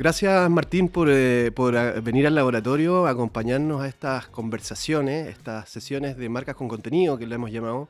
Gracias 0.00 0.48
Martín 0.48 0.88
por, 0.88 1.08
eh, 1.10 1.52
por 1.54 1.76
a- 1.76 2.00
venir 2.00 2.26
al 2.26 2.34
laboratorio, 2.34 3.06
acompañarnos 3.06 3.82
a 3.82 3.86
estas 3.86 4.28
conversaciones, 4.28 5.28
estas 5.28 5.68
sesiones 5.68 6.16
de 6.16 6.26
marcas 6.30 6.56
con 6.56 6.68
contenido 6.68 7.18
que 7.18 7.26
le 7.26 7.34
hemos 7.34 7.50
llamado. 7.50 7.86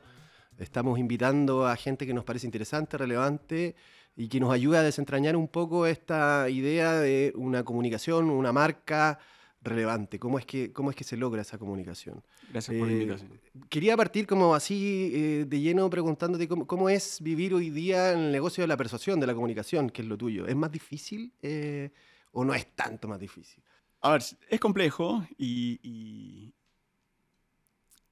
Estamos 0.59 0.99
invitando 0.99 1.65
a 1.65 1.73
gente 1.77 2.05
que 2.05 2.13
nos 2.13 2.25
parece 2.25 2.47
interesante, 2.47 2.97
relevante 2.97 3.75
y 4.17 4.27
que 4.27 4.41
nos 4.41 4.51
ayuda 4.51 4.79
a 4.79 4.83
desentrañar 4.83 5.37
un 5.37 5.47
poco 5.47 5.85
esta 5.87 6.49
idea 6.49 6.95
de 6.99 7.31
una 7.37 7.63
comunicación, 7.63 8.29
una 8.29 8.51
marca 8.51 9.17
relevante. 9.61 10.17
¿Cómo 10.19 10.39
es 10.39 10.45
que, 10.45 10.71
cómo 10.73 10.89
es 10.89 10.95
que 10.95 11.03
se 11.03 11.17
logra 11.17 11.41
esa 11.41 11.57
comunicación? 11.57 12.23
Gracias 12.49 12.75
por 12.77 12.87
la 12.87 12.93
Eh, 12.93 13.01
invitación. 13.01 13.39
Quería 13.69 13.95
partir 13.95 14.25
como 14.27 14.55
así 14.55 15.11
eh, 15.13 15.45
de 15.47 15.59
lleno 15.59 15.89
preguntándote 15.89 16.47
cómo, 16.47 16.65
cómo 16.67 16.89
es 16.89 17.21
vivir 17.21 17.53
hoy 17.53 17.69
día 17.69 18.13
en 18.13 18.19
el 18.19 18.31
negocio 18.31 18.63
de 18.63 18.67
la 18.67 18.77
persuasión, 18.77 19.19
de 19.19 19.27
la 19.27 19.33
comunicación, 19.35 19.89
que 19.89 20.01
es 20.01 20.07
lo 20.07 20.17
tuyo. 20.17 20.47
¿Es 20.47 20.55
más 20.55 20.71
difícil 20.71 21.31
eh, 21.41 21.91
o 22.31 22.43
no 22.43 22.53
es 22.53 22.75
tanto 22.75 23.07
más 23.07 23.19
difícil? 23.19 23.63
A 24.01 24.11
ver, 24.13 24.23
es 24.49 24.59
complejo 24.59 25.25
y, 25.37 25.79
y- 25.83 26.53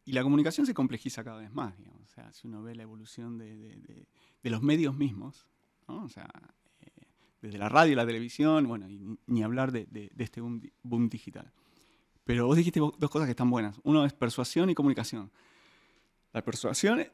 y 0.05 0.11
la 0.11 0.23
comunicación 0.23 0.65
se 0.65 0.73
complejiza 0.73 1.23
cada 1.23 1.39
vez 1.41 1.51
más, 1.51 1.77
digamos. 1.77 2.01
O 2.03 2.07
sea, 2.13 2.31
si 2.31 2.47
uno 2.47 2.61
ve 2.63 2.75
la 2.75 2.83
evolución 2.83 3.37
de, 3.37 3.55
de- 3.55 3.75
de- 3.77 4.07
de 4.43 4.49
los 4.49 4.61
medios 4.61 4.95
mismos, 4.95 5.47
¿no? 5.87 6.03
O 6.03 6.09
sea, 6.09 6.27
desde 7.41 7.57
la 7.57 7.69
radio, 7.69 7.95
la 7.95 8.05
televisión, 8.05 8.67
bueno, 8.67 8.87
ni, 9.27 9.43
hablar 9.43 9.71
de, 9.71 10.11
este 10.17 10.41
boom, 10.41 10.59
di- 10.59 10.71
boom 10.83 11.09
digital. 11.09 11.51
Pero 12.23 12.45
vos 12.45 12.57
dijiste 12.57 12.79
dos 12.79 13.09
cosas 13.09 13.25
que 13.25 13.31
están 13.31 13.49
buenas. 13.49 13.79
Uno 13.83 14.05
es 14.05 14.13
persuasión 14.13 14.69
y 14.69 14.75
comunicación. 14.75 15.31
La 16.31 16.43
persuasión 16.43 17.05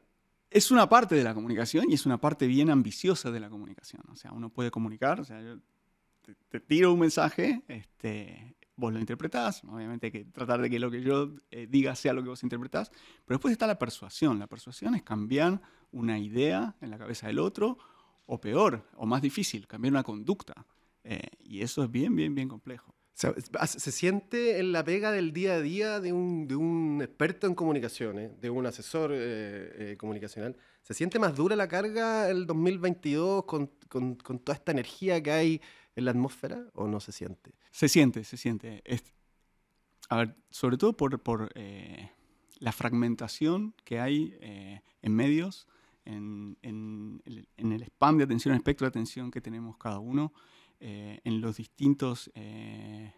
es 0.50 0.70
una 0.70 0.88
parte 0.88 1.14
de 1.14 1.24
la 1.24 1.32
comunicación 1.34 1.86
y 1.90 1.94
es 1.94 2.04
una 2.06 2.18
parte 2.20 2.46
bien 2.46 2.70
ambiciosa 2.70 3.30
de 3.30 3.40
la 3.40 3.48
comunicación. 3.48 4.02
O 4.10 4.16
sea, 4.16 4.32
uno 4.32 4.50
puede 4.50 4.70
comunicar, 4.70 5.20
o 5.20 5.24
sea, 5.24 5.40
yo 5.40 5.58
te, 6.22 6.34
te 6.48 6.60
tiro 6.60 6.92
un 6.92 7.00
mensaje, 7.00 7.62
este, 7.68 8.56
vos 8.76 8.92
lo 8.92 8.98
interpretás, 8.98 9.64
obviamente 9.64 10.06
hay 10.06 10.12
que 10.12 10.24
tratar 10.26 10.60
de 10.60 10.68
que 10.68 10.78
lo 10.78 10.90
que 10.90 11.00
yo 11.00 11.34
eh, 11.50 11.66
diga 11.68 11.94
sea 11.94 12.12
lo 12.12 12.22
que 12.22 12.28
vos 12.28 12.42
interpretás, 12.42 12.90
pero 13.24 13.38
después 13.38 13.52
está 13.52 13.66
la 13.66 13.78
persuasión. 13.78 14.38
La 14.38 14.46
persuasión 14.48 14.94
es 14.94 15.02
cambiar 15.02 15.62
una 15.92 16.18
idea 16.18 16.76
en 16.82 16.90
la 16.90 16.98
cabeza 16.98 17.28
del 17.28 17.38
otro, 17.38 17.78
o 18.26 18.40
peor, 18.40 18.84
o 18.96 19.06
más 19.06 19.22
difícil, 19.22 19.66
cambiar 19.66 19.92
una 19.92 20.02
conducta. 20.02 20.66
Eh, 21.04 21.20
y 21.40 21.62
eso 21.62 21.84
es 21.84 21.90
bien, 21.90 22.14
bien, 22.16 22.34
bien 22.34 22.48
complejo. 22.48 22.92
Se, 23.14 23.32
se 23.66 23.92
siente 23.92 24.58
en 24.58 24.72
la 24.72 24.84
pega 24.84 25.10
del 25.10 25.32
día 25.32 25.54
a 25.54 25.60
día 25.62 26.00
de 26.00 26.12
un, 26.12 26.46
de 26.46 26.54
un 26.56 27.00
experto 27.02 27.46
en 27.46 27.54
comunicaciones, 27.54 28.38
de 28.40 28.50
un 28.50 28.66
asesor 28.66 29.10
eh, 29.14 29.92
eh, 29.92 29.96
comunicacional. 29.96 30.56
¿Se 30.82 30.92
siente 30.92 31.18
más 31.18 31.34
dura 31.34 31.56
la 31.56 31.66
carga 31.66 32.28
el 32.28 32.46
2022 32.46 33.44
con, 33.44 33.70
con- 33.88 34.16
con 34.16 34.38
toda 34.40 34.56
esta 34.56 34.72
energía 34.72 35.22
que 35.22 35.30
hay 35.30 35.60
en 35.94 36.04
la 36.04 36.10
atmósfera 36.10 36.66
o 36.74 36.88
no 36.88 37.00
se 37.00 37.12
siente? 37.12 37.52
Se 37.70 37.88
siente, 37.88 38.22
se 38.24 38.36
siente. 38.36 38.82
Es- 38.84 39.14
a 40.10 40.16
ver, 40.18 40.36
sobre 40.50 40.76
todo 40.76 40.94
por, 40.96 41.18
por, 41.22 41.50
eh, 41.54 42.10
la 42.58 42.72
fragmentación 42.72 43.74
que 43.84 43.98
hay 43.98 44.36
eh, 44.40 44.82
en 45.02 45.14
medios, 45.14 45.66
en, 46.04 46.58
en 46.62 47.22
el, 47.76 47.82
en 47.82 47.88
spam 47.88 48.18
de 48.18 48.24
atención, 48.24 48.52
el 48.52 48.58
espectro 48.58 48.86
de 48.86 48.90
atención 48.90 49.30
que 49.30 49.40
tenemos 49.40 49.76
cada 49.76 49.98
uno, 49.98 50.32
eh, 50.80 51.20
en 51.24 51.40
los 51.40 51.56
distintos... 51.56 52.30
eh, 52.34 53.12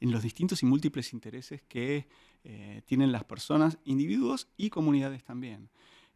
en 0.00 0.10
los 0.10 0.22
distintos 0.22 0.62
y 0.62 0.66
múltiples 0.66 1.12
intereses 1.12 1.62
que 1.62 2.06
eh, 2.44 2.82
tienen 2.86 3.12
las 3.12 3.24
personas, 3.24 3.78
individuos 3.84 4.48
y 4.56 4.70
comunidades 4.70 5.24
también. 5.24 5.70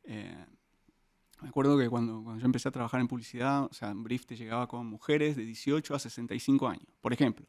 Eh, 0.05 0.45
me 1.42 1.48
acuerdo 1.48 1.79
que 1.79 1.89
cuando, 1.89 2.23
cuando 2.23 2.41
yo 2.41 2.47
empecé 2.47 2.69
a 2.69 2.73
trabajar 2.73 3.01
en 3.01 3.09
publicidad, 3.09 3.64
o 3.64 3.73
sea, 3.73 3.91
un 3.91 4.05
brief 4.05 4.27
te 4.27 4.36
llegaba 4.36 4.67
con 4.69 4.86
mujeres 4.86 5.36
de 5.36 5.45
18 5.45 5.95
a 5.95 5.98
65 5.98 6.69
años, 6.69 6.86
por 7.01 7.13
ejemplo. 7.13 7.47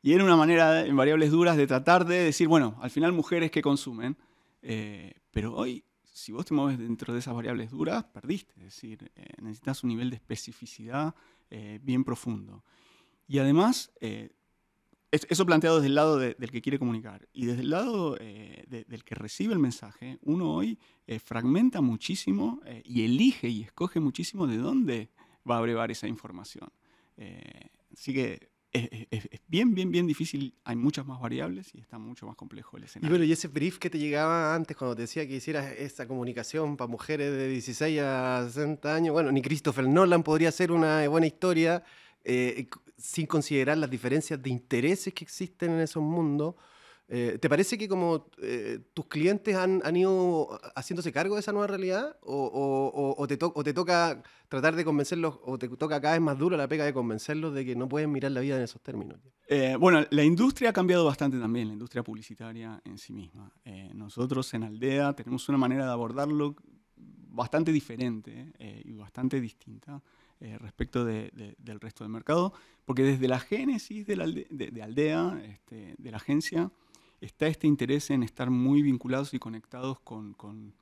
Y 0.00 0.12
era 0.12 0.22
una 0.22 0.36
manera, 0.36 0.86
en 0.86 0.96
variables 0.96 1.32
duras, 1.32 1.56
de 1.56 1.66
tratar 1.66 2.04
de 2.04 2.22
decir, 2.22 2.46
bueno, 2.46 2.76
al 2.80 2.90
final 2.90 3.12
mujeres 3.12 3.50
que 3.50 3.62
consumen, 3.62 4.16
eh, 4.62 5.14
pero 5.32 5.54
hoy, 5.54 5.84
si 6.18 6.32
vos 6.32 6.44
te 6.44 6.54
mueves 6.54 6.78
dentro 6.78 7.12
de 7.12 7.20
esas 7.20 7.34
variables 7.34 7.70
duras, 7.70 8.04
perdiste. 8.04 8.52
Es 8.58 8.64
decir, 8.64 9.10
eh, 9.14 9.26
necesitas 9.40 9.82
un 9.84 9.88
nivel 9.88 10.10
de 10.10 10.16
especificidad 10.16 11.14
eh, 11.50 11.78
bien 11.82 12.04
profundo. 12.04 12.64
Y 13.26 13.38
además, 13.38 13.90
eh, 14.00 14.30
es- 15.10 15.26
eso 15.30 15.46
planteado 15.46 15.76
desde 15.76 15.88
el 15.88 15.94
lado 15.94 16.18
de- 16.18 16.34
del 16.34 16.50
que 16.50 16.60
quiere 16.60 16.78
comunicar 16.78 17.28
y 17.32 17.46
desde 17.46 17.62
el 17.62 17.70
lado 17.70 18.16
eh, 18.20 18.64
de- 18.68 18.84
del 18.84 19.04
que 19.04 19.14
recibe 19.14 19.52
el 19.54 19.58
mensaje, 19.58 20.18
uno 20.22 20.52
hoy 20.52 20.78
eh, 21.06 21.18
fragmenta 21.18 21.80
muchísimo 21.80 22.60
eh, 22.66 22.82
y 22.84 23.04
elige 23.04 23.48
y 23.48 23.62
escoge 23.62 24.00
muchísimo 24.00 24.46
de 24.46 24.58
dónde 24.58 25.10
va 25.48 25.56
a 25.58 25.60
brevar 25.62 25.90
esa 25.90 26.08
información. 26.08 26.68
Así 27.92 28.12
que 28.12 28.50
es, 28.72 29.06
es- 29.10 29.28
es 29.30 29.40
bien, 29.48 29.74
bien, 29.74 29.90
bien 29.90 30.06
difícil. 30.06 30.54
Hay 30.64 30.76
muchas 30.76 31.06
más 31.06 31.20
variables 31.20 31.74
y 31.74 31.80
está 31.80 31.98
mucho 31.98 32.26
más 32.26 32.36
complejo 32.36 32.76
el 32.76 32.82
Y 32.82 32.86
escenario. 32.86 33.10
bueno, 33.10 33.24
y 33.24 33.32
ese 33.32 33.48
brief 33.48 33.78
que 33.78 33.88
te 33.90 33.98
llegaba 33.98 34.54
antes 34.54 34.76
cuando 34.76 34.94
te 34.96 35.02
decía 35.02 35.26
que 35.26 35.36
hicieras 35.36 35.72
esa 35.78 36.06
comunicación 36.06 36.76
para 36.76 36.88
mujeres 36.90 37.32
de 37.32 37.48
16 37.48 38.00
a 38.02 38.44
60 38.46 38.94
años, 38.94 39.12
bueno, 39.12 39.32
ni 39.32 39.40
Christopher 39.42 39.88
Nolan 39.88 40.22
podría 40.22 40.50
hacer 40.50 40.70
una 40.72 41.06
buena 41.08 41.26
historia 41.26 41.82
eh, 42.24 42.68
sin 42.96 43.26
considerar 43.26 43.78
las 43.78 43.88
diferencias 43.90 44.42
de 44.42 44.50
intereses 44.50 45.14
que 45.14 45.24
existen 45.24 45.70
en 45.72 45.80
esos 45.80 46.02
mundos. 46.02 46.54
Eh, 47.10 47.38
¿Te 47.40 47.48
parece 47.48 47.78
que 47.78 47.88
como 47.88 48.26
eh, 48.42 48.80
tus 48.92 49.06
clientes 49.06 49.56
han, 49.56 49.80
han 49.82 49.96
ido 49.96 50.60
haciéndose 50.76 51.10
cargo 51.10 51.36
de 51.36 51.40
esa 51.40 51.52
nueva 51.52 51.66
realidad? 51.66 52.18
¿O, 52.20 53.14
o- 53.16 53.26
te 53.26 53.38
o 53.42 53.64
te 53.64 53.72
toca 53.72 54.22
tratar 54.48 54.76
de 54.76 54.84
convencerlos, 54.84 55.38
o 55.42 55.58
te 55.58 55.68
toca 55.70 56.00
cada 56.02 56.12
vez 56.14 56.20
más 56.20 56.38
duro 56.38 56.56
la 56.58 56.68
pega 56.68 56.84
de 56.84 56.92
convencerlos 56.92 57.54
de 57.54 57.64
que 57.64 57.74
no 57.76 57.88
pueden 57.88 58.12
mirar 58.12 58.32
la 58.32 58.40
vida 58.40 58.56
en 58.56 58.62
esos 58.62 58.82
términos? 58.82 59.18
Eh, 59.48 59.76
bueno, 59.80 60.04
la 60.10 60.22
industria 60.22 60.68
ha 60.70 60.72
cambiado 60.74 61.06
bastante 61.06 61.38
también, 61.38 61.68
la 61.68 61.72
industria 61.72 62.02
publicitaria 62.02 62.80
en 62.84 62.98
sí 62.98 63.14
misma. 63.14 63.50
Eh, 63.64 63.90
nosotros 63.94 64.52
en 64.52 64.64
Aldea 64.64 65.14
tenemos 65.14 65.48
una 65.48 65.56
manera 65.56 65.86
de 65.86 65.92
abordarlo 65.92 66.56
bastante 67.30 67.72
diferente 67.72 68.52
y 68.84 68.92
bastante 68.96 69.40
distinta 69.40 70.02
respecto 70.60 71.04
de- 71.04 71.30
de- 71.34 71.54
del 71.58 71.80
resto 71.80 72.04
del 72.04 72.12
mercado, 72.12 72.52
porque 72.84 73.02
desde 73.02 73.28
la 73.28 73.40
génesis 73.40 74.06
de 74.06 74.82
Aldea, 74.82 75.40
este, 75.44 75.94
de 75.98 76.10
la 76.10 76.16
agencia, 76.18 76.70
está 77.20 77.46
este 77.46 77.66
interés 77.66 78.10
en 78.10 78.22
estar 78.22 78.50
muy 78.50 78.82
vinculados 78.82 79.34
y 79.34 79.38
conectados 79.38 80.00
con, 80.00 80.34
con- 80.34 80.74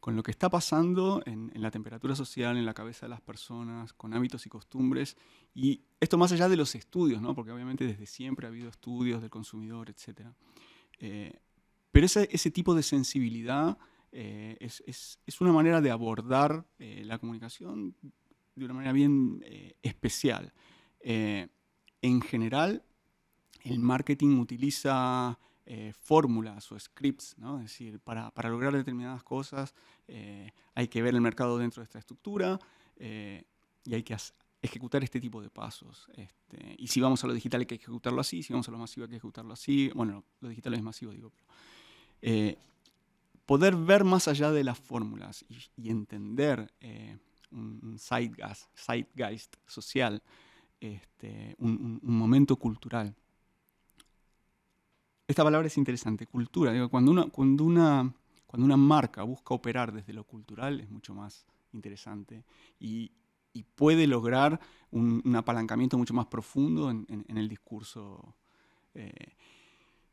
con 0.00 0.14
lo 0.14 0.22
que 0.22 0.30
está 0.30 0.48
pasando 0.48 1.20
en, 1.26 1.50
la 1.54 1.70
temperatura 1.72 2.14
social, 2.14 2.56
en 2.56 2.64
la 2.64 2.74
cabeza 2.74 3.06
de 3.06 3.10
las 3.10 3.20
personas, 3.20 3.92
con 3.92 4.14
hábitos 4.14 4.46
y 4.46 4.48
costumbres. 4.48 5.16
Y 5.52 5.80
esto 5.98 6.16
más 6.16 6.30
allá 6.30 6.48
de 6.48 6.56
los 6.56 6.76
estudios, 6.76 7.20
¿no? 7.20 7.34
porque 7.34 7.50
obviamente 7.50 7.84
desde 7.84 8.06
siempre 8.06 8.46
ha 8.46 8.50
habido 8.50 8.68
estudios 8.68 9.20
del 9.20 9.30
consumidor, 9.30 9.90
etc. 9.90 10.28
pero 11.90 12.06
ese, 12.06 12.28
ese 12.30 12.50
tipo 12.52 12.74
de 12.74 12.82
sensibilidad 12.84 13.76
eh, 14.12 14.56
es, 14.60 14.82
es- 14.86 15.18
es 15.26 15.40
una 15.40 15.52
manera 15.52 15.80
de 15.80 15.90
abordar 15.90 16.64
eh, 16.78 17.02
la 17.04 17.18
comunicación 17.18 17.96
de 18.54 18.64
una 18.64 18.74
manera 18.74 18.92
bien 18.92 19.42
eh, 19.44 19.74
especial. 19.82 20.52
Eh, 21.00 21.48
en 22.02 22.20
general, 22.20 22.84
el 23.64 23.78
marketing 23.80 24.38
utiliza 24.38 25.38
eh, 25.66 25.92
fórmulas 25.92 26.70
o 26.72 26.78
scripts, 26.78 27.36
¿no? 27.38 27.56
es 27.58 27.64
decir, 27.64 27.98
para, 28.00 28.30
para 28.30 28.48
lograr 28.48 28.72
determinadas 28.72 29.22
cosas 29.24 29.74
eh, 30.08 30.52
hay 30.74 30.88
que 30.88 31.02
ver 31.02 31.14
el 31.14 31.20
mercado 31.20 31.58
dentro 31.58 31.80
de 31.80 31.84
esta 31.84 31.98
estructura 31.98 32.58
eh, 32.96 33.44
y 33.84 33.94
hay 33.94 34.02
que 34.02 34.16
ejecutar 34.62 35.02
este 35.04 35.20
tipo 35.20 35.42
de 35.42 35.50
pasos. 35.50 36.08
Este, 36.14 36.74
y 36.78 36.86
si 36.88 37.00
vamos 37.00 37.22
a 37.24 37.26
lo 37.26 37.34
digital 37.34 37.60
hay 37.60 37.66
que 37.66 37.74
ejecutarlo 37.76 38.20
así, 38.20 38.42
si 38.42 38.52
vamos 38.52 38.68
a 38.68 38.72
lo 38.72 38.78
masivo 38.78 39.04
hay 39.04 39.10
que 39.10 39.16
ejecutarlo 39.16 39.52
así. 39.52 39.90
Bueno, 39.94 40.24
lo 40.40 40.48
digital 40.48 40.74
es 40.74 40.82
masivo, 40.82 41.12
digo. 41.12 41.30
Pero, 41.30 41.46
eh, 42.22 42.56
poder 43.44 43.76
ver 43.76 44.04
más 44.04 44.28
allá 44.28 44.50
de 44.50 44.64
las 44.64 44.78
fórmulas 44.78 45.44
y, 45.48 45.58
y 45.82 45.90
entender 45.90 46.72
eh, 46.80 47.16
un 47.50 47.96
zeitgeist, 47.98 48.66
zeitgeist 48.76 49.56
social, 49.66 50.22
este, 50.80 51.54
un, 51.58 51.70
un- 51.70 52.00
un 52.02 52.18
momento 52.18 52.56
cultural. 52.56 53.14
Esta 55.28 55.42
palabra 55.42 55.66
es 55.66 55.76
interesante, 55.76 56.26
cultura. 56.26 56.72
Cuando, 56.88 57.10
una, 57.10 58.76
marca 58.76 59.24
busca 59.24 59.54
operar 59.54 59.92
desde 59.92 60.12
lo 60.12 60.24
cultural 60.24 60.80
es 60.80 60.88
mucho 60.88 61.14
más 61.14 61.46
interesante 61.72 62.44
y, 62.78 63.12
puede 63.74 64.06
lograr 64.06 64.60
un, 64.90 65.34
apalancamiento 65.34 65.96
mucho 65.96 66.12
más 66.12 66.26
profundo 66.26 66.90
en, 66.90 67.06
eh, 68.94 69.34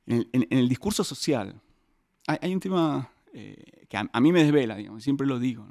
el- 0.06 0.70
discurso 0.70 1.04
social. 1.04 1.62
Hay, 2.26 2.54
un 2.54 2.60
tema 2.62 3.10
eh, 3.34 3.86
que 3.90 3.98
a, 3.98 4.20
mí 4.22 4.32
me 4.32 4.44
desvela, 4.44 4.78
siempre 5.00 5.28
lo 5.28 5.40
digo, 5.40 5.68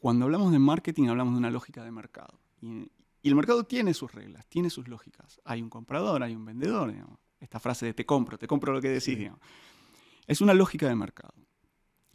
cuando 0.00 0.24
hablamos 0.24 0.50
de 0.50 0.58
marketing 0.58 1.08
hablamos 1.08 1.34
de 1.34 1.38
una 1.38 1.50
lógica 1.50 1.84
de 1.84 1.92
mercado. 1.92 2.40
Y, 2.60 2.90
y 3.22 3.28
el 3.28 3.36
mercado 3.36 3.64
tiene 3.64 3.94
sus 3.94 4.12
reglas, 4.12 4.46
tiene 4.48 4.68
sus 4.68 4.88
lógicas. 4.88 5.40
Hay 5.44 5.62
un 5.62 5.70
comprador, 5.70 6.24
hay 6.24 6.34
un 6.34 6.44
vendedor, 6.44 6.92
digamos. 6.92 7.29
Esta 7.40 7.58
frase 7.58 7.86
de 7.86 7.94
te 7.94 8.06
compro, 8.06 8.38
te 8.38 8.46
compro 8.46 8.72
lo 8.72 8.80
que 8.80 8.88
decís, 8.88 9.16
Sí. 9.16 9.28
Es 10.26 10.40
una 10.40 10.54
lógica 10.54 10.86
de 10.88 10.94
mercado. 10.94 11.34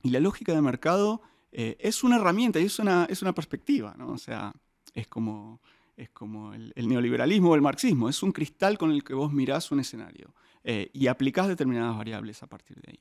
Y 0.01 0.11
la 0.11 0.19
lógica 0.19 0.53
de 0.53 0.61
mercado 0.61 1.21
eh, 1.51 1.75
es 1.79 2.03
una 2.03 2.15
herramienta 2.15 2.59
y 2.59 2.65
es 2.65 2.79
una, 2.79 3.05
es 3.09 3.21
una 3.21 3.33
perspectiva, 3.33 3.95
¿no? 3.97 4.09
O 4.09 4.17
sea, 4.17 4.53
es 4.93 5.07
como 5.07 5.59
es 5.97 6.09
como 6.09 6.53
el, 6.53 6.73
neoliberalismo 6.75 7.51
o 7.51 7.55
el 7.55 7.61
marxismo, 7.61 8.09
es 8.09 8.21
un 8.21 8.31
cristal 8.31 8.77
con 8.77 8.91
el 8.91 9.03
que 9.03 9.13
vos 9.13 9.31
mirás 9.31 9.71
un 9.71 9.79
escenario 9.79 10.33
eh, 10.63 10.89
y 10.93 11.07
aplicás 11.07 11.47
determinadas 11.47 11.97
variables 11.97 12.43
a 12.43 12.47
partir 12.47 12.81
de 12.81 12.91
ahí. 12.91 12.99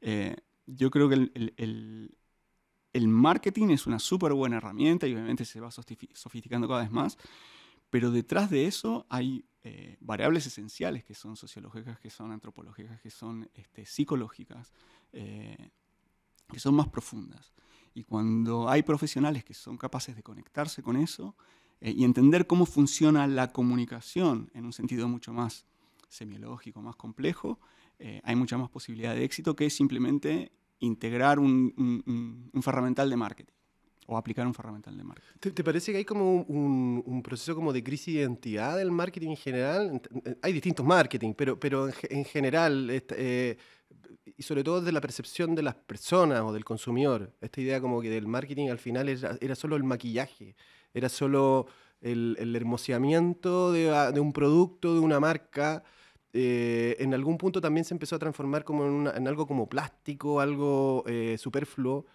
Eh, 0.00 0.36
yo 0.66 0.90
creo 0.90 1.08
que 1.08 1.14
el, 1.14 2.14
el, 2.92 3.08
marketing 3.08 3.68
es 3.68 3.86
una 3.86 3.98
súper 3.98 4.32
buena 4.32 4.56
herramienta 4.56 5.06
y 5.06 5.14
obviamente 5.14 5.44
se 5.44 5.60
va 5.60 5.70
sofisticando 5.70 6.68
cada 6.68 6.82
vez 6.82 6.90
más, 6.90 7.16
pero 7.88 8.10
detrás 8.10 8.50
de 8.50 8.66
eso 8.66 9.06
hay 9.08 9.44
eh, 9.68 9.96
variables 10.00 10.46
esenciales 10.46 11.02
que 11.02 11.14
son 11.14 11.34
sociológicas, 11.34 11.98
que 11.98 12.08
son 12.08 12.30
antropológicas, 12.30 13.00
que 13.00 13.10
son 13.10 13.50
este, 13.54 13.84
psicológicas, 13.84 14.72
que 15.12 16.60
son 16.60 16.74
más 16.74 16.88
profundas. 16.88 17.52
Y 17.92 18.04
cuando 18.04 18.68
hay 18.68 18.82
profesionales 18.82 19.42
que 19.42 19.54
son 19.54 19.76
capaces 19.76 20.14
de 20.14 20.22
conectarse 20.22 20.82
con 20.82 20.96
eso 20.96 21.34
eh, 21.80 21.92
y 21.96 22.04
entender 22.04 22.46
cómo 22.46 22.66
funciona 22.66 23.26
la 23.26 23.52
comunicación 23.52 24.50
en 24.54 24.66
un 24.66 24.72
sentido 24.72 25.08
mucho 25.08 25.32
más 25.32 25.64
semiológico, 26.08 26.80
más 26.80 26.94
complejo, 26.94 27.58
eh, 27.98 28.20
hay 28.22 28.36
mucha 28.36 28.58
más 28.58 28.70
posibilidad 28.70 29.14
de 29.14 29.24
éxito 29.24 29.56
que 29.56 29.68
simplemente 29.70 30.52
integrar 30.78 31.38
un, 31.38 31.72
un, 32.52 32.62
ferramental 32.62 33.08
de 33.08 33.16
marketing 33.16 33.55
o 34.06 34.16
aplicar 34.16 34.46
un 34.46 34.54
ferramental 34.54 34.96
de 34.96 35.04
marketing. 35.04 35.50
¿Te, 35.52 35.64
parece 35.64 35.92
que 35.92 35.98
hay 35.98 36.04
como 36.04 36.42
un, 36.42 37.22
proceso 37.22 37.54
como 37.54 37.72
de 37.72 37.82
crisis 37.82 38.14
de 38.14 38.20
identidad 38.20 38.76
del 38.76 38.90
marketing 38.90 39.30
en 39.30 39.36
general? 39.36 40.02
Hay 40.42 40.52
distintos 40.52 40.86
marketing, 40.86 41.34
pero, 41.34 41.58
pero 41.58 41.88
en, 42.08 42.24
general, 42.24 42.88
eh, 42.90 43.56
y 44.36 44.42
sobre 44.42 44.62
todo 44.62 44.80
de 44.80 44.92
la 44.92 45.00
percepción 45.00 45.54
de 45.54 45.62
las 45.62 45.74
personas 45.74 46.42
o 46.42 46.52
del 46.52 46.64
consumidor. 46.64 47.32
Esta 47.40 47.60
idea 47.60 47.80
como 47.80 48.00
que 48.00 48.10
del 48.10 48.26
marketing 48.26 48.68
al 48.68 48.78
final 48.78 49.08
era, 49.08 49.36
era 49.40 49.54
solo 49.54 49.76
el 49.76 49.82
maquillaje, 49.82 50.54
era 50.94 51.08
solo 51.08 51.66
el, 52.00 52.36
el 52.38 52.54
hermoseamiento 52.54 53.72
de, 53.72 53.90
ah, 53.90 54.12
de, 54.12 54.20
un 54.20 54.32
producto, 54.32 54.94
de 54.94 55.00
una 55.00 55.18
marca. 55.18 55.82
Eh, 56.32 56.96
en 57.00 57.14
algún 57.14 57.38
punto 57.38 57.60
también 57.60 57.84
se 57.84 57.94
empezó 57.94 58.16
a 58.16 58.18
transformar 58.18 58.62
como 58.62 58.86
en, 58.86 59.16
en 59.16 59.26
algo 59.26 59.46
como 59.46 59.68
plástico, 59.68 60.40
algo 60.40 61.02
eh, 61.06 61.36
superfluo. 61.38 62.06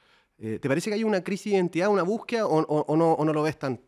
Eh, 0.43 0.57
¿Te 0.59 0.67
parece 0.67 0.89
que 0.89 0.95
hay 0.95 1.03
una 1.03 1.23
crisis 1.23 1.51
de 1.51 1.57
identidad, 1.57 1.89
una 1.89 2.01
búsqueda 2.01 2.47
o, 2.47 2.95
no, 2.97 3.33
lo 3.33 3.43
ves 3.43 3.59
tan, 3.59 3.79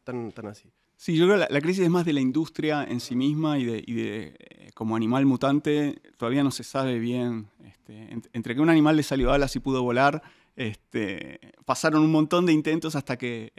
así? 0.48 0.70
Sí, 0.96 1.16
yo 1.16 1.26
creo 1.26 1.48
que 1.48 1.52
la, 1.52 1.62
crisis 1.62 1.84
es 1.84 1.90
más 1.90 2.06
de 2.06 2.14
la 2.14 2.22
industria 2.22 2.84
en 2.84 3.00
sí 3.00 3.16
misma 3.16 3.58
y 3.58 3.66
de, 3.66 3.84
eh, 3.88 4.70
como 4.76 4.96
animal 4.96 5.26
mutante, 5.26 6.00
todavía 6.16 6.44
no 6.44 6.52
se 6.52 6.64
sabe 6.64 7.00
bien. 7.00 7.48
Este, 7.66 8.16
entre 8.34 8.54
que 8.54 8.62
un 8.62 8.70
animal 8.70 8.96
le 8.96 9.02
salió 9.02 9.32
alas 9.32 9.56
y 9.56 9.60
pudo 9.60 9.82
volar, 9.82 10.22
este, 10.56 11.40
pasaron 11.66 12.04
un 12.04 12.12
montón 12.12 12.46
de 12.46 12.54
intentos 12.54 12.96
hasta 12.96 13.18
que, 13.18 13.52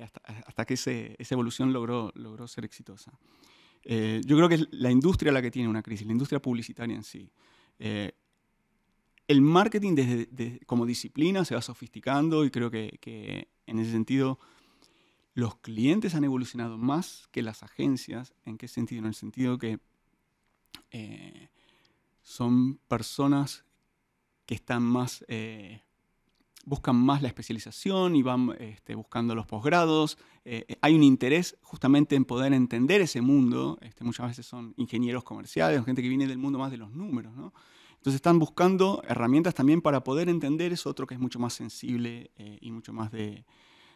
hasta, 0.46 0.64
que 0.64 0.74
esa 0.74 1.34
evolución 1.34 1.72
logró, 1.72 2.12
logró 2.14 2.46
ser 2.46 2.64
exitosa. 2.64 3.12
Eh, 3.82 4.20
yo 4.24 4.36
creo 4.36 4.48
que 4.48 4.54
es 4.54 4.68
la 4.70 4.92
industria 4.92 5.32
la 5.32 5.42
que 5.42 5.50
tiene 5.50 5.68
una 5.68 5.82
crisis, 5.82 6.06
la 6.06 6.12
industria 6.12 6.40
publicitaria 6.40 6.94
en 6.94 7.02
sí. 7.02 7.28
El 9.28 9.40
marketing 9.40 9.94
desde, 9.94 10.60
como 10.66 10.86
disciplina 10.86 11.44
se 11.44 11.54
va 11.54 11.62
sofisticando 11.62 12.44
y 12.44 12.50
creo 12.50 12.70
que, 12.70 13.48
en 13.66 13.78
ese 13.78 13.92
sentido 13.92 14.38
los 15.34 15.56
clientes 15.56 16.14
han 16.14 16.22
evolucionado 16.22 16.78
más 16.78 17.28
que 17.32 17.42
las 17.42 17.64
agencias. 17.64 18.34
¿En 18.44 18.56
qué 18.56 18.68
sentido? 18.68 19.00
En 19.00 19.06
el 19.06 19.14
sentido 19.14 19.58
que 19.58 19.80
eh, 20.92 21.48
son 22.22 22.76
personas 22.86 23.64
que 24.46 24.62
eh, 25.26 25.82
buscan 26.66 26.96
más 26.96 27.20
la 27.20 27.28
especialización 27.28 28.14
y 28.14 28.22
van 28.22 28.54
este, 28.60 28.94
buscando 28.94 29.34
los 29.34 29.46
posgrados. 29.46 30.18
Eh, 30.44 30.76
hay 30.80 30.94
un 30.94 31.02
interés 31.02 31.56
justamente 31.62 32.14
en 32.14 32.24
poder 32.24 32.52
entender 32.52 33.00
ese 33.00 33.20
mundo. 33.20 33.78
Este, 33.80 34.04
muchas 34.04 34.28
veces 34.28 34.46
son 34.46 34.72
ingenieros 34.76 35.24
comerciales, 35.24 35.84
gente 35.84 36.00
que 36.00 36.08
viene 36.08 36.28
del 36.28 36.38
mundo 36.38 36.60
más 36.60 36.70
de 36.70 36.76
los 36.76 36.92
números. 36.92 37.32
Entonces 38.04 38.16
están 38.16 38.38
buscando 38.38 39.02
herramientas 39.08 39.54
también 39.54 39.80
para 39.80 40.04
poder 40.04 40.28
entender 40.28 40.74
eso 40.74 40.90
otro 40.90 41.06
que 41.06 41.14
es 41.14 41.20
mucho 41.20 41.38
más 41.38 41.54
sensible 41.54 42.30
y 42.60 42.70
mucho 42.70 42.92
más 42.92 43.10
de, 43.10 43.46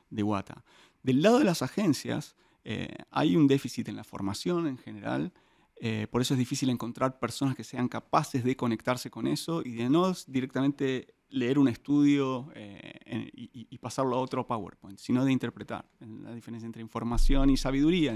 de 0.08 0.22
Wata. 0.22 0.64
Del 1.02 1.22
lado 1.22 1.38
de 1.38 1.44
las 1.44 1.60
agencias, 1.62 2.34
eh, 2.64 2.88
hay 3.10 3.36
un 3.36 3.46
déficit 3.46 3.88
en 3.88 3.96
la 3.96 4.04
formación 4.04 4.66
en 4.66 4.78
general, 4.78 5.32
eh, 5.80 6.06
por 6.10 6.20
eso 6.20 6.34
es 6.34 6.38
difícil 6.38 6.70
encontrar 6.70 7.18
personas 7.20 7.54
que 7.54 7.64
sean 7.64 7.88
capaces 7.88 8.42
de 8.42 8.56
conectarse 8.56 9.10
con 9.10 9.26
eso 9.26 9.62
y 9.64 9.72
de 9.72 9.88
no 9.88 10.12
directamente 10.26 11.14
leer 11.30 11.58
un 11.58 11.68
estudio 11.68 12.50
eh, 12.54 13.30
y, 13.32 13.78
pasarlo 13.78 14.16
a 14.16 14.20
otro 14.20 14.46
PowerPoint, 14.46 14.98
sino 14.98 15.24
de 15.24 15.32
interpretar. 15.32 15.88
La 16.00 16.34
diferencia 16.34 16.66
entre 16.66 16.82
información 16.82 17.48
y 17.48 17.56
sabiduría, 17.56 18.14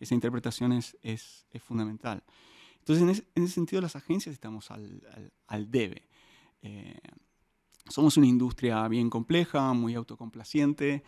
esa 0.00 0.14
interpretación 0.14 0.72
es, 0.72 0.96
es, 1.02 1.46
fundamental. 1.60 2.24
Entonces, 2.80 3.24
en, 3.34 3.44
ese 3.44 3.54
sentido, 3.54 3.80
las 3.80 3.96
agencias 3.96 4.32
estamos 4.32 4.70
al, 4.70 5.32
al, 5.46 5.70
debe. 5.70 6.08
somos 7.88 8.16
una 8.16 8.26
industria 8.26 8.86
bien 8.88 9.08
compleja, 9.08 9.72
muy 9.72 9.94
autocomplaciente, 9.94 11.04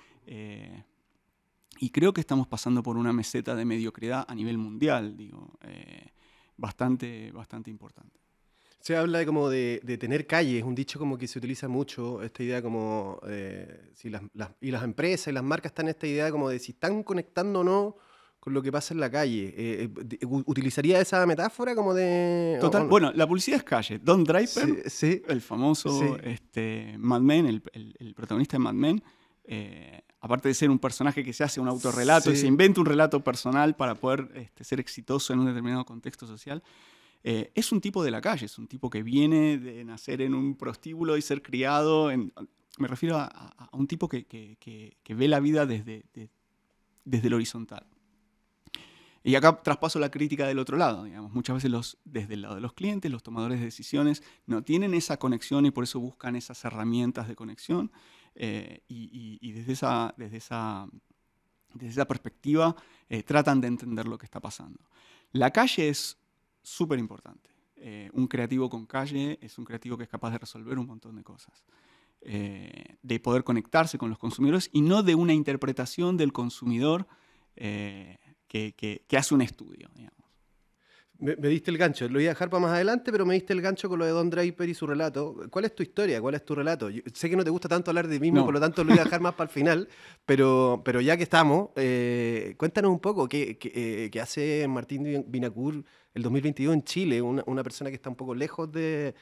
y 1.82 1.90
creo 1.90 2.12
que 2.12 2.20
estamos 2.20 2.46
pasando 2.46 2.80
por 2.80 2.96
una 2.96 3.12
meseta 3.12 3.56
de 3.56 3.64
mediocridad 3.64 4.24
a 4.28 4.34
nivel 4.36 4.56
mundial, 4.56 5.16
digo, 5.16 5.58
eh, 5.62 6.12
bastante, 6.56 7.32
bastante 7.32 7.70
importante. 7.70 8.20
Se 8.78 8.96
habla 8.96 9.26
como 9.26 9.48
de, 9.48 9.80
tener 9.98 10.28
calles, 10.28 10.62
un 10.62 10.76
dicho 10.76 11.00
como 11.00 11.18
que 11.18 11.26
se 11.26 11.40
utiliza 11.40 11.66
mucho, 11.66 12.22
esta 12.22 12.44
idea 12.44 12.62
como, 12.62 13.18
eh, 13.26 13.90
si 13.94 14.10
las, 14.10 14.22
y 14.60 14.70
las 14.70 14.84
empresas 14.84 15.26
y 15.28 15.32
las 15.32 15.42
marcas 15.42 15.70
están 15.70 15.86
en 15.86 15.90
esta 15.90 16.06
idea 16.06 16.30
como 16.30 16.48
de 16.48 16.60
si 16.60 16.70
están 16.70 17.02
conectando 17.02 17.60
o 17.60 17.64
no 17.64 17.96
con 18.42 18.52
lo 18.52 18.60
que 18.60 18.72
pasa 18.72 18.92
en 18.92 18.98
la 18.98 19.08
calle. 19.08 19.54
Eh, 19.56 19.88
¿Utilizaría 20.26 21.00
esa 21.00 21.24
metáfora 21.26 21.76
como 21.76 21.94
de...? 21.94 22.58
Total, 22.60 22.88
bueno, 22.88 23.12
la 23.14 23.24
publicidad 23.24 23.58
es 23.58 23.62
calle. 23.62 24.00
Don 24.00 24.24
Draper, 24.24 24.82
el 25.28 25.40
famoso 25.40 26.18
este, 26.18 26.96
Mad 26.98 27.20
Men, 27.20 27.46
el, 27.46 27.62
el, 28.00 28.14
protagonista 28.14 28.56
de 28.56 28.58
Mad 28.58 28.74
Men, 28.74 29.00
aparte 30.18 30.48
de 30.48 30.54
ser 30.54 30.70
un 30.70 30.80
personaje 30.80 31.22
que 31.22 31.32
se 31.32 31.44
hace 31.44 31.60
un 31.60 31.68
autorrelato 31.68 32.32
y 32.32 32.36
se 32.36 32.48
inventa 32.48 32.80
un 32.80 32.86
relato 32.86 33.22
personal 33.22 33.76
para 33.76 33.94
poder 33.94 34.28
este, 34.34 34.64
ser 34.64 34.80
exitoso 34.80 35.32
en 35.32 35.38
un 35.38 35.46
determinado 35.46 35.84
contexto 35.84 36.26
social, 36.26 36.64
eh, 37.22 37.52
es 37.54 37.70
un 37.70 37.80
tipo 37.80 38.02
de 38.02 38.10
la 38.10 38.20
calle, 38.20 38.46
es 38.46 38.58
un 38.58 38.66
tipo 38.66 38.90
que 38.90 39.04
viene 39.04 39.56
de 39.56 39.84
nacer 39.84 40.20
en 40.20 40.34
un 40.34 40.56
prostíbulo 40.56 41.16
y 41.16 41.22
ser 41.22 41.42
criado, 41.42 42.11
en, 42.11 42.32
me 42.78 42.88
refiero 42.88 43.18
a, 43.18 43.68
un 43.70 43.87
tipo 43.87 44.08
que, 44.08 44.26
ve 45.08 45.28
la 45.28 45.38
vida 45.38 45.64
desde, 45.64 46.02
desde 47.04 47.28
el 47.28 47.34
horizontal. 47.34 47.87
Y 49.25 49.37
acá 49.37 49.62
traspaso 49.62 49.99
la 49.99 50.11
crítica 50.11 50.47
del 50.47 50.59
otro 50.59 50.76
lado, 50.76 51.05
digamos. 51.05 51.33
Muchas 51.33 51.55
veces 51.55 51.71
los, 51.71 51.99
desde 52.05 52.35
el 52.35 52.43
lado 52.43 52.57
de 52.57 52.61
los 52.61 52.73
clientes, 52.73 53.11
los 53.11 53.23
tomadores 53.23 53.61
de 53.61 53.67
decisiones 53.67 54.23
no 54.47 54.62
tienen 54.62 54.95
esa 54.95 55.17
conexión 55.19 55.64
y 55.64 55.71
por 55.71 55.85
eso 55.85 56.00
buscan 56.00 56.35
esas 56.35 56.64
herramientas 56.64 57.29
de 57.29 57.37
conexión. 57.37 57.93
Eh, 58.35 58.83
y, 58.88 59.52
desde, 59.52 59.75
esa, 59.75 60.14
desde, 60.17 60.38
esa, 60.38 60.88
desde 61.75 61.93
esa 61.93 62.09
perspectiva 62.09 62.75
eh, 63.09 63.23
tratan 63.23 63.61
de 63.61 63.69
entender 63.69 64.07
lo 64.07 64.19
que 64.19 64.26
está 64.26 64.41
pasando. 64.41 64.81
La 65.31 65.50
calle 65.50 65.88
es 65.88 66.19
súper 66.62 66.99
importante. 66.99 67.50
Eh, 67.76 68.11
un 68.14 68.26
creativo 68.26 68.69
con 68.71 68.87
calle 68.87 69.38
es 69.41 69.57
un 69.59 69.64
creativo 69.64 69.97
que 69.97 70.05
es 70.05 70.09
capaz 70.09 70.31
de 70.31 70.38
resolver 70.38 70.79
un 70.79 70.87
montón 70.87 71.17
de 71.17 71.23
cosas. 71.23 71.64
de 72.23 73.19
poder 73.21 73.43
conectarse 73.43 73.99
con 73.99 74.09
los 74.09 74.17
consumidores 74.17 74.71
y 74.73 74.81
no 74.81 75.02
de 75.02 75.17
una 75.17 75.33
interpretación 75.33 76.17
del 76.17 76.33
consumidor 76.33 77.09
que, 78.52 79.00
que, 79.09 79.16
hace 79.16 79.35
un 79.35 79.40
estudio. 79.40 79.88
Me, 81.18 81.37
diste 81.37 81.71
el 81.71 81.78
gancho, 81.78 82.06
lo 82.09 82.14
voy 82.14 82.26
a 82.26 82.30
dejar 82.30 82.50
para 82.50 82.62
más 82.62 82.73
adelante, 82.73 83.12
pero 83.12 83.25
me 83.25 83.35
diste 83.35 83.52
el 83.52 83.62
gancho 83.62 83.88
con 83.88 84.00
lo 84.00 84.04
de 84.04 84.11
Don 84.11 84.28
Draper 84.28 84.68
y 84.68 84.75
su 84.75 84.88
relato. 84.88 85.37
¿Cuál 85.50 85.66
es 85.66 85.75
tu 85.75 85.85
historia? 85.85 86.21
¿Cuál 86.21 86.35
es 86.35 86.44
tu 86.44 86.54
relato? 86.54 86.90
sé 87.14 87.30
que 87.30 87.37
no 87.37 87.44
te 87.44 87.50
gusta 87.50 87.68
tanto 87.68 87.92
hablar 87.92 88.09
de 88.09 88.18
mí 88.18 88.30
mismo, 88.30 88.44
por 88.44 88.52
lo 88.52 88.61
tanto 88.61 88.82
lo 88.82 88.90
voy 88.90 88.99
a 88.99 89.04
dejar 89.04 89.21
más 89.23 89.35
para 89.35 89.49
el 89.49 89.54
final, 89.54 89.88
pero, 90.26 90.82
pero 90.85 91.00
ya 91.00 91.16
que 91.16 91.23
estamos, 91.23 91.71
eh, 91.76 92.56
cuéntanos 92.59 92.90
un 92.90 92.99
poco 92.99 93.28
qué, 93.28 93.56
qué, 93.56 94.11
eh, 94.12 94.21
hace 94.21 94.66
Martín 94.68 95.25
Binacur 95.28 95.82
el 96.12 96.23
2022 96.23 96.75
en 96.75 96.82
Chile, 96.82 97.23
una, 97.23 97.62
persona 97.62 97.88
que 97.88 97.97
está 97.97 98.11
un 98.11 98.16
poco 98.16 98.35
lejos 98.35 98.71
de, 98.73 99.14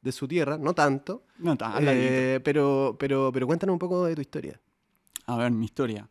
de 0.00 0.12
su 0.12 0.28
tierra, 0.28 0.56
no 0.56 0.74
tanto, 0.74 1.24
no 1.40 1.56
eh, 1.80 2.40
pero, 2.42 2.96
pero, 2.98 3.30
pero 3.34 3.46
cuéntanos 3.48 3.74
un 3.74 3.80
poco 3.80 4.06
de 4.06 4.14
tu 4.14 4.20
historia. 4.22 4.60
A 5.26 5.36
ver, 5.36 5.50
mi 5.50 5.64
historia. 5.64 6.08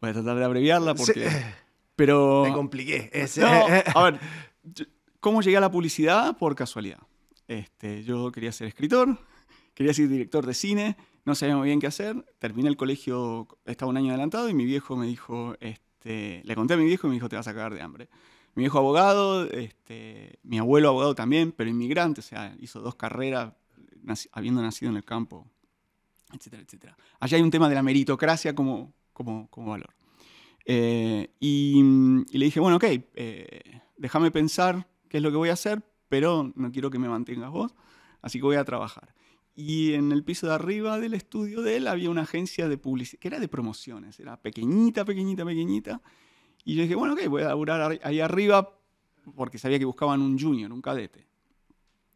Voy 0.00 0.10
a 0.10 0.12
tratar 0.12 0.36
de 0.36 0.44
abreviarla 0.44 0.94
porque... 0.94 1.28
Pero... 1.96 2.44
Me 2.44 2.52
compliqué. 2.52 3.10
a 3.94 4.02
ver, 4.04 4.20
¿cómo 5.18 5.42
llegué 5.42 5.56
a 5.56 5.60
la 5.60 5.70
publicidad? 5.70 6.36
Por 6.36 6.54
casualidad. 6.54 7.00
Este, 7.48 8.04
yo 8.04 8.30
quería 8.30 8.52
ser 8.52 8.68
escritor, 8.68 9.18
quería 9.74 9.92
ser 9.94 10.08
director 10.08 10.46
de 10.46 10.54
cine, 10.54 10.96
no 11.24 11.34
sabía 11.34 11.56
muy 11.56 11.66
bien 11.66 11.80
qué 11.80 11.86
hacer. 11.86 12.24
Terminé 12.38 12.68
el 12.68 12.76
colegio, 12.76 13.48
estaba 13.64 13.90
un 13.90 13.96
año 13.96 14.10
adelantado 14.10 14.48
y 14.48 14.54
mi 14.54 14.64
viejo 14.64 14.96
me 14.96 15.06
dijo, 15.06 15.56
este, 15.60 16.42
le 16.44 16.54
conté 16.54 16.74
a 16.74 16.76
mi 16.76 16.84
viejo 16.84 17.06
y 17.06 17.10
me 17.10 17.14
dijo, 17.14 17.28
te 17.28 17.36
vas 17.36 17.48
a 17.48 17.54
cagar 17.54 17.74
de 17.74 17.82
hambre. 17.82 18.08
Mi 18.54 18.62
viejo 18.62 18.78
abogado, 18.78 19.44
este, 19.50 20.38
mi 20.42 20.58
abuelo 20.58 20.88
abogado 20.88 21.14
también, 21.14 21.52
pero 21.52 21.70
inmigrante, 21.70 22.20
o 22.20 22.24
sea, 22.24 22.54
hizo 22.60 22.80
dos 22.80 22.94
carreras 22.94 23.54
habiendo 24.32 24.62
nacido 24.62 24.90
en 24.90 24.96
el 24.96 25.04
campo, 25.04 25.46
etcétera, 26.32 26.62
etcétera. 26.62 26.96
Allá 27.20 27.36
hay 27.36 27.42
un 27.42 27.50
tema 27.50 27.68
de 27.68 27.74
la 27.74 27.82
meritocracia 27.82 28.54
como, 28.54 28.92
como, 29.18 29.48
como 29.50 29.70
valor. 29.70 29.94
Eh, 30.64 31.30
y, 31.40 31.80
y, 32.30 32.38
le 32.38 32.44
dije, 32.44 32.60
bueno, 32.60 32.76
ok, 32.76 32.84
eh, 32.84 33.80
déjame 33.96 34.30
pensar 34.30 34.86
qué 35.08 35.16
es 35.16 35.22
lo 35.22 35.30
que 35.30 35.36
voy 35.36 35.48
a 35.48 35.54
hacer, 35.54 35.82
pero 36.08 36.52
no 36.54 36.70
quiero 36.70 36.88
que 36.90 37.00
me 37.00 37.08
mantengas 37.08 37.50
vos, 37.50 37.74
así 38.22 38.38
que 38.38 38.44
voy 38.44 38.56
a 38.56 38.64
trabajar. 38.64 39.12
Y 39.56 39.94
en 39.94 40.12
el 40.12 40.22
piso 40.22 40.46
de 40.46 40.54
arriba 40.54 41.00
del 41.00 41.14
estudio 41.14 41.62
de 41.62 41.78
él 41.78 41.88
había 41.88 42.10
una 42.10 42.22
agencia 42.22 42.68
de 42.68 42.78
publicidad, 42.78 43.18
que 43.18 43.26
era 43.26 43.40
de 43.40 43.48
promociones, 43.48 44.20
era 44.20 44.40
pequeñita, 44.40 45.04
pequeñita, 45.04 45.44
pequeñita. 45.44 46.00
Y 46.64 46.76
yo 46.76 46.82
dije, 46.82 46.94
bueno, 46.94 47.14
ok, 47.14 47.26
voy 47.26 47.42
a 47.42 47.48
laburar 47.48 47.98
ahí 48.04 48.20
arriba 48.20 48.78
porque 49.34 49.58
sabía 49.58 49.80
que 49.80 49.84
buscaban 49.84 50.22
un 50.22 50.38
junior, 50.38 50.72
un 50.72 50.80
cadete. 50.80 51.26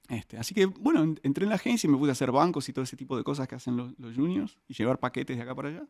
Este, 0.09 0.39
así 0.39 0.55
que, 0.55 0.67
bueno, 0.67 1.03
entré 1.23 1.45
en 1.45 1.49
la 1.49 1.57
agencia 1.57 1.89
y 1.89 1.91
me 1.91 1.99
puse 1.99 2.11
a 2.11 2.13
hacer 2.13 2.31
bancos 2.31 2.69
y 2.69 2.73
todo 2.73 2.85
ese 2.85 2.97
tipo 2.97 3.17
de 3.17 3.25
cosas 3.25 3.49
que 3.49 3.57
hacen 3.57 3.77
los, 3.77 3.99
los 3.99 4.15
juniors 4.15 4.57
y 4.69 4.75
llevar 4.75 5.01
paquetes 5.01 5.37
de 5.37 5.43
acá 5.43 5.55
para 5.55 5.69
allá. 5.71 5.87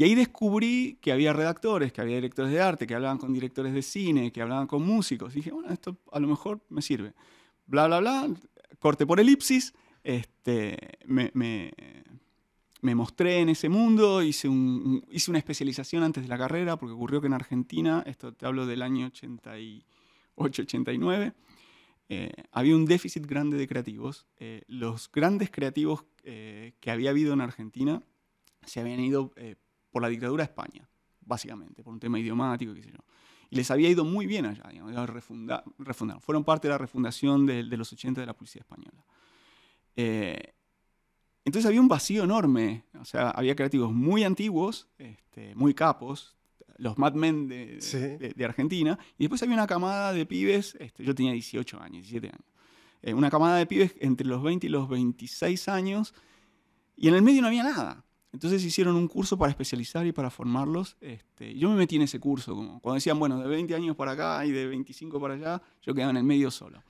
Y 0.00 0.04
ahí 0.04 0.14
descubrí 0.14 0.96
que 1.02 1.12
había 1.12 1.34
redactores, 1.34 1.92
que 1.92 2.00
había 2.00 2.14
directores 2.14 2.50
de 2.50 2.58
arte, 2.58 2.86
que 2.86 2.94
hablaban 2.94 3.18
con 3.18 3.34
directores 3.34 3.74
de 3.74 3.82
cine, 3.82 4.32
que 4.32 4.40
hablaban 4.40 4.66
con 4.66 4.82
músicos. 4.82 5.34
Y 5.34 5.40
dije, 5.40 5.52
bueno, 5.52 5.70
esto 5.70 5.98
a 6.10 6.18
lo 6.18 6.26
mejor 6.26 6.62
me 6.70 6.80
sirve. 6.80 7.12
Bla, 7.66 7.86
bla, 7.86 8.00
bla, 8.00 8.30
corte 8.78 9.06
por 9.06 9.20
elipsis, 9.20 9.74
este, 10.02 10.96
me, 11.04 11.30
me, 11.34 11.74
me 12.80 12.94
mostré 12.94 13.40
en 13.40 13.50
ese 13.50 13.68
mundo, 13.68 14.22
hice, 14.22 14.48
un, 14.48 15.04
hice 15.10 15.30
una 15.30 15.36
especialización 15.36 16.02
antes 16.02 16.22
de 16.22 16.30
la 16.30 16.38
carrera, 16.38 16.78
porque 16.78 16.94
ocurrió 16.94 17.20
que 17.20 17.26
en 17.26 17.34
Argentina, 17.34 18.02
esto 18.06 18.32
te 18.32 18.46
hablo 18.46 18.64
del 18.64 18.80
año 18.80 19.04
88, 19.08 20.62
89, 20.62 21.34
eh, 22.08 22.32
había 22.52 22.74
un 22.74 22.86
déficit 22.86 23.26
grande 23.26 23.58
de 23.58 23.68
creativos. 23.68 24.26
Eh, 24.38 24.62
los 24.66 25.12
grandes 25.12 25.50
creativos 25.50 26.06
eh, 26.22 26.72
que 26.80 26.90
había 26.90 27.10
habido 27.10 27.34
en 27.34 27.42
Argentina 27.42 28.02
se 28.64 28.80
habían 28.80 29.00
ido 29.00 29.32
eh, 29.36 29.56
por 29.90 30.02
la 30.02 30.08
dictadura 30.08 30.42
a 30.42 30.46
España, 30.46 30.88
básicamente, 31.20 31.82
por 31.82 31.92
un 31.92 32.00
tema 32.00 32.18
idiomático, 32.18 32.74
qué 32.74 32.82
sé 32.82 32.90
yo. 32.90 32.98
Y 33.50 33.56
les 33.56 33.70
había 33.70 33.88
ido 33.88 34.04
muy 34.04 34.26
bien 34.26 34.46
allá, 34.46 34.64
digamos, 34.70 35.10
refunda, 35.10 35.64
refundaron. 35.78 36.20
Fueron 36.20 36.44
parte 36.44 36.68
de 36.68 36.72
la 36.72 36.78
refundación 36.78 37.46
de, 37.46 37.64
de, 37.64 37.76
los 37.76 37.92
80 37.92 38.20
de 38.20 38.26
la 38.26 38.34
policía 38.34 38.60
española. 38.60 39.04
Eh, 39.96 40.54
entonces 41.44 41.66
había 41.66 41.80
un 41.80 41.88
vacío 41.88 42.22
enorme, 42.22 42.84
o 43.00 43.04
sea, 43.04 43.30
había 43.30 43.56
creativos 43.56 43.92
muy 43.92 44.24
antiguos, 44.24 44.88
este, 44.98 45.54
muy 45.56 45.74
capos, 45.74 46.36
los 46.76 46.96
Mad 46.96 47.14
Men 47.14 47.48
de, 47.48 47.80
sí. 47.80 47.98
de, 47.98 48.32
de, 48.36 48.44
Argentina, 48.44 48.98
y 49.18 49.24
después 49.24 49.42
había 49.42 49.54
una 49.54 49.66
camada 49.66 50.12
de 50.12 50.26
pibes, 50.26 50.76
este, 50.78 51.04
yo 51.04 51.14
tenía 51.14 51.32
18 51.32 51.80
años, 51.80 52.02
17 52.02 52.28
años, 52.28 52.46
eh, 53.02 53.14
una 53.14 53.30
camada 53.30 53.56
de 53.56 53.66
pibes 53.66 53.94
entre 54.00 54.26
los 54.26 54.42
20 54.42 54.66
y 54.66 54.70
los 54.70 54.88
26 54.88 55.68
años, 55.68 56.14
y 56.96 57.08
en 57.08 57.14
el 57.14 57.22
medio 57.22 57.42
no 57.42 57.48
había 57.48 57.64
nada. 57.64 58.04
Entonces 58.32 58.64
hicieron 58.64 58.96
un 58.96 59.08
curso 59.08 59.36
para 59.36 59.50
especializar 59.50 60.06
y 60.06 60.12
para 60.12 60.30
formarlos. 60.30 60.96
Este, 61.00 61.54
yo 61.56 61.68
me 61.68 61.76
metí 61.76 61.96
en 61.96 62.02
ese 62.02 62.20
curso, 62.20 62.54
como 62.54 62.80
cuando 62.80 62.94
decían, 62.94 63.18
bueno, 63.18 63.38
de 63.38 63.48
20 63.48 63.74
años 63.74 63.96
para 63.96 64.12
acá 64.12 64.46
y 64.46 64.52
de 64.52 64.66
25 64.66 65.20
para 65.20 65.34
allá, 65.34 65.62
yo 65.82 65.94
quedaba 65.94 66.10
en 66.10 66.18
el 66.18 66.24
medio 66.24 66.50
solo. 66.50 66.82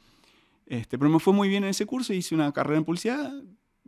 Este, 0.66 0.98
pero 0.98 1.10
me 1.10 1.18
fue 1.18 1.32
muy 1.32 1.48
bien 1.48 1.64
en 1.64 1.70
ese 1.70 1.86
curso, 1.86 2.12
hice 2.12 2.34
una 2.34 2.52
carrera 2.52 2.78
en 2.78 2.84
publicidad, 2.84 3.32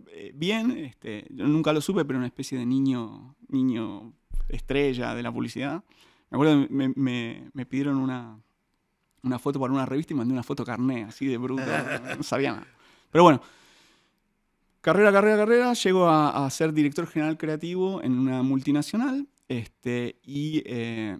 eh, 0.08 0.32
bien, 0.34 0.70
este, 0.72 1.26
yo 1.30 1.46
nunca 1.46 1.72
lo 1.72 1.80
supe, 1.80 2.04
pero 2.04 2.18
una 2.18 2.26
especie 2.26 2.58
de 2.58 2.66
niño, 2.66 3.36
niño 3.48 4.12
estrella 4.48 5.14
de 5.14 5.22
la 5.22 5.30
publicidad. 5.30 5.84
Me 6.30 6.36
acuerdo, 6.36 6.66
me, 6.70 6.88
me, 6.96 7.50
me 7.52 7.66
pidieron 7.66 7.96
una, 7.98 8.38
una 9.22 9.38
foto 9.38 9.60
para 9.60 9.72
una 9.72 9.86
revista 9.86 10.12
y 10.12 10.16
mandé 10.16 10.32
una 10.32 10.42
foto 10.42 10.64
carné, 10.64 11.04
así 11.04 11.26
de 11.26 11.36
bruto, 11.36 11.62
no 12.16 12.22
sabía 12.22 12.52
nada. 12.52 12.66
Pero 13.10 13.24
bueno, 13.24 13.40
carrera, 14.82 15.10
carrera, 15.10 15.36
carrera, 15.38 15.72
llego 15.72 16.08
a, 16.08 16.48
ser 16.50 16.74
director 16.74 17.06
general 17.06 17.38
creativo 17.38 18.02
en 18.02 18.18
una 18.18 18.42
multinacional 18.42 19.26
este, 19.48 20.20
y, 20.22 20.62
eh, 20.66 21.18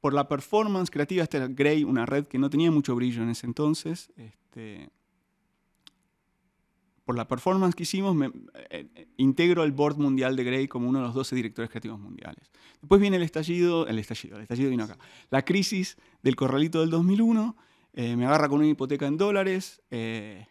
por 0.00 0.14
la 0.14 0.28
performance 0.28 0.90
creativa, 0.90 1.22
esta 1.22 1.38
era 1.38 1.48
Grey, 1.48 1.84
una 1.84 2.06
red 2.06 2.26
que 2.26 2.38
no 2.38 2.50
tenía 2.50 2.70
mucho 2.70 2.94
brillo 2.94 3.22
en 3.22 3.30
ese 3.30 3.46
entonces. 3.46 4.12
Este, 4.16 4.90
por 7.04 7.16
la 7.16 7.26
performance 7.26 7.74
que 7.74 7.84
hicimos, 7.84 8.14
me, 8.14 8.30
eh, 8.70 9.08
integro 9.16 9.64
el 9.64 9.72
board 9.72 9.96
mundial 9.96 10.36
de 10.36 10.44
Grey 10.44 10.68
como 10.68 10.88
uno 10.88 10.98
de 10.98 11.06
los 11.06 11.14
12 11.14 11.34
directores 11.34 11.70
creativos 11.70 11.98
mundiales. 11.98 12.50
Después 12.80 13.00
viene 13.00 13.16
el 13.16 13.22
estallido, 13.22 13.86
el 13.86 13.98
estallido, 13.98 14.36
el 14.36 14.42
estallido 14.42 14.70
vino 14.70 14.84
acá. 14.84 14.98
La 15.30 15.42
crisis 15.44 15.96
del 16.22 16.36
corralito 16.36 16.80
del 16.80 16.90
2001, 16.90 17.56
eh, 17.94 18.14
me 18.14 18.26
agarra 18.26 18.48
con 18.48 18.58
una 18.58 18.68
hipoteca 18.68 19.06
en 19.06 19.16
dólares, 19.16 19.80
eh, 19.90 20.46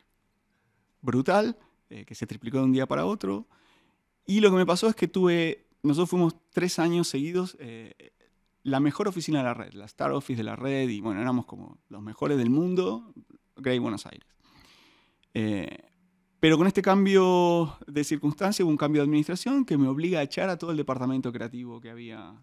brutal, 1.01 1.57
eh, 1.89 2.05
que 2.05 2.15
se 2.15 2.27
triplicó 2.27 2.57
de 2.57 2.63
un 2.65 2.71
día 2.71 2.87
para 2.87 3.05
otro. 3.05 3.47
Y 4.25 4.39
lo 4.39 4.49
que 4.49 4.57
me 4.57 4.65
pasó 4.65 4.87
es 4.87 4.95
que 4.95 5.07
tuve, 5.07 5.67
nosotros 5.83 6.09
fuimos 6.09 6.35
tres 6.51 6.79
años 6.79 7.07
seguidos 7.07 7.55
eh, 7.59 8.13
la 8.63 8.79
mejor 8.79 9.07
oficina 9.07 9.39
de 9.39 9.45
la 9.45 9.53
red, 9.53 9.73
la 9.73 9.85
Star 9.85 10.11
Office 10.11 10.37
de 10.37 10.43
la 10.43 10.57
red, 10.57 10.89
y 10.89 10.99
bueno, 10.99 11.21
éramos 11.21 11.45
como 11.45 11.79
los 11.87 12.01
mejores 12.01 12.37
del 12.37 12.49
mundo, 12.49 13.13
Grey 13.55 13.79
Buenos 13.79 14.05
Aires. 14.05 14.27
Eh, 15.33 15.85
pero 16.39 16.57
con 16.57 16.67
este 16.67 16.81
cambio 16.81 17.77
de 17.87 18.03
circunstancia 18.03 18.65
hubo 18.65 18.71
un 18.71 18.77
cambio 18.77 19.01
de 19.01 19.05
administración 19.05 19.63
que 19.63 19.77
me 19.77 19.87
obliga 19.87 20.19
a 20.19 20.23
echar 20.23 20.49
a 20.49 20.57
todo 20.57 20.71
el 20.71 20.77
departamento 20.77 21.31
creativo 21.31 21.79
que 21.79 21.89
había 21.89 22.35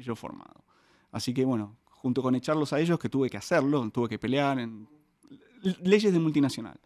yo 0.00 0.14
formado. 0.14 0.64
Así 1.10 1.34
que 1.34 1.44
bueno, 1.44 1.76
junto 1.84 2.22
con 2.22 2.34
echarlos 2.34 2.72
a 2.72 2.80
ellos, 2.80 2.98
que 2.98 3.08
tuve 3.08 3.28
que 3.28 3.36
hacerlo, 3.36 3.88
tuve 3.90 4.08
que 4.08 4.18
pelear 4.18 4.58
en 4.58 4.88
leyes 5.82 6.12
de 6.12 6.18
multinacional. 6.18 6.80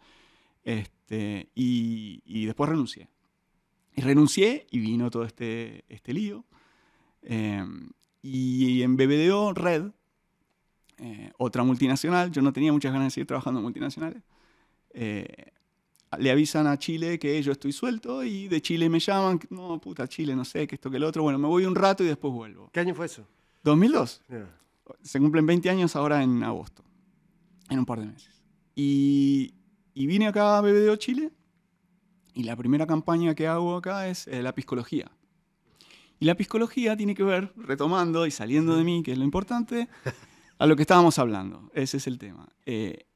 Este, 0.63 0.96
y, 1.09 2.21
y, 2.25 2.45
después 2.45 2.69
renuncié. 2.69 3.09
Y 3.95 4.01
renuncié 4.01 4.67
y 4.71 4.79
vino 4.79 5.09
todo 5.09 5.23
este, 5.23 5.85
este 5.89 6.13
lío. 6.13 6.45
Eh, 7.21 7.63
y 8.21 8.81
en 8.81 8.97
BBDO 8.97 9.53
Red, 9.53 9.91
eh, 10.97 11.31
otra 11.37 11.63
multinacional, 11.63 12.31
yo 12.31 12.41
no 12.41 12.51
tenía 12.51 12.71
muchas 12.71 12.91
ganas 12.91 13.07
de 13.07 13.11
seguir 13.11 13.27
trabajando 13.27 13.59
en 13.59 13.63
multinacionales, 13.63 14.23
eh, 14.91 15.51
le 16.17 16.31
avisan 16.31 16.67
a 16.67 16.77
Chile 16.79 17.19
que 17.19 17.41
yo 17.43 17.51
estoy 17.51 17.71
suelto 17.71 18.23
y 18.23 18.47
de 18.47 18.61
Chile 18.61 18.89
me 18.89 18.99
llaman, 18.99 19.39
no, 19.49 19.79
puta, 19.79 20.07
Chile, 20.07 20.35
no 20.35 20.45
sé, 20.45 20.65
que 20.65 20.75
esto, 20.75 20.89
que 20.89 20.97
el 20.97 21.03
otro, 21.03 21.21
bueno, 21.23 21.37
me 21.37 21.47
voy 21.47 21.65
un 21.65 21.75
rato 21.75 22.03
y 22.03 22.07
después 22.07 22.33
vuelvo. 22.33 22.69
¿Qué 22.71 22.79
año 22.79 22.95
fue 22.95 23.05
eso? 23.05 23.27
2002. 23.63 24.23
Yeah. 24.29 24.49
Se 25.01 25.19
cumplen 25.19 25.45
20 25.45 25.69
años 25.69 25.95
ahora 25.95 26.23
en 26.23 26.43
agosto, 26.43 26.83
en 27.69 27.79
un 27.79 27.85
par 27.85 27.99
de 27.99 28.07
meses. 28.07 28.41
Y, 28.73 29.53
y 29.97 30.05
vine 30.05 30.27
acá 30.27 30.59
a 30.59 30.61
BBDO 30.61 30.95
Chile 30.97 31.31
y 32.35 32.43
la 32.43 32.55
primera 32.55 32.85
campaña 32.85 33.33
que 33.33 33.47
hago 33.47 33.75
acá 33.75 34.07
es 34.07 34.27
eh, 34.27 34.43
la 34.43 34.53
psicología. 34.53 35.09
Y 36.19 36.25
la 36.25 36.35
psicología 36.35 36.95
tiene 36.95 37.15
que 37.15 37.23
ver, 37.23 37.51
retomando 37.55 38.27
y 38.27 38.31
saliendo 38.31 38.75
de 38.75 38.83
mí, 38.83 39.01
que 39.01 39.13
es 39.13 39.17
lo 39.17 39.23
importante, 39.23 39.89
a 40.59 40.67
lo 40.67 40.75
que 40.75 40.83
estábamos 40.83 41.17
hablando. 41.17 41.71
Ese 41.73 41.97
es 41.97 42.05
el 42.05 42.19
tema. 42.19 42.47
Eh, 42.67 43.07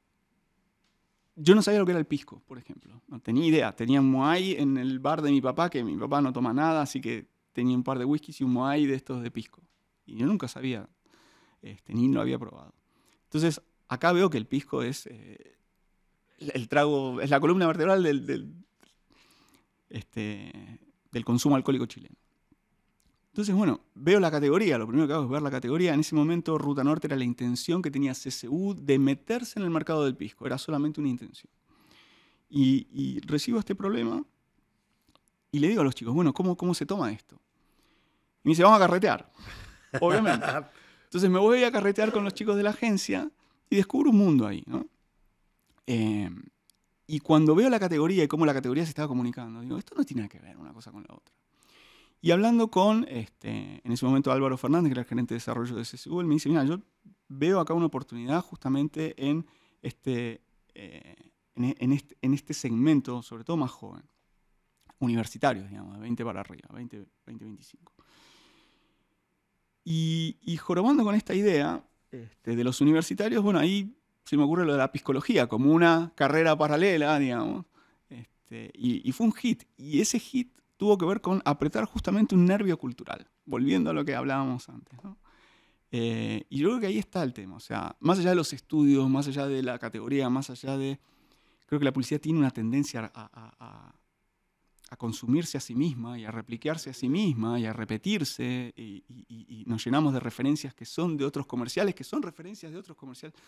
yo 1.36 1.54
no 1.54 1.62
sabía 1.62 1.78
lo 1.78 1.86
que 1.86 1.92
era 1.92 2.00
el 2.00 2.06
pisco, 2.06 2.42
por 2.48 2.58
ejemplo. 2.58 3.00
No 3.06 3.20
tenía 3.20 3.46
idea. 3.46 3.76
Tenía 3.76 4.00
un 4.00 4.10
moai 4.10 4.56
en 4.56 4.76
el 4.76 4.98
bar 4.98 5.22
de 5.22 5.30
mi 5.30 5.40
papá, 5.40 5.70
que 5.70 5.84
mi 5.84 5.96
papá 5.96 6.20
no 6.20 6.32
toma 6.32 6.52
nada, 6.52 6.82
así 6.82 7.00
que 7.00 7.28
tenía 7.52 7.76
un 7.76 7.84
par 7.84 8.00
de 8.00 8.04
whiskies 8.04 8.40
y 8.40 8.44
un 8.44 8.54
moai 8.54 8.86
de 8.86 8.96
estos 8.96 9.22
de 9.22 9.30
pisco. 9.30 9.62
Y 10.04 10.16
yo 10.16 10.26
nunca 10.26 10.48
sabía, 10.48 10.88
este, 11.60 11.94
ni 11.94 12.08
lo 12.08 12.20
había 12.20 12.40
probado. 12.40 12.74
Entonces, 13.22 13.62
acá 13.86 14.10
veo 14.10 14.30
que 14.30 14.38
el 14.38 14.46
pisco 14.46 14.82
es... 14.82 15.06
Eh, 15.06 15.52
el 16.50 16.68
trago, 16.68 17.20
es 17.20 17.30
la 17.30 17.40
columna 17.40 17.66
vertebral 17.66 18.02
del, 18.02 18.26
del, 18.26 18.52
este, 19.90 20.80
del 21.10 21.24
consumo 21.24 21.56
alcohólico 21.56 21.86
chileno. 21.86 22.16
Entonces, 23.28 23.54
bueno, 23.54 23.80
veo 23.94 24.20
la 24.20 24.30
categoría, 24.30 24.76
lo 24.76 24.86
primero 24.86 25.06
que 25.06 25.14
hago 25.14 25.24
es 25.24 25.30
ver 25.30 25.42
la 25.42 25.50
categoría. 25.50 25.94
En 25.94 26.00
ese 26.00 26.14
momento, 26.14 26.58
Ruta 26.58 26.84
Norte 26.84 27.06
era 27.06 27.16
la 27.16 27.24
intención 27.24 27.80
que 27.80 27.90
tenía 27.90 28.12
CSU 28.12 28.76
de 28.78 28.98
meterse 28.98 29.58
en 29.58 29.64
el 29.64 29.70
mercado 29.70 30.04
del 30.04 30.14
pisco, 30.14 30.46
era 30.46 30.58
solamente 30.58 31.00
una 31.00 31.08
intención. 31.08 31.50
Y, 32.50 32.86
y 32.92 33.20
recibo 33.20 33.58
este 33.58 33.74
problema 33.74 34.22
y 35.52 35.58
le 35.58 35.68
digo 35.68 35.82
a 35.82 35.84
los 35.84 35.94
chicos, 35.94 36.14
bueno, 36.14 36.32
¿cómo, 36.32 36.56
cómo 36.56 36.72
se 36.74 36.86
toma 36.86 37.12
esto? 37.12 37.36
Y 38.42 38.48
me 38.48 38.52
dice, 38.52 38.62
vamos 38.62 38.78
a 38.78 38.80
carretear, 38.80 39.30
obviamente. 40.00 40.46
Entonces 41.04 41.28
me 41.28 41.38
voy 41.38 41.62
a 41.62 41.70
carretear 41.70 42.10
con 42.10 42.24
los 42.24 42.32
chicos 42.32 42.56
de 42.56 42.62
la 42.62 42.70
agencia 42.70 43.30
y 43.68 43.76
descubro 43.76 44.10
un 44.10 44.16
mundo 44.16 44.46
ahí, 44.46 44.64
¿no? 44.66 44.86
Eh, 45.86 46.30
y 47.06 47.18
cuando 47.20 47.54
veo 47.54 47.68
la 47.68 47.80
categoría 47.80 48.24
y 48.24 48.28
cómo 48.28 48.46
la 48.46 48.54
categoría 48.54 48.84
se 48.84 48.90
estaba 48.90 49.08
comunicando, 49.08 49.60
digo, 49.60 49.76
esto 49.76 49.94
no 49.96 50.04
tiene 50.04 50.22
nada 50.22 50.28
que 50.28 50.38
ver 50.38 50.56
una 50.56 50.72
cosa 50.72 50.90
con 50.92 51.04
la 51.06 51.14
otra. 51.14 51.34
Y 52.20 52.30
hablando 52.30 52.70
con, 52.70 53.04
este, 53.08 53.80
en 53.84 53.92
ese 53.92 54.06
momento, 54.06 54.30
Álvaro 54.30 54.56
Fernández, 54.56 54.90
que 54.90 54.92
era 54.92 55.02
el 55.02 55.08
gerente 55.08 55.34
de 55.34 55.36
desarrollo 55.36 55.74
de 55.74 55.82
CSU, 55.82 56.20
él 56.20 56.26
me 56.26 56.34
dice, 56.34 56.48
mira, 56.48 56.64
yo 56.64 56.80
veo 57.28 57.58
acá 57.58 57.74
una 57.74 57.86
oportunidad 57.86 58.40
justamente 58.42 59.14
en 59.16 59.44
este, 59.82 60.40
eh, 60.74 61.16
en, 61.56 61.74
en, 61.78 61.92
este, 61.92 62.16
en 62.22 62.34
este 62.34 62.54
segmento, 62.54 63.22
sobre 63.22 63.42
todo 63.42 63.56
más 63.56 63.72
joven, 63.72 64.04
universitarios, 65.00 65.68
digamos, 65.68 65.94
de 65.96 66.00
20 66.00 66.24
para 66.24 66.40
arriba, 66.40 66.68
20, 66.72 67.04
20 67.26 67.44
25. 67.44 67.92
Y, 69.84 70.38
y 70.42 70.56
jorobando 70.56 71.02
con 71.02 71.16
esta 71.16 71.34
idea 71.34 71.84
este, 72.12 72.54
de 72.54 72.64
los 72.64 72.80
universitarios, 72.80 73.42
bueno, 73.42 73.58
ahí 73.58 73.96
se 74.24 74.36
me 74.36 74.44
ocurre 74.44 74.64
lo 74.64 74.72
de 74.72 74.78
la 74.78 74.90
psicología, 74.92 75.46
como 75.46 75.72
una 75.72 76.12
carrera 76.14 76.56
paralela, 76.56 77.18
digamos. 77.18 77.66
Este, 78.08 78.70
y, 78.74 79.08
y, 79.08 79.12
fue 79.12 79.26
un 79.26 79.32
hit. 79.32 79.64
Y 79.76 80.00
ese 80.00 80.18
hit 80.18 80.52
tuvo 80.82 80.98
que 80.98 81.06
ver 81.06 81.20
con 81.20 81.40
apretar 81.44 81.84
justamente 81.84 82.34
un 82.34 82.44
nervio 82.44 82.76
cultural, 82.76 83.28
volviendo 83.44 83.90
a 83.90 83.92
lo 83.92 84.04
que 84.04 84.16
hablábamos 84.16 84.68
antes. 84.68 84.98
Eh, 85.92 86.44
y 86.50 86.58
yo 86.58 86.70
creo 86.70 86.80
que 86.80 86.86
ahí 86.88 86.98
está 86.98 87.22
el 87.22 87.32
tema, 87.32 87.54
o 87.54 87.60
sea, 87.60 87.94
más 88.00 88.18
allá 88.18 88.30
de 88.30 88.34
los 88.34 88.52
estudios, 88.52 89.08
más 89.08 89.28
allá 89.28 89.46
de 89.46 89.62
la 89.62 89.78
categoría, 89.78 90.28
más 90.28 90.50
allá 90.50 90.76
de... 90.76 90.98
Creo 91.66 91.78
que 91.78 91.84
la 91.84 91.92
publicidad 91.92 92.20
tiene 92.20 92.40
una 92.40 92.50
tendencia 92.50 93.12
a, 93.14 93.94
consumirse 94.98 95.56
a 95.56 95.60
sí 95.60 95.76
misma 95.76 96.18
y 96.18 96.24
a 96.24 96.32
replicarse 96.32 96.90
a 96.90 96.94
sí 96.94 97.08
misma 97.08 97.60
y 97.60 97.64
a 97.64 97.72
repetirse 97.72 98.74
y, 98.76 99.04
y, 99.08 99.64
nos 99.66 99.84
llenamos 99.84 100.12
de 100.12 100.18
referencias 100.18 100.74
que 100.74 100.84
son 100.84 101.16
de 101.16 101.24
otros 101.24 101.46
comerciales, 101.46 101.94
que 101.94 102.02
son 102.02 102.22
referencias 102.22 102.72
de 102.72 102.78
otros 102.78 102.96
comerciales. 102.96 103.38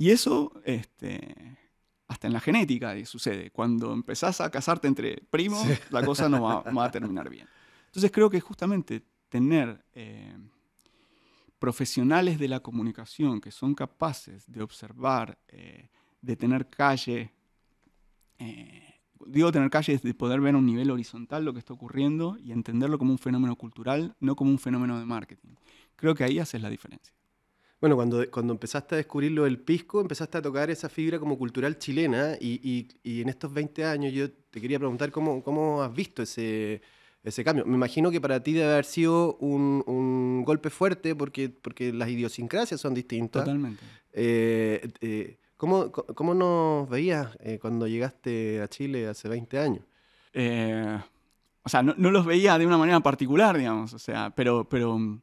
Y 0.00 0.12
eso, 0.12 0.52
este, 0.64 1.58
hasta 2.06 2.28
en 2.28 2.32
la 2.32 2.38
genética 2.38 2.94
sucede. 3.04 3.50
Cuando 3.50 3.92
empezás 3.92 4.40
a 4.40 4.48
casarte 4.48 4.86
entre 4.86 5.16
primos, 5.28 5.66
la 5.90 6.04
cosa 6.06 6.28
no 6.28 6.40
va, 6.40 6.84
a 6.84 6.90
terminar 6.92 7.28
bien. 7.28 7.48
Entonces 7.86 8.12
creo 8.12 8.30
que 8.30 8.38
justamente 8.38 9.02
tener 9.28 9.84
eh, 9.94 10.36
profesionales 11.58 12.38
de 12.38 12.46
la 12.46 12.60
comunicación 12.60 13.40
que 13.40 13.50
son 13.50 13.74
capaces 13.74 14.44
de 14.46 14.62
observar, 14.62 15.36
eh, 15.48 15.88
de 16.22 16.36
tener 16.36 16.70
calle, 16.70 17.32
eh, 18.38 19.00
digo 19.26 19.50
tener 19.50 19.68
calle 19.68 19.94
es 19.94 20.02
de 20.02 20.14
poder 20.14 20.40
ver 20.40 20.54
a 20.54 20.58
un 20.58 20.66
nivel 20.66 20.92
horizontal 20.92 21.44
lo 21.44 21.52
que 21.52 21.58
está 21.58 21.72
ocurriendo 21.72 22.38
y 22.38 22.52
entenderlo 22.52 23.00
como 23.00 23.10
un 23.10 23.18
fenómeno 23.18 23.56
cultural, 23.56 24.14
no 24.20 24.36
como 24.36 24.52
un 24.52 24.60
fenómeno 24.60 24.96
de 24.96 25.06
marketing. 25.06 25.56
Creo 25.96 26.14
que 26.14 26.22
ahí 26.22 26.38
haces 26.38 26.62
la 26.62 26.70
diferencia. 26.70 27.17
Bueno, 27.80 27.94
cuando, 27.94 28.28
cuando 28.30 28.52
empezaste 28.52 28.96
a 28.96 28.98
descubrir 28.98 29.30
lo 29.32 29.44
del 29.44 29.58
pisco, 29.58 30.00
empezaste 30.00 30.38
a 30.38 30.42
tocar 30.42 30.68
esa 30.68 30.88
fibra 30.88 31.20
como 31.20 31.38
cultural 31.38 31.78
chilena 31.78 32.36
y, 32.40 32.88
en 33.04 33.28
estos 33.28 33.52
20 33.52 33.84
años 33.84 34.12
yo 34.12 34.30
te 34.30 34.60
quería 34.60 34.78
preguntar 34.78 35.12
cómo, 35.12 35.42
cómo 35.44 35.82
has 35.82 35.94
visto 35.94 36.22
ese, 36.22 36.82
ese 37.22 37.44
cambio. 37.44 37.64
Me 37.66 37.76
imagino 37.76 38.10
que 38.10 38.20
para 38.20 38.42
ti 38.42 38.52
debe 38.52 38.72
haber 38.72 38.84
sido 38.84 39.36
un, 39.36 40.42
golpe 40.44 40.70
fuerte 40.70 41.14
porque, 41.14 41.50
porque 41.50 41.92
las 41.92 42.08
idiosincrasias 42.08 42.80
son 42.80 42.94
distintas. 42.94 43.44
Totalmente. 43.44 43.84
Eh, 44.12 44.90
eh, 45.00 45.38
¿cómo, 45.56 45.92
¿cómo, 45.92 46.34
nos 46.34 46.88
veías 46.88 47.36
eh, 47.40 47.58
cuando 47.60 47.86
llegaste 47.86 48.60
a 48.60 48.68
Chile 48.68 49.06
hace 49.06 49.28
20 49.28 49.58
años? 49.58 49.84
o 51.62 51.68
sea, 51.68 51.82
no, 51.82 51.94
no, 51.98 52.10
los 52.10 52.24
veía 52.24 52.56
de 52.58 52.66
una 52.66 52.78
manera 52.78 53.00
particular, 53.00 53.56
digamos, 53.56 53.92
o 53.92 53.98
sea, 53.98 54.30
pero... 54.34 54.68
pero 54.68 55.20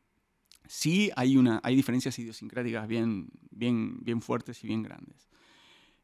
sí 0.68 1.12
hay, 1.16 1.38
una, 1.38 1.60
hay 1.64 1.76
diferencias 1.76 2.18
idiosincráticas 2.20 2.88
bien, 2.88 3.30
bien, 3.52 3.98
bien 4.02 4.22
fuertes 4.22 4.64
y 4.64 4.68
bien 4.68 4.84
grandes. 4.84 5.28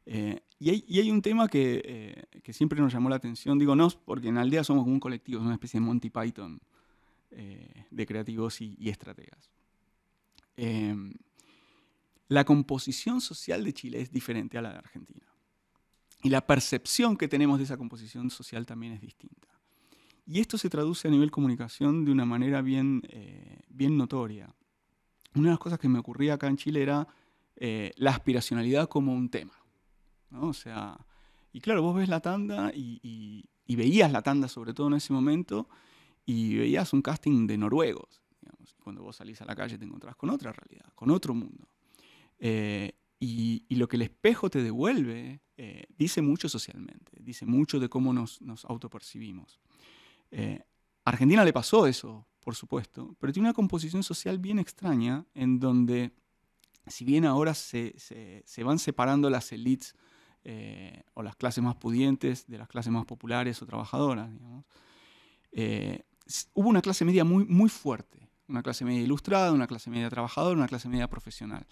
Eh, 0.06 0.40
y, 0.58 0.70
hay, 0.70 0.84
y, 0.88 1.00
hay, 1.00 1.10
un 1.10 1.22
tema 1.22 1.48
que, 1.48 1.82
eh, 1.84 2.40
que, 2.42 2.52
siempre 2.52 2.80
nos 2.80 2.92
llamó 2.92 3.08
la 3.08 3.16
atención, 3.16 3.58
digo 3.58 3.76
no, 3.76 3.88
porque 4.04 4.28
en 4.28 4.38
Aldea 4.38 4.64
somos 4.64 4.86
un 4.86 4.98
colectivo, 4.98 5.40
una 5.40 5.54
especie 5.54 5.78
de 5.78 5.86
Monty 5.86 6.10
Python 6.10 6.60
eh, 7.30 7.86
de 7.90 8.06
creativos 8.06 8.60
y, 8.60 8.76
y 8.78 8.88
estrategas. 8.88 9.50
la 12.28 12.44
composición 12.44 13.20
social 13.20 13.64
de 13.64 13.72
Chile 13.72 14.00
es 14.00 14.10
diferente 14.10 14.58
a 14.58 14.62
la 14.62 14.72
de 14.72 14.78
Argentina. 14.78 15.26
Y 16.22 16.30
la 16.30 16.46
percepción 16.46 17.16
que 17.16 17.28
tenemos 17.28 17.58
de 17.58 17.64
esa 17.64 17.76
composición 17.76 18.30
social 18.30 18.64
también 18.64 18.92
es 18.92 19.00
distinta. 19.00 19.51
Y 20.26 20.40
esto 20.40 20.56
se 20.56 20.70
traduce 20.70 21.08
a 21.08 21.10
nivel 21.10 21.30
comunicación 21.30 22.04
de 22.04 22.12
una 22.12 22.24
manera 22.24 22.62
bien, 22.62 23.02
eh, 23.08 23.62
bien 23.68 23.96
notoria. 23.96 24.54
Una 25.34 25.48
de 25.48 25.52
las 25.52 25.58
cosas 25.58 25.78
que 25.78 25.88
me 25.88 25.98
ocurría 25.98 26.34
acá 26.34 26.46
en 26.46 26.56
Chile 26.56 26.82
era 26.82 27.08
eh, 27.56 27.92
la 27.96 28.12
aspiracionalidad 28.12 28.88
como 28.88 29.14
un 29.14 29.28
tema. 29.30 29.54
O 30.40 30.52
sea, 30.52 30.98
y 31.52 31.60
claro, 31.60 31.82
vos 31.82 31.96
ves 31.96 32.08
la 32.08 32.20
tanda 32.20 32.72
y, 32.74 33.48
veías 33.66 34.12
la 34.12 34.20
tanda 34.20 34.48
sobre 34.48 34.74
todo 34.74 34.88
en 34.88 34.94
ese 34.94 35.14
momento 35.14 35.66
y 36.26 36.56
veías 36.56 36.92
un 36.92 37.00
casting 37.00 37.46
de 37.46 37.56
noruegos. 37.56 38.22
Cuando 38.84 39.02
vos 39.02 39.16
salís 39.16 39.40
a 39.40 39.44
la 39.44 39.54
calle 39.56 39.78
te 39.78 39.84
encontrás 39.84 40.14
con 40.14 40.28
otra 40.28 40.52
realidad, 40.52 40.92
con 40.94 41.10
otro 41.10 41.34
mundo. 41.34 41.68
Eh, 42.38 42.92
y, 43.18 43.64
lo 43.70 43.88
que 43.88 43.96
el 43.96 44.02
espejo 44.02 44.50
te 44.50 44.62
devuelve 44.62 45.40
dice 45.96 46.22
mucho 46.22 46.48
socialmente, 46.48 47.12
dice 47.20 47.46
mucho 47.46 47.80
de 47.80 47.88
cómo 47.88 48.12
nos, 48.12 48.42
nos 48.42 48.64
autopercibimos. 48.64 49.60
Eh, 50.32 50.60
Argentina 51.04 51.44
le 51.44 51.52
pasó 51.52 51.86
eso, 51.86 52.26
por 52.40 52.56
supuesto, 52.56 53.14
pero 53.20 53.32
tiene 53.32 53.48
una 53.48 53.54
composición 53.54 54.02
social 54.02 54.38
bien 54.38 54.58
extraña 54.58 55.26
en 55.34 55.60
donde, 55.60 56.12
si 56.86 57.04
bien 57.04 57.24
ahora 57.24 57.54
se, 57.54 57.94
van 58.64 58.78
separando 58.78 59.30
las 59.30 59.52
élites 59.52 59.94
eh, 60.44 61.04
o 61.14 61.22
las 61.22 61.36
clases 61.36 61.62
más 61.62 61.76
pudientes 61.76 62.46
de 62.48 62.58
las 62.58 62.66
clases 62.66 62.92
más 62.92 63.04
populares 63.04 63.60
o 63.62 63.66
trabajadoras, 63.66 64.30
eh, 65.52 66.02
hubo 66.54 66.68
una 66.68 66.80
clase 66.80 67.04
media 67.04 67.24
muy, 67.24 67.44
muy 67.44 67.68
fuerte, 67.68 68.28
una 68.48 68.62
clase 68.62 68.84
media 68.84 69.02
ilustrada, 69.02 69.52
una 69.52 69.66
clase 69.66 69.90
media 69.90 70.08
trabajadora, 70.08 70.56
una 70.56 70.68
clase 70.68 70.88
media 70.88 71.08
profesional. 71.08 71.66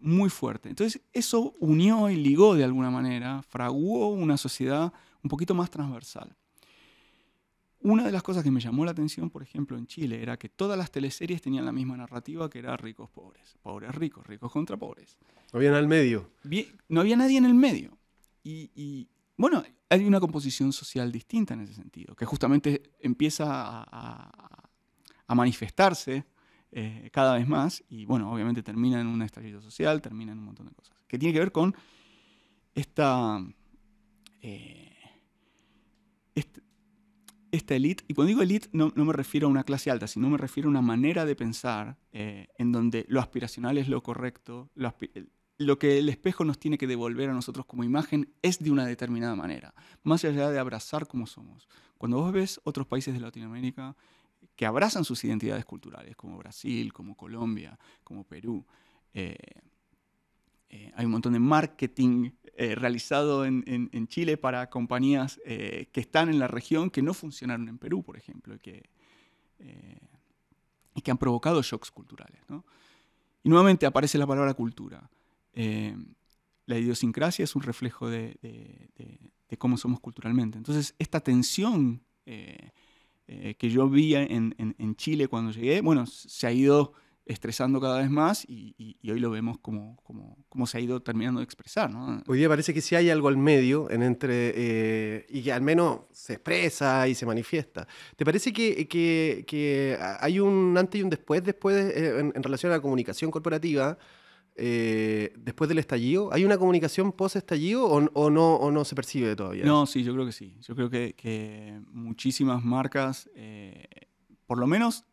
muy 0.00 0.28
fuerte. 0.28 0.68
Entonces 0.68 1.00
eso 1.14 1.54
unió 1.58 2.10
y 2.10 2.16
ligó 2.16 2.54
de 2.54 2.64
alguna 2.64 2.90
manera, 2.90 3.42
fraguó 3.42 4.08
una 4.10 4.36
sociedad 4.36 4.92
un 5.22 5.30
poquito 5.30 5.54
más 5.54 5.70
transversal. 5.70 6.36
Una 7.84 8.02
de 8.02 8.12
las 8.12 8.22
cosas 8.22 8.42
que 8.42 8.50
me 8.50 8.60
llamó 8.60 8.86
la 8.86 8.92
atención, 8.92 9.28
por 9.28 9.42
ejemplo, 9.42 9.76
en 9.76 9.86
Chile, 9.86 10.22
era 10.22 10.38
que 10.38 10.48
todas 10.48 10.78
las 10.78 10.90
teleseries 10.90 11.42
tenían 11.42 11.66
la 11.66 11.72
misma 11.72 11.98
narrativa, 11.98 12.48
que 12.48 12.58
era 12.58 12.78
ricos, 12.78 13.10
pobres, 13.10 13.58
pobres, 13.60 13.94
ricos, 13.94 14.26
ricos 14.26 14.50
contra 14.50 14.78
pobres. 14.78 15.18
No 15.52 15.58
había 15.58 15.68
nada 15.68 15.80
en 15.80 15.84
el 15.84 15.88
medio. 15.90 16.30
no 16.88 17.00
había 17.02 17.14
nadie 17.14 17.36
en 17.36 17.44
el 17.44 17.52
medio. 17.52 17.98
Y, 18.42 19.06
bueno, 19.36 19.62
hay 19.90 20.02
una 20.06 20.18
composición 20.18 20.72
social 20.72 21.12
distinta 21.12 21.52
en 21.52 21.60
ese 21.60 21.74
sentido, 21.74 22.16
que 22.16 22.24
justamente 22.24 22.94
empieza 23.00 23.44
a, 23.46 24.70
manifestarse 25.34 26.24
eh, 26.72 27.10
cada 27.12 27.34
vez 27.34 27.46
más 27.46 27.84
y 27.88 28.06
bueno, 28.06 28.32
obviamente 28.32 28.62
termina 28.62 29.00
en 29.00 29.08
un 29.08 29.20
estallido 29.20 29.60
social, 29.60 30.00
termina 30.00 30.32
en 30.32 30.38
un 30.38 30.44
montón 30.44 30.68
de 30.68 30.72
cosas, 30.72 30.96
que 31.06 31.18
tiene 31.18 31.34
que 31.34 31.40
ver 31.40 31.52
con 31.52 31.76
esta... 32.74 33.44
Eh, 34.40 34.96
este 36.34 36.63
esta 37.54 37.74
élite, 37.74 38.04
y 38.08 38.14
cuando 38.14 38.28
digo 38.28 38.42
élite 38.42 38.68
no, 38.72 38.92
me 38.94 39.12
refiero 39.12 39.46
a 39.46 39.50
una 39.50 39.64
clase 39.64 39.90
alta, 39.90 40.06
sino 40.06 40.28
me 40.28 40.38
refiero 40.38 40.68
a 40.68 40.70
una 40.70 40.82
manera 40.82 41.24
de 41.24 41.36
pensar 41.36 41.96
eh, 42.12 42.48
en 42.58 42.72
donde 42.72 43.06
lo 43.08 43.20
aspiracional 43.20 43.78
es 43.78 43.88
lo 43.88 44.02
correcto, 44.02 44.70
lo, 44.74 45.78
que 45.78 45.98
el 45.98 46.08
espejo 46.08 46.44
nos 46.44 46.58
tiene 46.58 46.78
que 46.78 46.86
devolver 46.86 47.30
a 47.30 47.32
nosotros 47.32 47.66
como 47.66 47.84
imagen 47.84 48.32
es 48.42 48.58
de 48.58 48.70
una 48.70 48.86
determinada 48.86 49.36
manera, 49.36 49.74
más 50.02 50.24
allá 50.24 50.50
de 50.50 50.58
abrazar 50.58 51.06
como 51.06 51.26
somos. 51.26 51.68
Cuando 51.98 52.18
vos 52.20 52.32
ves 52.32 52.60
otros 52.64 52.86
países 52.86 53.14
de 53.14 53.20
Latinoamérica 53.20 53.96
que 54.56 54.66
abrazan 54.66 55.04
sus 55.04 55.24
identidades 55.24 55.64
culturales, 55.64 56.16
como 56.16 56.38
Brasil, 56.38 56.92
como 56.92 57.16
Colombia, 57.16 57.78
como 58.02 58.24
Perú, 58.24 58.64
eh, 59.14 59.36
eh, 60.70 60.92
hay 60.96 61.04
un 61.04 61.12
montón 61.12 61.32
de 61.32 61.38
marketing 61.38 62.30
eh, 62.56 62.74
realizado 62.74 63.44
en, 63.44 64.08
Chile 64.08 64.36
para 64.36 64.70
compañías 64.70 65.40
eh, 65.44 65.88
que 65.92 66.00
están 66.00 66.28
en 66.28 66.38
la 66.38 66.48
región 66.48 66.90
que 66.90 67.02
no 67.02 67.14
funcionaron 67.14 67.68
en 67.68 67.78
Perú, 67.78 68.02
por 68.02 68.16
ejemplo, 68.16 68.54
y 68.54 68.58
que, 68.58 68.90
y 70.94 71.00
que 71.00 71.10
han 71.10 71.18
provocado 71.18 71.62
shocks 71.62 71.90
culturales. 71.90 72.40
Y 73.42 73.48
nuevamente 73.48 73.86
aparece 73.86 74.18
la 74.18 74.26
palabra 74.26 74.54
cultura. 74.54 75.08
la 75.54 76.78
idiosincrasia 76.78 77.44
es 77.44 77.54
un 77.56 77.62
reflejo 77.62 78.08
de, 78.08 78.38
cómo 79.58 79.76
somos 79.76 80.00
culturalmente. 80.00 80.58
Entonces, 80.58 80.94
esta 80.98 81.20
tensión 81.20 82.02
que 82.24 83.70
yo 83.70 83.88
vi 83.88 84.14
en, 84.14 84.54
en, 84.58 84.96
Chile 84.96 85.28
cuando 85.28 85.52
llegué, 85.52 85.80
bueno, 85.80 86.06
se 86.06 86.46
ha 86.46 86.52
ido 86.52 86.94
estresando 87.26 87.80
cada 87.80 87.98
vez 87.98 88.10
más 88.10 88.44
y, 88.48 88.96
hoy 89.10 89.18
lo 89.18 89.30
vemos 89.30 89.58
como, 89.58 89.96
como, 90.48 90.66
se 90.66 90.78
ha 90.78 90.80
ido 90.80 91.00
terminando 91.00 91.40
de 91.40 91.44
expresar. 91.44 91.90
¿no? 91.90 92.22
Hoy 92.26 92.38
día 92.38 92.48
parece 92.48 92.74
que 92.74 92.80
sí 92.80 92.94
hay 92.94 93.10
algo 93.10 93.28
al 93.28 93.36
medio 93.36 93.90
en 93.90 94.02
entre, 94.02 94.52
eh, 94.54 95.26
y 95.30 95.42
que 95.42 95.52
al 95.52 95.62
menos 95.62 96.00
se 96.12 96.34
expresa 96.34 97.08
y 97.08 97.14
se 97.14 97.24
manifiesta. 97.24 97.86
¿Te 98.16 98.24
parece 98.24 98.52
que, 98.52 98.86
que, 98.86 99.98
hay 100.20 100.40
un 100.40 100.76
antes 100.76 101.00
y 101.00 101.02
un 101.02 101.10
después, 101.10 101.42
después 101.42 101.76
eh, 101.96 102.18
en, 102.34 102.42
relación 102.42 102.72
a 102.72 102.76
la 102.76 102.82
comunicación 102.82 103.30
corporativa? 103.30 103.98
Eh, 104.56 105.32
después 105.36 105.68
del 105.68 105.78
estallido? 105.78 106.32
¿Hay 106.32 106.44
una 106.44 106.56
comunicación 106.56 107.10
post-estallido 107.10 107.86
o, 107.86 108.30
no, 108.30 108.54
o 108.54 108.70
no 108.70 108.84
se 108.84 108.94
percibe 108.94 109.34
todavía? 109.34 109.64
No, 109.64 109.84
sí, 109.86 110.04
yo 110.04 110.12
creo 110.12 110.26
que 110.26 110.32
sí. 110.32 110.56
Yo 110.60 110.76
creo 110.76 110.90
que, 110.90 111.80
muchísimas 111.90 112.62
marcas, 112.62 113.28
por 114.46 114.58
lo 114.58 114.66
menos 114.68 115.04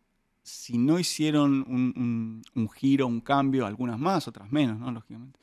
si 0.43 0.77
no 0.77 0.99
hicieron 0.99 1.65
un, 1.67 2.69
giro, 2.75 3.08
un 3.08 3.21
cambio, 3.21 3.65
algunas 3.65 3.99
más, 3.99 4.27
otras 4.27 4.51
menos, 4.51 4.80
¿no? 4.80 4.91
Lógicamente. 4.91 5.39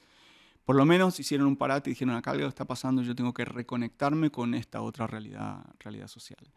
Por 0.65 0.77
lo 0.77 0.85
menos 0.85 1.19
hicieron 1.19 1.47
un 1.47 1.57
parate 1.57 1.91
y 1.91 1.93
dijeron, 1.95 2.15
acá 2.15 2.33
algo 2.33 2.47
está 2.47 2.67
pasando, 2.67 3.03
yo 3.03 3.15
tengo 3.15 3.33
que 3.33 3.45
reconectarme 3.45 4.31
con 4.31 4.55
esta 4.55 4.83
otra 4.83 5.07
realidad, 5.07 5.65
realidad 5.79 6.09
social. 6.09 6.53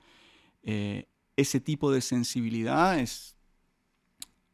Eh, 0.63 1.08
ese 1.38 1.60
tipo 1.60 1.91
de 1.91 2.01
sensibilidad 2.01 2.99
es, 2.99 3.38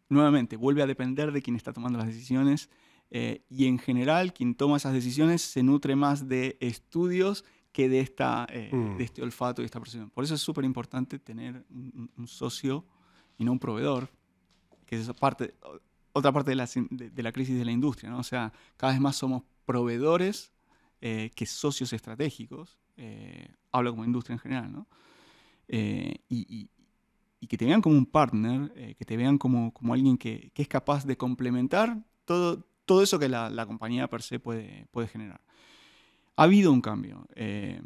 nuevamente, 0.10 0.58
vuelve 0.58 0.84
a 0.84 0.88
depender 0.88 1.32
de 1.32 1.41
quien 1.41 1.56
está 1.56 1.73
tomando 1.73 1.97
las 1.97 2.08
decisiones 2.08 2.69
eh, 3.10 3.45
y 3.50 3.65
en 3.65 3.80
general 3.80 4.34
quien 4.34 4.54
toma 4.54 4.78
esas 4.78 4.93
decisiones 4.93 5.41
se 5.41 5.63
nutre 5.63 5.95
más 5.95 6.28
de 6.28 6.58
estudios 6.60 7.45
que 7.71 7.89
de, 7.89 8.00
esta, 8.00 8.47
mm. 8.71 8.97
de 8.97 9.04
este 9.04 9.21
olfato 9.21 9.62
y 9.62 9.65
esta 9.65 9.80
percepción. 9.80 10.10
Por 10.10 10.23
eso 10.23 10.34
es 10.34 10.41
súper 10.41 10.65
importante 10.65 11.19
tener 11.19 11.63
un, 11.69 12.28
socio 12.28 12.86
y 13.38 13.45
no 13.45 13.52
un 13.52 13.60
proveedor, 13.60 14.10
que 14.86 15.00
es 15.00 15.12
parte, 15.13 15.54
otra 16.13 16.32
parte 16.32 16.52
de 16.52 16.56
la, 16.56 16.67
de, 16.89 17.23
la, 17.23 17.32
crisis 17.32 17.58
de 17.58 17.65
la 17.65 17.71
industria. 17.71 18.10
¿no? 18.10 18.19
O 18.19 18.23
sea, 18.23 18.52
cada 18.78 18.93
vez 18.93 19.02
más 19.02 19.15
somos 19.15 19.43
proveedores 19.65 20.52
que 21.00 21.45
socios 21.45 21.93
estratégicos. 21.93 22.80
hablo 23.71 23.91
como 23.91 24.06
industria 24.06 24.34
en 24.34 24.39
general, 24.39 24.71
¿no? 24.71 24.88
y, 25.67 26.69
y 27.39 27.47
que 27.47 27.58
te 27.58 27.65
vean 27.65 27.82
como 27.82 27.95
un 27.95 28.06
partner, 28.06 28.71
eh, 28.76 28.95
que 28.97 29.06
te 29.06 29.17
vean 29.17 29.38
como, 29.38 29.73
como 29.73 29.93
alguien 29.93 30.17
que, 30.17 30.52
que, 30.54 30.62
es 30.62 30.67
capaz 30.67 31.06
de 31.06 31.17
complementar 31.17 32.04
todo, 32.26 32.65
todo 32.86 33.04
eso 33.04 33.19
que 33.19 33.30
la, 33.30 33.50
la, 33.50 33.65
compañía 33.65 34.10
per 34.10 34.21
se 34.21 34.39
puede, 34.39 34.88
puede 34.91 35.08
generar. 35.08 35.41
Ha 36.36 36.43
habido 36.43 36.71
un 36.71 36.82
cambio. 36.82 37.28
Eh, 37.36 37.82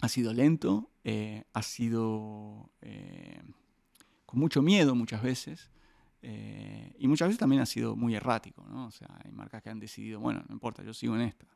ha 0.00 0.08
sido 0.08 0.32
lento, 0.32 0.90
eh, 1.04 1.44
ha 1.52 1.62
sido 1.62 2.70
con 4.30 4.40
mucho 4.40 4.62
miedo 4.62 4.94
muchas 4.94 5.22
veces. 5.22 5.70
y 6.22 7.08
muchas 7.08 7.28
veces 7.28 7.38
también 7.38 7.62
ha 7.62 7.66
sido 7.66 7.96
muy 7.96 8.14
errático, 8.14 8.64
¿no? 8.68 8.86
O 8.86 8.90
sea, 8.90 9.08
hay 9.24 9.30
marcas 9.32 9.62
que 9.62 9.70
han 9.70 9.80
decidido, 9.80 10.20
bueno, 10.20 10.42
no 10.48 10.54
importa, 10.54 10.82
yo 10.82 10.94
sigo 10.94 11.14
en 11.16 11.22
esta. 11.22 11.46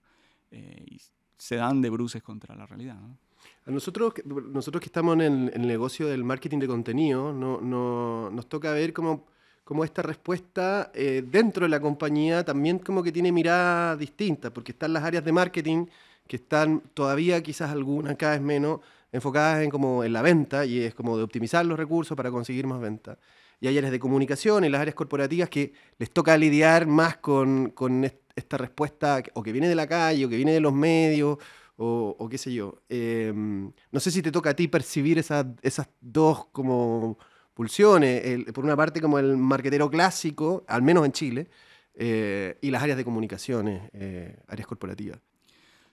y 0.50 1.00
se 1.36 1.56
dan 1.56 1.82
de 1.82 1.90
bruces 1.90 2.22
contra 2.22 2.54
la 2.54 2.66
realidad, 2.66 2.98
¿no? 3.00 3.18
A 3.66 3.70
nosotros, 3.70 4.12
nosotros 4.24 4.80
que 4.80 4.86
estamos 4.86 5.18
en 5.18 5.50
el, 5.54 5.66
negocio 5.66 6.06
del 6.06 6.22
marketing 6.22 6.58
de 6.58 6.66
contenido, 6.66 7.32
no, 7.32 8.30
nos 8.30 8.48
toca 8.48 8.72
ver 8.72 8.92
cómo, 8.92 9.26
cómo 9.64 9.84
esta 9.84 10.02
respuesta 10.02 10.90
eh, 10.94 11.24
dentro 11.26 11.64
de 11.64 11.70
la 11.70 11.80
compañía 11.80 12.44
también 12.44 12.78
como 12.78 13.02
que 13.02 13.10
tiene 13.10 13.32
miradas 13.32 13.98
distintas, 13.98 14.50
porque 14.50 14.72
están 14.72 14.92
las 14.92 15.04
áreas 15.04 15.24
de 15.24 15.32
marketing 15.32 15.86
que 16.26 16.36
están 16.36 16.82
todavía 16.92 17.42
quizás 17.42 17.70
algunas, 17.70 18.16
cada 18.16 18.32
vez 18.32 18.42
menos, 18.42 18.80
enfocadas 19.14 19.62
en, 19.62 19.70
como 19.70 20.02
en 20.04 20.12
la 20.12 20.22
venta 20.22 20.66
y 20.66 20.80
es 20.80 20.94
como 20.94 21.16
de 21.16 21.22
optimizar 21.22 21.64
los 21.64 21.78
recursos 21.78 22.16
para 22.16 22.30
conseguir 22.30 22.66
más 22.66 22.80
ventas. 22.80 23.16
Y 23.60 23.68
hay 23.68 23.78
áreas 23.78 23.92
de 23.92 24.00
comunicación 24.00 24.64
y 24.64 24.68
las 24.68 24.80
áreas 24.80 24.96
corporativas 24.96 25.48
que 25.48 25.72
les 25.98 26.10
toca 26.10 26.36
lidiar 26.36 26.86
más 26.86 27.16
con, 27.18 27.70
con 27.70 28.04
esta 28.34 28.58
respuesta 28.58 29.22
o 29.34 29.42
que 29.42 29.52
viene 29.52 29.68
de 29.68 29.76
la 29.76 29.86
calle 29.86 30.26
o 30.26 30.28
que 30.28 30.36
viene 30.36 30.52
de 30.52 30.60
los 30.60 30.72
medios 30.72 31.38
o, 31.76 32.28
qué 32.28 32.38
sé 32.38 32.52
yo. 32.52 32.82
Em, 32.88 33.72
no 33.90 34.00
sé 34.00 34.10
si 34.10 34.20
te 34.20 34.32
toca 34.32 34.50
a 34.50 34.54
ti 34.54 34.68
percibir 34.68 35.18
esas, 35.18 35.46
esas 35.62 35.88
dos 36.00 36.46
como 36.46 37.18
pulsiones, 37.54 38.44
por 38.52 38.64
una 38.64 38.76
parte 38.76 39.00
como 39.00 39.18
el 39.18 39.36
marquetero 39.36 39.88
clásico, 39.88 40.64
al 40.66 40.82
menos 40.82 41.04
en 41.06 41.12
Chile, 41.12 41.48
eh, 41.94 42.58
y 42.60 42.70
las 42.70 42.82
áreas 42.82 42.98
de 42.98 43.04
comunicaciones, 43.04 43.90
eh, 43.92 44.36
áreas 44.48 44.66
corporativas. 44.66 45.20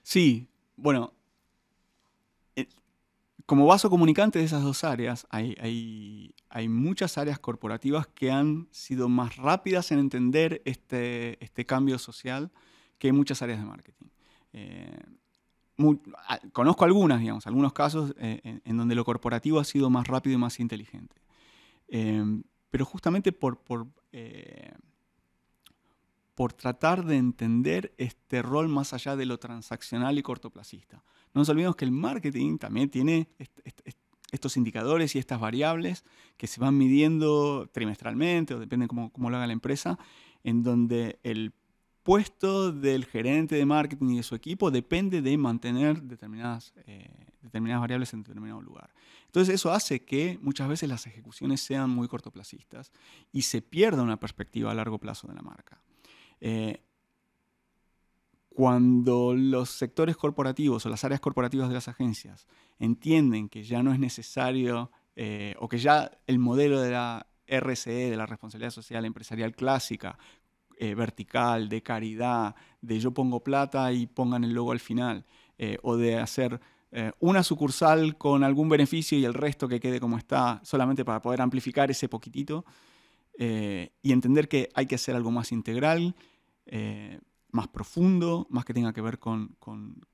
Sí, 0.02 0.48
bueno, 0.76 1.14
eh, 2.56 2.66
como 3.46 3.66
vaso 3.66 3.90
comunicante 3.90 4.38
de 4.38 4.44
esas 4.44 4.62
dos 4.62 4.84
áreas, 4.84 5.26
hay, 5.30 6.34
muchas 6.68 7.18
áreas 7.18 7.38
corporativas 7.38 8.06
que 8.06 8.30
han 8.30 8.68
sido 8.70 9.08
más 9.08 9.36
rápidas 9.36 9.90
en 9.92 9.98
entender 9.98 10.62
este, 10.64 11.42
este 11.44 11.66
cambio 11.66 11.98
social 11.98 12.50
que 12.98 13.12
muchas 13.12 13.42
áreas 13.42 13.58
de 13.58 13.64
marketing 13.64 14.06
conozco 16.52 16.84
algunas, 16.84 17.20
digamos, 17.20 17.46
algunos 17.46 17.72
casos 17.72 18.14
eh, 18.18 18.60
en, 18.64 18.76
donde 18.76 18.94
lo 18.94 19.04
corporativo 19.04 19.58
ha 19.58 19.64
sido 19.64 19.90
más 19.90 20.06
rápido 20.06 20.34
y 20.34 20.38
más 20.38 20.60
inteligente. 20.60 21.16
Em, 21.88 22.42
pero 22.70 22.84
justamente 22.84 23.32
por, 23.32 23.58
eh, 24.12 24.72
por, 26.34 26.52
tratar 26.52 27.04
de 27.04 27.16
entender 27.16 27.94
este 27.98 28.42
rol 28.42 28.68
más 28.68 28.92
allá 28.92 29.16
de 29.16 29.26
lo 29.26 29.38
transaccional 29.38 30.18
y 30.18 30.22
cortoplacista. 30.22 31.02
No 31.34 31.40
nos 31.40 31.48
olvidemos 31.48 31.76
que 31.76 31.84
el 31.84 31.92
marketing 31.92 32.58
también 32.58 32.90
tiene 32.90 33.28
estos 34.30 34.56
indicadores 34.56 35.14
y 35.14 35.18
estas 35.18 35.40
variables 35.40 36.04
que 36.36 36.46
se 36.46 36.60
van 36.60 36.76
midiendo 36.76 37.68
trimestralmente 37.72 38.54
o 38.54 38.58
depende 38.58 38.88
cómo, 38.88 39.12
cómo 39.12 39.30
lo 39.30 39.36
haga 39.36 39.46
la 39.46 39.52
empresa, 39.52 39.98
en 40.42 40.62
donde 40.62 41.18
el 41.22 41.52
puesto 42.02 42.72
del 42.72 43.04
gerente 43.04 43.54
de 43.54 43.64
marketing 43.64 44.10
y 44.10 44.16
de 44.16 44.22
su 44.22 44.34
equipo 44.34 44.70
depende 44.70 45.22
de 45.22 45.38
mantener 45.38 46.02
determinadas, 46.02 46.72
eh, 46.86 47.08
determinadas 47.42 47.80
variables 47.80 48.12
en 48.12 48.22
determinado 48.22 48.60
lugar. 48.60 48.92
Entonces 49.26 49.54
eso 49.54 49.72
hace 49.72 50.04
que 50.04 50.38
muchas 50.42 50.68
veces 50.68 50.88
las 50.88 51.06
ejecuciones 51.06 51.60
sean 51.60 51.90
muy 51.90 52.08
cortoplacistas 52.08 52.90
y 53.32 53.42
se 53.42 53.62
pierda 53.62 54.02
una 54.02 54.18
perspectiva 54.18 54.70
a 54.70 54.74
largo 54.74 54.98
plazo 54.98 55.28
de 55.28 55.34
la 55.34 55.42
marca. 55.42 55.80
Eh, 56.40 56.82
cuando 58.54 59.34
los 59.34 59.70
sectores 59.70 60.16
corporativos 60.16 60.84
o 60.86 60.88
las 60.88 61.04
áreas 61.04 61.20
corporativas 61.20 61.68
de 61.68 61.74
las 61.74 61.88
agencias 61.88 62.46
entienden 62.78 63.48
que 63.48 63.62
ya 63.62 63.82
no 63.82 63.92
es 63.92 63.98
necesario 63.98 64.90
eh, 65.16 65.54
o 65.58 65.68
que 65.68 65.78
ya 65.78 66.10
el 66.26 66.38
modelo 66.38 66.80
de 66.80 66.90
la 66.90 67.26
RCE, 67.46 68.10
de 68.10 68.16
la 68.16 68.26
responsabilidad 68.26 68.70
social 68.70 69.04
empresarial 69.04 69.54
clásica, 69.54 70.18
eh, 70.78 70.96
vertical, 70.96 71.68
de 71.68 71.80
caridad, 71.80 72.56
de 72.80 72.98
yo 72.98 73.12
pongo 73.12 73.44
plata 73.44 73.92
y 73.92 74.08
pongan 74.08 74.42
el 74.42 74.52
logo 74.52 74.72
al 74.72 74.80
final, 74.80 75.24
eh, 75.56 75.78
o 75.82 75.96
de 75.96 76.16
hacer 76.16 76.60
eh, 76.90 77.12
una 77.20 77.44
sucursal 77.44 78.18
con 78.18 78.42
algún 78.42 78.68
beneficio 78.68 79.16
y 79.16 79.24
el 79.24 79.32
resto 79.32 79.68
que 79.68 79.78
quede 79.78 80.00
como 80.00 80.18
está, 80.18 80.60
solamente 80.64 81.04
para 81.04 81.22
poder 81.22 81.40
amplificar 81.40 81.90
ese 81.92 82.08
poquitito, 82.08 82.64
y 83.38 84.12
entender 84.12 84.48
que 84.48 84.68
hay 84.74 84.86
que 84.86 84.96
hacer 84.96 85.16
algo 85.16 85.30
más 85.30 85.52
integral, 85.52 86.14
más 87.52 87.68
profundo, 87.68 88.46
más 88.50 88.64
que 88.64 88.74
tenga 88.74 88.92
que 88.92 89.00
ver 89.00 89.18
con, 89.18 89.56
con, 89.60 90.04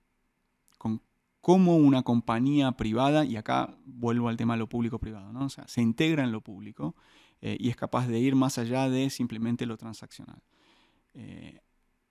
cómo 1.40 1.76
una 1.76 2.02
compañía 2.02 2.72
privada, 2.72 3.24
y 3.24 3.36
acá 3.36 3.74
vuelvo 3.86 4.28
al 4.28 4.36
tema 4.36 4.54
de 4.54 4.58
lo 4.58 4.68
público-privado, 4.68 5.32
¿no? 5.32 5.46
o 5.46 5.48
sea, 5.48 5.66
se 5.66 5.80
integra 5.80 6.22
en 6.22 6.32
lo 6.32 6.42
público 6.42 6.94
y 7.40 7.70
es 7.70 7.76
capaz 7.76 8.06
de 8.08 8.18
ir 8.18 8.34
más 8.34 8.58
allá 8.58 8.90
de 8.90 9.08
simplemente 9.08 9.64
lo 9.64 9.78
transaccional. 9.78 10.42
Eh, 11.14 11.60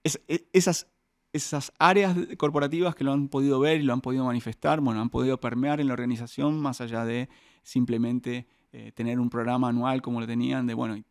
e, 0.04 0.48
esas, 0.54 0.88
esas 1.34 1.72
áreas 1.80 2.16
corporativas 2.38 2.96
que 2.96 3.04
lo 3.04 3.14
han 3.14 3.30
podido 3.30 3.60
ver 3.60 3.80
y 3.80 3.84
lo 3.84 3.94
han 3.94 4.02
podido 4.02 4.26
manifestar, 4.26 4.82
bueno, 4.82 5.02
han 5.02 5.10
podido 5.10 5.40
permear 5.40 5.80
en 5.80 5.88
la 5.88 5.94
organización 5.94 6.60
más 6.60 6.82
allá 6.82 7.06
de 7.06 7.30
simplemente 7.64 8.48
eh, 8.72 8.92
tener 8.94 9.20
un 9.20 9.30
programa 9.30 9.70
anual 9.70 10.02
como 10.02 10.20
lo 10.20 10.28
tenían, 10.28 10.68
de, 10.68 10.74
bueno, 10.74 11.02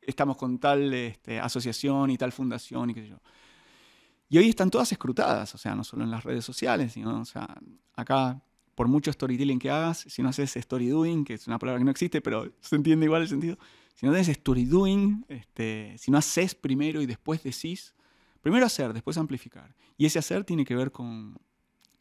estamos 0.00 0.36
con 0.36 0.58
tal 0.58 0.92
este, 0.94 1.40
asociación 1.40 2.10
y 2.10 2.18
tal 2.18 2.32
fundación 2.32 2.90
y 2.90 2.94
qué 2.94 3.02
sé 3.02 3.08
yo. 3.08 3.20
Y 4.32 4.38
hoy 4.38 4.48
están 4.48 4.70
todas 4.70 4.90
escrutadas, 4.90 5.54
o 5.54 5.58
sea, 5.58 5.74
no 5.74 5.84
solo 5.84 6.04
en 6.04 6.10
las 6.10 6.24
redes 6.24 6.42
sociales, 6.42 6.94
sino, 6.94 7.20
o 7.20 7.24
sea, 7.26 7.54
acá, 7.94 8.42
por 8.74 8.88
mucho 8.88 9.12
storytelling 9.12 9.58
que 9.58 9.68
hagas, 9.68 10.06
si 10.08 10.22
no 10.22 10.30
haces 10.30 10.56
story 10.56 10.88
doing, 10.88 11.22
que 11.22 11.34
es 11.34 11.46
una 11.46 11.58
palabra 11.58 11.78
que 11.78 11.84
no 11.84 11.90
existe, 11.90 12.22
pero 12.22 12.50
se 12.62 12.76
entiende 12.76 13.04
igual 13.04 13.20
el 13.20 13.28
sentido, 13.28 13.58
si 13.92 14.06
no 14.06 14.12
tenés 14.12 14.28
story 14.28 14.64
doing, 14.64 15.26
este, 15.28 15.96
si 15.98 16.10
no 16.10 16.16
haces 16.16 16.54
primero 16.54 17.02
y 17.02 17.06
después 17.06 17.42
decís, 17.42 17.94
primero 18.40 18.64
hacer, 18.64 18.94
después 18.94 19.18
amplificar. 19.18 19.76
Y 19.98 20.06
ese 20.06 20.18
hacer 20.18 20.44
tiene 20.44 20.64
que 20.64 20.76
ver 20.76 20.92
con, 20.92 21.36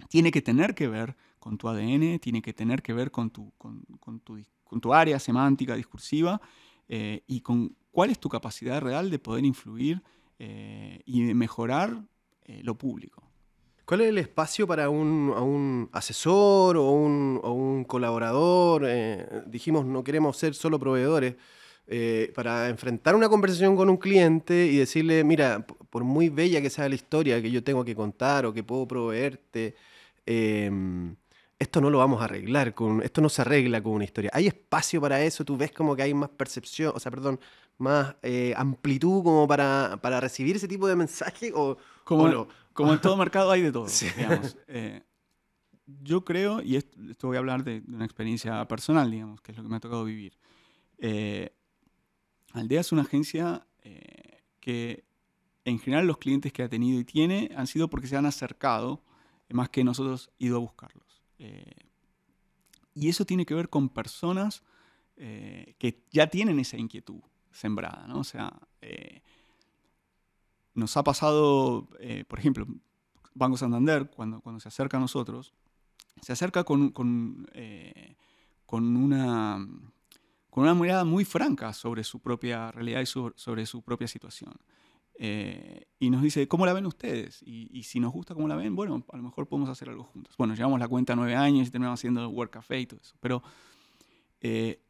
tiene 0.08 0.32
que 0.32 0.42
tener 0.42 0.74
que 0.74 0.88
ver 0.88 1.18
con 1.38 1.58
tu 1.58 1.68
ADN, 1.68 2.18
tiene 2.20 2.42
que 2.42 2.54
tener 2.54 2.82
que 2.82 2.94
ver 2.94 3.12
con 3.12 3.30
tu, 3.30 3.52
con, 3.58 3.84
tu, 4.24 4.42
con 4.64 4.80
tu 4.80 4.94
área 4.94 5.20
semántica, 5.20 5.76
discursiva, 5.76 6.40
eh, 6.88 7.26
y 7.28 7.42
con 7.42 7.76
cuál 7.92 8.10
es 8.10 8.22
tu 8.22 8.30
capacidad 8.30 8.80
real 8.80 9.12
de 9.12 9.20
poder 9.20 9.44
influir 9.44 10.02
eh, 10.40 11.02
y 11.06 11.26
de 11.26 11.34
mejorar 11.36 12.06
eh, 12.46 12.62
lo 12.64 12.76
público. 12.76 13.24
¿Cuál 13.86 14.02
es 14.02 14.10
el 14.10 14.18
espacio 14.20 14.66
para 14.66 14.90
un, 14.90 15.90
asesor 15.92 16.78
o 16.78 16.92
un, 16.92 17.84
colaborador? 17.86 18.88
dijimos, 19.48 19.86
no 19.86 20.04
queremos 20.04 20.38
ser 20.38 20.54
solo 20.54 20.80
proveedores. 20.80 21.36
Eh, 21.94 22.32
para 22.34 22.70
enfrentar 22.70 23.16
una 23.16 23.28
conversación 23.28 23.76
con 23.76 23.90
un 23.90 23.98
cliente 23.98 24.68
y 24.68 24.78
decirle, 24.78 25.26
mira, 25.26 25.66
por 25.90 26.06
muy 26.06 26.30
bella 26.30 26.62
que 26.62 26.70
sea 26.70 26.88
la 26.88 26.96
historia 26.96 27.42
que 27.42 27.52
yo 27.52 27.64
tengo 27.66 27.84
que 27.84 27.94
contar 27.94 28.46
o 28.46 28.54
que 28.54 28.64
puedo 28.64 28.88
proveerte, 28.88 29.76
em, 30.26 31.16
esto 31.60 31.82
no 31.82 31.90
lo 31.90 31.98
vamos 31.98 32.22
a 32.22 32.26
arreglar, 32.26 32.74
con, 32.74 33.04
esto 33.04 33.20
no 33.22 33.28
se 33.28 33.42
arregla 33.42 33.84
con 33.84 33.94
una 33.94 34.06
historia. 34.06 34.32
¿Hay 34.34 34.48
espacio 34.48 35.02
para 35.02 35.22
eso? 35.22 35.44
¿Tú 35.44 35.58
ves 35.58 35.74
como 35.74 35.96
que 35.96 36.04
hay 36.04 36.14
más 36.14 36.30
percepción, 36.30 36.94
o 36.96 37.00
sea, 37.00 37.12
perdón, 37.12 37.40
más 37.78 38.16
eh, 38.22 38.54
amplitud 38.56 39.24
como 39.24 39.48
para, 39.48 40.00
para, 40.02 40.20
recibir 40.20 40.56
ese 40.56 40.68
tipo 40.68 40.88
de 40.88 40.96
mensaje? 40.96 41.52
O, 41.54 41.78
como, 42.04 42.48
como 42.74 42.94
en 42.94 43.02
todo 43.02 43.18
mercado 43.18 43.52
hay 43.52 43.62
de 43.62 43.72
todo, 43.72 43.88
digamos. 44.18 44.58
Eh, 44.68 45.02
yo 46.04 46.24
creo, 46.24 46.62
y 46.62 46.78
esto, 46.78 47.28
voy 47.28 47.38
a 47.38 47.40
hablar 47.40 47.64
de, 47.64 47.84
una 47.88 48.06
experiencia 48.06 48.66
personal, 48.68 49.10
digamos, 49.10 49.42
que 49.42 49.52
es 49.52 49.58
lo 49.58 49.64
que 49.64 49.70
me 49.70 49.76
ha 49.78 49.80
tocado 49.80 50.04
vivir. 50.06 50.38
Aldea 52.54 52.82
es 52.82 52.92
una 52.92 53.04
agencia 53.04 53.66
eh, 53.84 54.44
que 54.60 55.06
en 55.66 55.80
general 55.80 56.08
los 56.08 56.18
clientes 56.18 56.52
que 56.52 56.64
ha 56.64 56.70
tenido 56.70 57.00
y 57.00 57.06
tiene 57.06 57.52
han 57.56 57.68
sido 57.68 57.90
porque 57.90 58.08
se 58.08 58.18
han 58.18 58.26
acercado 58.26 59.04
eh, 59.48 59.54
más 59.54 59.70
que 59.70 59.84
nosotros 59.84 60.32
ido 60.38 60.58
a 60.58 60.60
buscarlos. 60.60 61.24
Eh, 61.40 61.64
y 62.94 63.10
eso 63.10 63.26
tiene 63.26 63.46
que 63.46 63.54
ver 63.54 63.70
con 63.70 63.90
personas 63.90 64.64
que 65.78 66.04
ya 66.10 66.26
tienen 66.26 66.60
esa 66.60 66.78
inquietud 66.78 67.22
sembrada, 67.52 68.06
¿no? 68.08 68.20
O 68.20 68.24
sea, 68.24 68.52
nos 70.74 70.96
ha 70.98 71.04
pasado, 71.04 71.88
por 72.28 72.40
ejemplo, 72.40 72.66
Banco 73.34 73.58
Santander, 73.58 74.10
cuando, 74.10 74.42
cuando 74.42 74.60
se 74.60 74.68
acerca 74.68 74.98
a 74.98 75.00
nosotros, 75.00 75.54
se 76.22 76.34
acerca 76.34 76.64
con, 76.64 76.92
con, 76.92 77.48
eh, 77.54 78.16
con, 78.66 78.96
una, 78.98 79.66
con 80.50 80.64
una 80.64 80.76
mirada 80.76 81.06
muy 81.06 81.26
franca 81.26 81.74
sobre 81.74 82.04
su 82.04 82.20
propia 82.20 82.72
realidad 82.72 83.02
y 83.02 83.06
sobre 83.06 83.66
su 83.66 83.82
propia 83.82 84.08
situación. 84.08 84.54
Eh, 85.24 85.86
y 86.00 86.10
nos 86.10 86.22
dice, 86.22 86.48
¿cómo 86.48 86.66
la 86.66 86.74
ven 86.74 86.86
ustedes? 86.86 87.42
Y, 87.44 87.84
si 87.84 88.00
nos 88.00 88.12
gusta 88.12 88.34
cómo 88.34 88.48
la 88.48 88.56
ven, 88.56 88.76
bueno, 88.76 89.06
a 89.12 89.18
lo 89.18 89.24
mejor 89.24 89.48
podemos 89.48 89.70
hacer 89.70 89.90
algo 89.90 90.04
juntos. 90.04 90.36
Bueno, 90.38 90.56
llevamos 90.56 90.80
la 90.80 90.88
cuenta 90.88 91.16
nueve 91.16 91.36
años 91.36 91.68
y 91.68 91.72
terminamos 91.72 92.00
haciendo 92.00 92.28
Work 92.30 92.52
Café 92.52 92.80
y 92.80 92.86
todo 92.88 93.00
eso. 93.02 93.16
Pero 93.20 93.44
eh, 94.42 94.82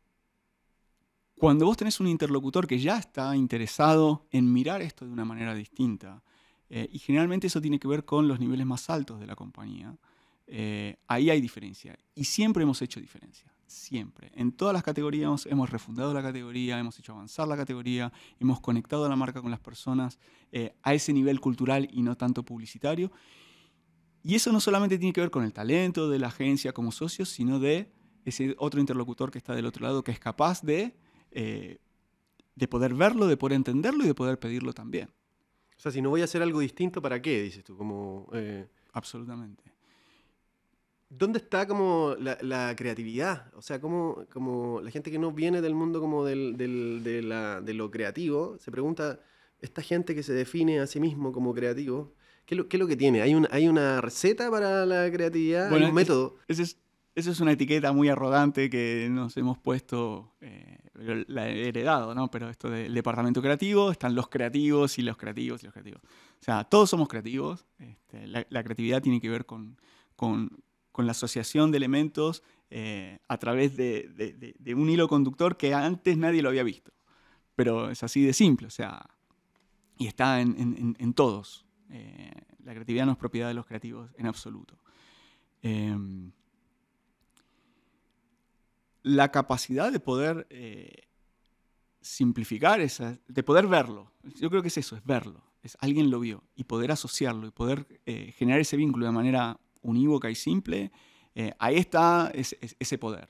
cuando 1.41 1.65
vos 1.65 1.75
tenés 1.75 1.99
un 1.99 2.08
interlocutor 2.08 2.67
que 2.67 2.80
ya 2.80 2.99
está 2.99 3.36
interesado 3.36 4.27
en 4.32 4.54
mirar 4.54 4.82
esto 4.82 5.06
de 5.06 5.12
una 5.12 5.25
manera 5.25 5.56
distinta, 5.56 6.23
eh, 6.69 6.88
y 6.91 6.99
generalmente 6.99 7.47
eso 7.47 7.60
tiene 7.60 7.80
que 7.80 7.88
ver 7.88 8.06
con 8.06 8.27
los 8.27 8.39
niveles 8.39 8.65
más 8.65 8.89
altos 8.89 9.19
de 9.19 9.25
la 9.25 9.36
compañía, 9.36 9.97
ahí 11.08 11.30
hay 11.30 11.41
diferencia. 11.41 11.97
Y 12.13 12.25
siempre 12.25 12.63
hemos 12.63 12.82
hecho 12.82 12.99
diferencia 12.99 13.51
siempre. 13.71 14.32
En 14.36 14.51
todas 14.51 14.73
las 14.73 14.84
categorías 14.84 15.45
hemos, 15.45 15.69
refundado 15.69 16.13
la 16.13 16.21
categoría, 16.21 16.77
hemos 16.77 16.99
hecho 16.99 17.13
avanzar 17.13 17.47
la 17.47 17.58
categoría, 17.58 18.12
hemos 18.39 18.60
conectado 18.60 19.06
a 19.06 19.10
la 19.10 19.15
marca 19.15 19.41
con 19.41 19.49
las 19.49 19.60
personas 19.60 20.19
eh, 20.51 20.75
a 20.84 20.93
ese 20.93 21.13
nivel 21.13 21.39
cultural 21.39 21.88
y 21.91 22.01
no 22.04 22.15
tanto 22.17 22.43
publicitario. 22.43 23.12
Y 24.23 24.36
eso 24.36 24.51
no 24.51 24.60
solamente 24.60 24.99
tiene 24.99 25.13
que 25.13 25.21
ver 25.21 25.32
con 25.32 25.43
el 25.43 25.54
talento 25.54 26.10
de 26.10 26.19
la 26.19 26.27
agencia 26.27 26.73
como 26.73 26.91
socios, 26.91 27.30
sino 27.30 27.60
de 27.60 27.91
ese 28.25 28.56
otro 28.60 28.80
interlocutor 28.80 29.32
que 29.32 29.39
está 29.39 29.56
del 29.56 29.65
otro 29.65 29.86
lado, 29.86 30.04
que 30.04 30.12
es 30.12 30.19
capaz 30.19 30.62
de, 30.62 30.95
eh, 31.32 31.80
de 32.56 32.67
poder 32.67 32.94
verlo, 32.94 33.28
de 33.28 33.38
poder 33.38 33.56
entenderlo 33.56 34.04
y 34.04 34.08
de 34.08 34.13
poder 34.13 34.39
pedirlo 34.39 34.74
también. 34.74 35.10
O 35.78 35.80
sea, 35.82 35.91
si 35.91 36.02
no 36.02 36.10
voy 36.10 36.22
a 36.22 36.26
hacer 36.26 36.41
algo 36.41 36.60
distinto, 36.60 37.02
¿para 37.02 37.22
qué? 37.22 37.41
Dices 37.41 37.63
tú, 37.63 37.76
como... 37.76 38.28
Eh, 38.34 38.67
Absolutamente. 38.94 39.63
¿Dónde 41.10 41.39
está 41.39 41.67
como 41.67 42.15
la, 42.20 42.74
creatividad? 42.76 43.54
O 43.56 43.62
sea, 43.62 43.82
como, 43.82 44.26
como 44.32 44.80
la 44.82 44.91
gente 44.91 45.12
que 45.12 45.20
no 45.20 45.32
viene 45.32 45.62
del 45.62 45.76
mundo 45.76 46.00
como 46.00 46.24
del, 46.24 46.56
de, 46.58 47.74
lo 47.74 47.91
creativo, 47.91 48.58
se 48.60 48.72
pregunta, 48.72 49.20
esta 49.60 49.82
gente 49.82 50.15
que 50.15 50.24
se 50.24 50.34
define 50.34 50.80
a 50.80 50.88
sí 50.88 51.02
mismo 51.02 51.34
como 51.34 51.54
creativo, 51.54 52.13
¿qué 52.46 52.56
es 52.56 52.80
lo, 52.80 52.88
que 52.88 52.96
tiene? 52.96 53.22
¿Hay, 53.22 53.36
un, 53.36 53.46
¿Hay 53.52 53.67
una 53.67 54.00
receta 54.00 54.50
para 54.50 54.86
la 54.86 55.12
creatividad? 55.12 55.70
Bueno, 55.70 55.88
un 55.88 55.94
método? 55.94 56.36
Esa 56.48 56.62
es, 56.62 56.78
es, 57.15 57.39
una 57.39 57.52
etiqueta 57.54 57.91
muy 57.91 58.10
arrogante 58.10 58.69
que 58.69 59.08
nos 59.10 59.36
hemos 59.38 59.58
puesto, 59.58 60.34
eh, 60.41 60.78
la 61.28 61.50
he 61.50 61.69
heredado, 61.69 62.15
¿no? 62.15 62.30
Pero 62.32 62.50
esto 62.50 62.69
del 62.69 62.93
departamento 62.93 63.41
creativo, 63.41 63.91
están 63.91 64.15
los 64.15 64.30
creativos 64.30 64.97
y 64.97 65.02
los 65.02 65.17
creativos 65.17 65.63
y 65.63 65.65
los 65.65 65.74
creativos. 65.74 66.02
O 66.04 66.43
sea, 66.43 66.63
todos 66.63 66.89
somos 66.89 67.08
creativos. 67.08 67.65
Este, 67.80 68.28
la, 68.28 68.63
creatividad 68.63 69.02
tiene 69.02 69.19
que 69.19 69.30
ver 69.30 69.45
con, 69.45 69.78
con 70.15 70.50
con 70.91 71.06
la 71.06 71.12
asociación 71.12 71.71
de 71.71 71.78
elementos 71.78 72.43
eh, 72.69 73.19
a 73.28 73.38
través 73.38 73.76
de, 73.78 74.54
un 74.76 74.89
hilo 74.89 75.08
conductor 75.08 75.58
que 75.58 75.74
antes 75.74 76.17
nadie 76.17 76.41
lo 76.41 76.50
había 76.50 76.63
visto. 76.63 76.91
Pero 77.56 77.89
es 77.89 78.04
así 78.04 78.24
de 78.24 78.34
simple, 78.34 78.67
o 78.67 78.71
sea, 78.71 79.10
y 79.97 80.08
está 80.08 80.41
en, 80.41 81.13
todos. 81.13 81.65
Eh, 81.89 82.32
la 82.63 82.74
creatividad 82.74 83.06
no 83.06 83.13
es 83.13 83.17
propiedad 83.17 83.47
de 83.47 83.54
los 83.54 83.65
creativos 83.65 84.10
en 84.17 84.26
absoluto. 84.26 84.78
Em, 85.62 86.32
la 89.04 89.32
capacidad 89.32 89.92
de 89.92 90.00
poder 90.00 90.48
eh, 90.50 91.08
simplificar, 92.02 92.82
esa, 92.82 93.18
de 93.28 93.44
poder 93.44 93.68
verlo, 93.68 94.12
yo 94.40 94.50
creo 94.50 94.62
que 94.62 94.68
es 94.70 94.78
eso, 94.78 94.96
es 94.96 95.04
verlo, 95.06 95.44
es 95.64 95.78
alguien 95.80 96.10
lo 96.10 96.20
vio 96.20 96.44
y 96.56 96.64
poder 96.64 96.92
asociarlo 96.92 97.48
y 97.48 97.52
poder 97.52 97.88
generar 98.36 98.60
ese 98.60 98.78
vínculo 98.78 99.06
de 99.06 99.12
manera 99.12 99.60
unívoca 99.82 100.30
y 100.30 100.36
simple, 100.36 100.92
eh, 101.36 101.54
ahí 101.60 101.78
está 101.78 102.32
ese, 102.34 102.98
poder. 102.98 103.30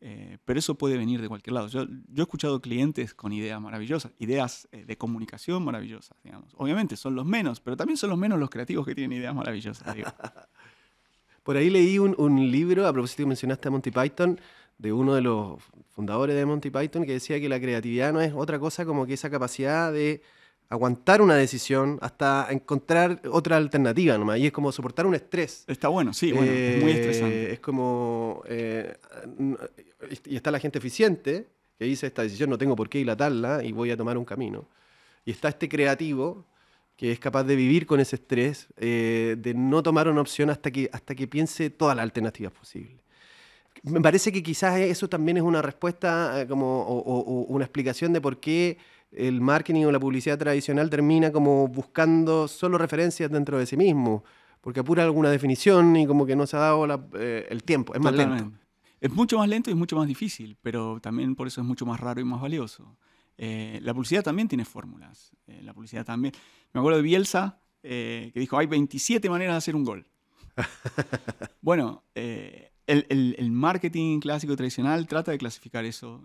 Eh, 0.00 0.38
pero 0.44 0.58
eso 0.58 0.74
puede 0.74 0.98
venir 0.98 1.20
de 1.22 1.28
cualquier 1.28 1.54
lado. 1.54 1.68
Yo, 1.68 1.82
he 1.82 2.20
escuchado 2.20 2.60
clientes 2.60 3.14
con 3.14 3.32
ideas 3.32 3.60
maravillosas, 3.60 4.12
ideas 4.18 4.68
eh, 4.72 4.84
de 4.84 4.98
comunicación 4.98 5.64
maravillosas, 5.64 6.16
digamos. 6.22 6.52
Obviamente 6.56 6.96
son 6.96 7.14
los 7.14 7.24
menos, 7.24 7.60
pero 7.60 7.76
también 7.76 7.96
son 7.96 8.10
los 8.10 8.18
menos 8.18 8.38
los 8.38 8.50
creativos 8.50 8.86
que 8.86 8.94
tienen 8.94 9.18
ideas 9.18 9.34
maravillosas. 9.34 9.94
Por 11.42 11.56
ahí 11.56 11.68
leí 11.68 11.98
un, 11.98 12.14
un, 12.18 12.50
libro, 12.50 12.86
a 12.86 12.92
propósito 12.92 13.22
que 13.22 13.26
mencionaste 13.26 13.68
a 13.68 13.70
Monty 13.70 13.90
Python, 13.90 14.40
de 14.78 14.92
uno 14.92 15.14
de 15.14 15.22
los 15.22 15.62
fundadores 15.92 16.36
de 16.36 16.44
Monty 16.46 16.70
Python, 16.70 17.04
que 17.04 17.12
decía 17.12 17.40
que 17.40 17.48
la 17.48 17.60
creatividad 17.60 18.12
no 18.12 18.20
es 18.20 18.32
otra 18.34 18.58
cosa 18.58 18.84
como 18.84 19.06
que 19.06 19.14
esa 19.14 19.30
capacidad 19.30 19.92
de 19.92 20.22
aguantar 20.68 21.22
una 21.22 21.36
decisión 21.36 21.98
hasta 22.00 22.48
encontrar 22.50 23.20
otra 23.30 23.56
alternativa 23.56 24.18
nomás. 24.18 24.38
Y 24.38 24.46
es 24.46 24.52
como 24.52 24.72
soportar 24.72 25.06
un 25.06 25.14
estrés. 25.14 25.64
Está 25.66 25.88
bueno, 25.88 26.12
sí, 26.12 26.32
bueno, 26.32 26.50
es 26.50 26.82
muy 26.82 26.92
estresante. 26.92 27.44
Eh, 27.44 27.52
es 27.52 27.60
como... 27.60 28.42
Eh, 28.46 28.96
y 30.26 30.36
está 30.36 30.50
la 30.50 30.58
gente 30.58 30.78
eficiente 30.78 31.48
que 31.78 31.84
dice, 31.84 32.06
esta 32.06 32.22
decisión 32.22 32.50
no 32.50 32.58
tengo 32.58 32.76
por 32.76 32.88
qué 32.88 32.98
dilatarla 32.98 33.64
y 33.64 33.72
voy 33.72 33.90
a 33.90 33.96
tomar 33.96 34.16
un 34.16 34.24
camino. 34.24 34.68
Y 35.24 35.30
está 35.30 35.48
este 35.48 35.68
creativo 35.68 36.46
que 36.96 37.10
es 37.10 37.18
capaz 37.18 37.44
de 37.44 37.56
vivir 37.56 37.86
con 37.86 37.98
ese 37.98 38.16
estrés, 38.16 38.68
eh, 38.76 39.36
de 39.38 39.54
no 39.54 39.82
tomar 39.82 40.08
una 40.08 40.20
opción 40.20 40.50
hasta 40.50 40.70
que, 40.70 40.88
hasta 40.92 41.14
que 41.14 41.26
piense 41.26 41.70
todas 41.70 41.96
las 41.96 42.04
alternativas 42.04 42.52
posibles. 42.52 43.03
Me 43.84 44.00
parece 44.00 44.32
que 44.32 44.42
quizás 44.42 44.80
eso 44.80 45.08
también 45.08 45.36
es 45.36 45.42
una 45.42 45.60
respuesta 45.60 46.46
como, 46.48 46.82
o 46.82 47.42
una 47.48 47.64
explicación 47.64 48.12
de 48.12 48.20
por 48.20 48.40
qué 48.40 48.78
el 49.16 49.40
marketing 49.40 49.84
o 49.84 49.92
la 49.92 50.00
publicidad 50.00 50.38
tradicional 50.38 50.90
termina 50.90 51.30
como 51.30 51.68
buscando 51.68 52.48
solo 52.48 52.78
referencias 52.78 53.30
dentro 53.30 53.58
de 53.58 53.66
sí 53.66 53.76
mismo, 53.76 54.24
porque 54.60 54.80
apura 54.80 55.04
alguna 55.04 55.30
definición 55.30 55.96
y 55.96 56.06
como 56.06 56.26
que 56.26 56.36
no 56.36 56.46
se 56.46 56.56
ha 56.56 56.60
dado 56.60 57.08
eh, 57.14 57.46
el 57.48 57.62
tiempo, 57.62 57.94
es 57.94 58.00
más 58.00 58.14
lento. 58.14 58.52
Es 59.00 59.12
mucho 59.12 59.38
más 59.38 59.48
lento 59.48 59.70
y 59.70 59.74
es 59.74 59.78
mucho 59.78 59.96
más 59.96 60.08
difícil, 60.08 60.56
pero 60.62 60.98
también 61.00 61.34
por 61.34 61.46
eso 61.46 61.60
es 61.60 61.66
mucho 61.66 61.84
más 61.84 62.00
raro 62.00 62.20
y 62.20 62.24
más 62.24 62.40
valioso. 62.40 62.96
Eh, 63.36 63.78
la 63.82 63.92
publicidad 63.92 64.22
también 64.22 64.48
tiene 64.48 64.64
fórmulas. 64.64 65.32
Eh, 65.46 65.60
la 65.62 65.74
publicidad 65.74 66.06
también. 66.06 66.32
Me 66.72 66.80
acuerdo 66.80 66.96
de 66.96 67.02
Bielsa, 67.02 67.60
que 67.82 68.32
dijo, 68.34 68.56
hay 68.56 68.66
27 68.66 69.28
maneras 69.28 69.54
de 69.54 69.58
hacer 69.58 69.76
un 69.76 69.84
gol. 69.84 70.06
bueno, 71.60 72.02
el, 72.86 73.36
el, 73.38 73.50
marketing 73.50 74.20
clásico 74.20 74.56
tradicional 74.56 75.06
trata 75.06 75.32
de 75.32 75.38
clasificar 75.38 75.84
eso 75.84 76.22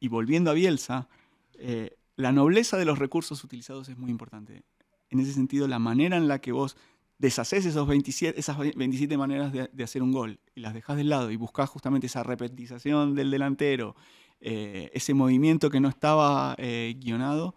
y, 0.00 0.08
volviendo 0.08 0.50
a 0.50 0.54
Bielsa, 0.54 1.08
eh, 1.54 1.96
la 2.16 2.32
nobleza 2.32 2.76
de 2.76 2.84
los 2.84 2.98
recursos 2.98 3.42
utilizados 3.42 3.88
es 3.88 3.98
muy 3.98 4.10
importante. 4.10 4.64
En 5.10 5.20
ese 5.20 5.32
sentido, 5.32 5.68
la 5.68 5.78
manera 5.78 6.16
en 6.16 6.28
la 6.28 6.40
que 6.40 6.52
vos 6.52 6.76
deshaces 7.18 7.64
esos 7.64 7.86
27, 7.86 8.38
esas 8.38 8.58
27 8.58 9.16
maneras 9.16 9.52
de, 9.52 9.84
hacer 9.84 10.02
un 10.02 10.12
gol 10.12 10.40
y 10.54 10.60
las 10.60 10.74
dejas 10.74 10.96
de 10.96 11.04
lado 11.04 11.30
y 11.30 11.36
buscas 11.36 11.70
justamente 11.70 12.06
esa 12.06 12.22
repetización 12.22 13.14
del 13.14 13.30
delantero, 13.30 13.96
eh, 14.40 14.90
ese 14.92 15.14
movimiento 15.14 15.70
que 15.70 15.80
no 15.80 15.88
estaba 15.88 16.54
eh, 16.58 16.94
guionado, 16.98 17.54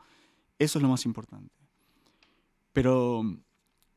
eso 0.59 0.79
es 0.79 0.83
lo 0.83 0.89
más 0.89 1.05
importante. 1.05 1.53
Pero 2.73 3.23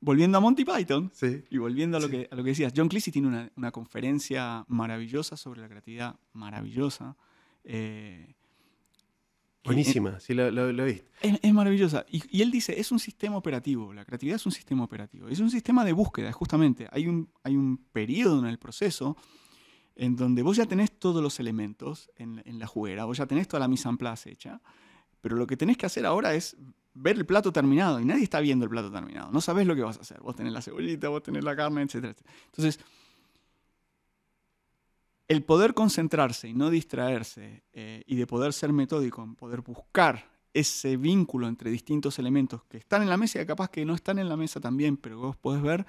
volviendo 0.00 0.38
a 0.38 0.40
Monty 0.40 0.64
Python 0.64 1.12
y 1.50 1.58
volviendo 1.58 1.96
a 1.96 2.00
lo, 2.00 2.08
que, 2.08 2.28
a 2.30 2.34
lo 2.34 2.42
que 2.42 2.50
decías, 2.50 2.72
John 2.74 2.88
Cleese 2.88 3.12
tiene 3.12 3.28
una, 3.28 3.50
una, 3.56 3.70
conferencia 3.70 4.64
maravillosa 4.68 5.36
sobre 5.36 5.60
la 5.60 5.68
creatividad, 5.68 6.16
maravillosa. 6.32 7.16
Eh, 7.64 8.34
Buenísima, 9.62 10.18
sí, 10.20 10.32
lo, 10.32 10.50
lo, 10.50 10.86
Es, 10.86 11.04
es, 11.20 11.52
maravillosa. 11.52 12.06
Y, 12.08 12.40
él 12.40 12.50
dice, 12.50 12.80
es 12.80 12.90
un 12.92 12.98
sistema 12.98 13.36
operativo, 13.36 13.92
la 13.92 14.06
creatividad 14.06 14.36
es 14.36 14.46
un 14.46 14.52
sistema 14.52 14.84
operativo, 14.84 15.28
es 15.28 15.38
un 15.38 15.50
sistema 15.50 15.84
de 15.84 15.92
búsqueda, 15.92 16.32
justamente. 16.32 16.88
Hay 16.90 17.06
un, 17.06 17.30
hay 17.42 17.56
un 17.56 17.76
periodo 17.92 18.38
en 18.40 18.46
el 18.46 18.58
proceso 18.58 19.16
en 19.96 20.16
donde 20.16 20.42
vos 20.42 20.56
ya 20.56 20.64
tenés 20.64 20.98
todos 20.98 21.22
los 21.22 21.38
elementos 21.40 22.10
en, 22.16 22.42
en 22.46 22.58
la 22.58 22.66
juguera, 22.66 23.04
vos 23.04 23.18
ya 23.18 23.26
tenés 23.26 23.48
toda 23.48 23.60
la 23.60 23.68
mise 23.68 23.86
en 23.86 23.98
place 23.98 24.30
hecha, 24.30 24.62
pero 25.20 25.36
lo 25.36 25.46
que 25.46 25.58
tenés 25.58 25.76
que 25.76 25.84
hacer 25.84 26.06
ahora 26.06 26.34
es 26.34 26.56
ver 26.94 27.16
el 27.16 27.26
plato 27.26 27.52
terminado, 27.52 28.00
y 28.00 28.04
nadie 28.04 28.24
está 28.24 28.40
viendo 28.40 28.64
el 28.64 28.70
plato 28.70 28.90
terminado, 28.90 29.30
no 29.30 29.40
sabés 29.40 29.66
lo 29.66 29.74
que 29.74 29.82
vas 29.82 29.98
a 29.98 30.00
hacer, 30.00 30.20
vos 30.20 30.34
tenés 30.34 30.52
la 30.52 30.62
cebollita, 30.62 31.08
vos 31.08 31.22
tenés 31.22 31.44
la 31.44 31.54
carne, 31.54 31.82
etc. 31.82 32.16
Entonces, 32.46 32.80
el 35.28 35.44
poder 35.44 35.74
concentrarse 35.74 36.48
y 36.48 36.54
no 36.54 36.70
distraerse 36.70 37.62
eh, 37.72 38.02
y 38.06 38.16
de 38.16 38.26
poder 38.26 38.52
ser 38.52 38.72
metódico, 38.72 39.22
en 39.22 39.36
poder 39.36 39.60
buscar 39.60 40.28
ese 40.52 40.96
vínculo 40.96 41.46
entre 41.46 41.70
distintos 41.70 42.18
elementos 42.18 42.64
que 42.64 42.78
están 42.78 43.02
en 43.02 43.08
la 43.08 43.16
mesa 43.16 43.40
y 43.40 43.46
capaz 43.46 43.70
que 43.70 43.84
no 43.84 43.94
están 43.94 44.18
en 44.18 44.28
la 44.28 44.36
mesa 44.36 44.60
también, 44.60 44.96
pero 44.96 45.18
vos 45.20 45.36
podés 45.36 45.62
ver, 45.62 45.86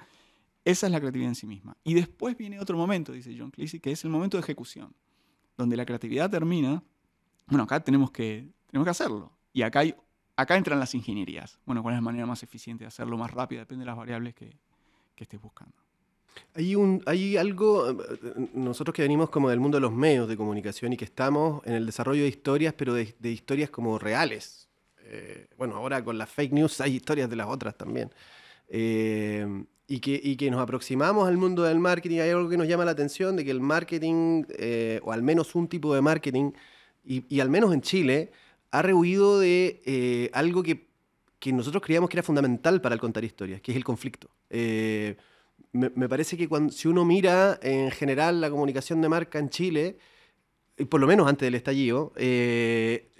esa 0.64 0.86
es 0.86 0.92
la 0.92 1.00
creatividad 1.00 1.30
en 1.30 1.34
sí 1.34 1.46
misma. 1.46 1.76
Y 1.82 1.94
después 1.94 2.36
viene 2.36 2.60
otro 2.60 2.76
momento, 2.76 3.12
dice 3.12 3.34
John 3.36 3.50
Cleese, 3.50 3.80
que 3.80 3.90
es 3.90 4.04
el 4.04 4.10
momento 4.10 4.36
de 4.36 4.42
ejecución, 4.42 4.94
donde 5.56 5.76
la 5.76 5.84
creatividad 5.84 6.30
termina, 6.30 6.82
bueno, 7.46 7.64
acá 7.64 7.80
tenemos 7.80 8.12
que, 8.12 8.48
tenemos 8.66 8.86
que 8.86 8.90
hacerlo. 8.90 9.32
Y 9.52 9.62
acá, 9.62 9.80
hay, 9.80 9.94
acá 10.42 10.56
entran 10.56 10.78
las 10.78 10.94
ingenierías. 10.94 11.58
Bueno, 11.64 11.82
¿cuál 11.82 11.94
es 11.94 11.98
la 11.98 12.02
manera 12.02 12.26
más 12.26 12.42
eficiente 12.42 12.84
de 12.84 12.88
hacerlo 12.88 13.16
más 13.16 13.30
rápida? 13.30 13.60
Depende 13.60 13.82
de 13.82 13.86
las 13.86 13.96
variables 13.96 14.34
que 14.34 14.54
estés 15.16 15.40
buscando. 15.40 15.82
Hay, 16.54 17.36
algo, 17.36 17.96
nosotros 18.52 18.94
que 18.94 19.02
venimos 19.02 19.30
como 19.30 19.48
del 19.48 19.60
mundo 19.60 19.78
de 19.78 19.80
los 19.80 19.92
medios 19.92 20.28
de 20.28 20.36
comunicación 20.36 20.92
y 20.92 20.96
que 20.96 21.04
estamos 21.04 21.62
en 21.66 21.74
el 21.74 21.86
desarrollo 21.86 22.22
de 22.22 22.28
historias, 22.28 22.74
pero 22.74 22.94
de, 22.94 23.14
historias 23.22 23.70
como 23.70 23.98
reales. 23.98 24.68
Eh, 25.04 25.48
bueno, 25.56 25.76
ahora 25.76 26.04
con 26.04 26.18
las 26.18 26.28
fake 26.28 26.52
news 26.52 26.80
hay 26.80 26.96
historias 26.96 27.30
de 27.30 27.36
las 27.36 27.46
otras 27.48 27.76
también. 27.76 28.12
Eh, 28.68 29.64
y, 29.86 30.00
que, 30.00 30.36
que, 30.36 30.50
nos 30.50 30.60
aproximamos 30.60 31.26
al 31.26 31.38
mundo 31.38 31.62
del 31.62 31.78
marketing. 31.78 32.20
Hay 32.20 32.30
algo 32.30 32.48
que 32.48 32.56
nos 32.58 32.68
llama 32.68 32.84
la 32.84 32.92
atención 32.92 33.34
de 33.34 33.44
que 33.44 33.50
el 33.50 33.60
marketing, 33.60 34.44
o 35.02 35.12
al 35.12 35.22
menos 35.22 35.54
un 35.54 35.68
tipo 35.68 35.94
de 35.94 36.02
marketing, 36.02 36.52
y, 37.04 37.24
y 37.34 37.40
al 37.40 37.48
menos 37.48 37.72
en 37.72 37.80
Chile, 37.80 38.30
ha 38.72 38.82
rehuido 38.82 39.38
de 39.38 40.30
algo 40.32 40.62
que, 40.64 40.88
que, 41.38 41.52
nosotros 41.52 41.82
creíamos 41.82 42.10
que 42.10 42.16
era 42.16 42.24
fundamental 42.24 42.80
para 42.80 42.94
el 42.94 43.00
contar 43.00 43.22
historias, 43.22 43.60
que 43.60 43.70
es 43.70 43.76
el 43.76 43.84
conflicto. 43.84 44.28
Me, 44.50 45.90
me, 45.94 46.08
parece 46.08 46.36
que 46.36 46.48
cuando, 46.48 46.72
si 46.72 46.88
uno 46.88 47.04
mira 47.04 47.58
en 47.62 47.90
general 47.90 48.40
la 48.40 48.50
comunicación 48.50 49.00
de 49.00 49.08
marca 49.08 49.38
en 49.38 49.48
Chile, 49.48 49.96
por 50.88 51.00
lo 51.00 51.06
menos 51.06 51.28
antes 51.28 51.46
del 51.46 51.54
estallido, 51.54 52.12
eh, 52.16 53.10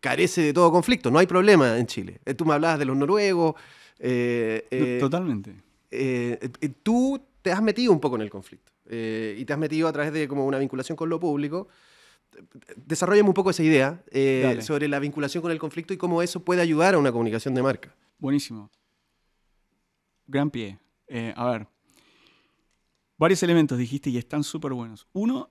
carece 0.00 0.42
de 0.42 0.52
todo 0.52 0.70
conflicto. 0.70 1.10
No 1.10 1.18
hay 1.18 1.26
problema 1.26 1.78
en 1.78 1.86
Chile. 1.86 2.20
Eh, 2.24 2.34
tú 2.34 2.44
me 2.44 2.54
hablabas 2.54 2.78
de 2.78 2.84
los 2.84 2.96
noruegos. 2.96 3.54
Eh, 3.98 4.98
Totalmente. 5.00 5.54
tú 6.82 7.20
te 7.42 7.52
has 7.52 7.62
metido 7.62 7.92
un 7.92 8.00
poco 8.00 8.16
en 8.16 8.22
el 8.22 8.30
conflicto 8.30 8.72
y 8.90 9.44
te 9.44 9.52
has 9.52 9.58
metido 9.58 9.86
a 9.86 9.92
través 9.92 10.12
de 10.12 10.26
como 10.26 10.46
una 10.46 10.58
vinculación 10.58 10.96
con 10.96 11.08
lo 11.08 11.20
público. 11.20 11.68
Desarrollame 12.76 13.28
un 13.28 13.34
poco 13.34 13.50
esa 13.50 13.62
idea 13.62 14.02
sobre 14.60 14.88
la 14.88 14.98
vinculación 14.98 15.42
con 15.42 15.52
el 15.52 15.58
conflicto 15.58 15.92
y 15.94 15.96
cómo 15.96 16.22
eso 16.22 16.44
puede 16.44 16.62
ayudar 16.62 16.94
a 16.94 16.98
una 16.98 17.12
comunicación 17.12 17.54
de 17.54 17.62
marca. 17.62 17.94
Buenísimo. 18.18 18.70
Gran 20.26 20.50
pie. 20.50 20.78
a 21.34 21.50
ver, 21.50 21.66
varios 23.18 23.42
elementos 23.42 23.78
dijiste 23.78 24.10
y 24.10 24.18
están 24.18 24.44
súper 24.44 24.72
buenos. 24.72 25.06
Uno 25.12 25.50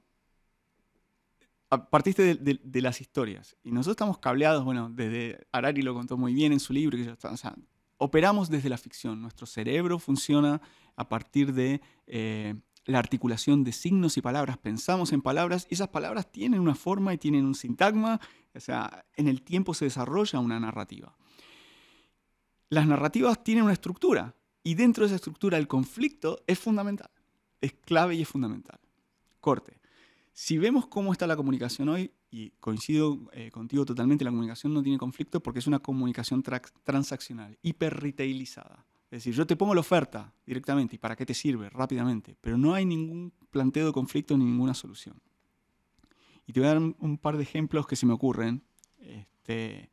partiste 1.77 2.35
de, 2.35 2.81
las 2.81 2.99
historias. 2.99 3.55
Y 3.63 3.71
nosotros 3.71 3.93
estamos 3.93 4.17
cableados, 4.17 4.63
bueno, 4.63 4.89
desde 4.89 5.45
Arari 5.51 5.81
lo 5.81 5.93
contó 5.93 6.17
muy 6.17 6.33
bien 6.33 6.51
en 6.51 6.59
su 6.59 6.73
libro, 6.73 6.97
que 6.97 7.27
o 7.27 7.37
sea, 7.37 7.55
operamos 7.97 8.49
desde 8.49 8.69
la 8.69 8.77
ficción. 8.77 9.21
Nuestro 9.21 9.45
cerebro 9.45 9.99
funciona 9.99 10.61
a 10.95 11.07
partir 11.07 11.53
de 11.53 11.81
eh, 12.07 12.55
la 12.89 12.99
articulación 12.99 13.63
de 13.63 13.71
signos 13.71 14.17
y 14.17 14.21
palabras. 14.21 14.57
Pensamos 14.57 15.13
en 15.13 15.21
palabras 15.21 15.67
y 15.69 15.75
esas 15.75 15.89
palabras 15.89 16.31
tienen 16.31 16.59
una 16.59 16.75
forma 16.75 17.13
y 17.13 17.17
tienen 17.17 17.45
un 17.45 17.55
sintagma. 17.55 18.19
O 18.55 18.59
sea, 18.59 19.05
en 19.15 19.27
el 19.27 19.41
tiempo 19.43 19.73
se 19.73 19.85
desarrolla 19.85 20.39
una 20.39 20.59
narrativa. 20.59 21.15
Las 22.69 22.87
narrativas 22.87 23.43
tienen 23.43 23.63
una 23.63 23.73
estructura 23.73 24.35
y 24.63 24.73
dentro 24.73 25.03
de 25.03 25.07
esa 25.07 25.15
estructura 25.15 25.57
el 25.57 25.67
conflicto 25.67 26.41
es 26.47 26.57
fundamental. 26.57 27.09
Es 27.61 27.73
clave 27.73 28.15
y 28.15 28.23
es 28.23 28.27
fundamental. 28.27 28.79
Corte. 29.39 29.79
Si 30.33 30.57
vemos 30.57 30.87
cómo 30.87 31.11
está 31.11 31.27
la 31.27 31.35
comunicación 31.35 31.89
hoy, 31.89 32.11
y 32.31 32.51
coincido 32.59 33.19
eh, 33.33 33.49
contigo 33.51 33.85
totalmente, 33.85 34.23
la 34.23 34.31
comunicación 34.31 34.73
no 34.73 34.83
tiene 34.83 34.97
conflicto 34.97 35.41
porque 35.41 35.59
es 35.59 35.67
una 35.67 35.79
comunicación 35.79 36.43
transaccional, 36.83 37.57
hiper 37.61 37.99
retailizada. 37.99 38.85
Es 39.11 39.23
decir, 39.23 39.33
yo 39.33 39.47
te 39.47 39.55
pongo 39.55 39.73
la 39.73 39.81
oferta 39.81 40.31
directamente 40.45 40.95
y 40.95 40.99
para 40.99 41.15
qué 41.15 41.25
te 41.25 41.33
sirve 41.33 41.69
rápidamente, 41.69 42.37
pero 42.39 42.57
no 42.57 42.75
hay 42.75 42.85
ningún 42.85 43.33
planteo 43.49 43.87
de 43.87 43.91
conflicto 43.91 44.37
ni 44.37 44.45
ninguna 44.45 44.75
solución. 44.75 45.19
Y 46.45 46.53
te 46.53 46.59
voy 46.59 46.69
a 46.69 46.73
dar 46.73 46.81
un 46.81 47.17
par 47.17 47.37
de 47.37 47.43
ejemplos 47.43 47.87
que 47.87 47.95
se 47.95 48.05
me 48.05 48.13
ocurren. 48.13 48.63
Este, 48.99 49.89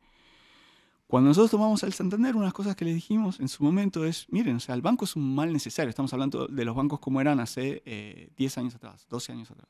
cuando 1.07 1.29
nosotros 1.29 1.51
tomamos 1.51 1.81
el 1.83 1.93
Santander, 1.93 2.35
unas 2.35 2.53
cosas 2.53 2.75
que 2.75 2.85
le 2.85 2.93
dijimos 2.93 3.39
en 3.39 3.47
su 3.47 3.63
momento 3.63 4.05
es, 4.05 4.27
miren, 4.29 4.57
o 4.57 4.59
sea, 4.59 4.75
el 4.75 4.81
banco 4.81 5.05
es 5.05 5.15
un 5.15 5.33
mal 5.33 5.51
necesario. 5.51 5.89
Estamos 5.89 6.13
hablando 6.13 6.47
de 6.47 6.65
los 6.65 6.75
bancos 6.75 6.99
como 6.99 7.21
eran 7.21 7.39
hace 7.39 7.81
10 8.37 8.57
eh, 8.57 8.59
años 8.59 8.75
atrás, 8.75 9.07
12 9.09 9.31
años 9.31 9.49
atrás. 9.49 9.69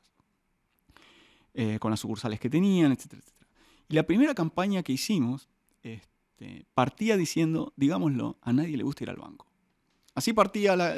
Eh, 1.54 1.78
con 1.78 1.90
las 1.90 2.00
sucursales 2.00 2.38
que 2.38 2.50
tenían, 2.50 2.92
etcétera, 2.92 3.22
etcétera. 3.22 3.48
Y 3.88 3.94
la 3.94 4.02
primera 4.02 4.34
campaña 4.34 4.82
que 4.82 4.92
hicimos 4.92 5.48
este, 5.82 6.17
partía 6.74 7.16
diciendo, 7.16 7.72
digámoslo, 7.76 8.38
a 8.42 8.52
nadie 8.52 8.76
le 8.76 8.84
gusta 8.84 9.04
ir 9.04 9.10
al 9.10 9.16
banco. 9.16 9.46
Así 10.14 10.32
partía 10.32 10.76
la, 10.76 10.96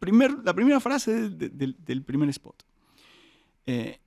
primera 0.00 0.80
frase 0.80 1.30
del 1.30 2.02
primer 2.04 2.28
spot. 2.30 2.64
Eh, 3.66 4.00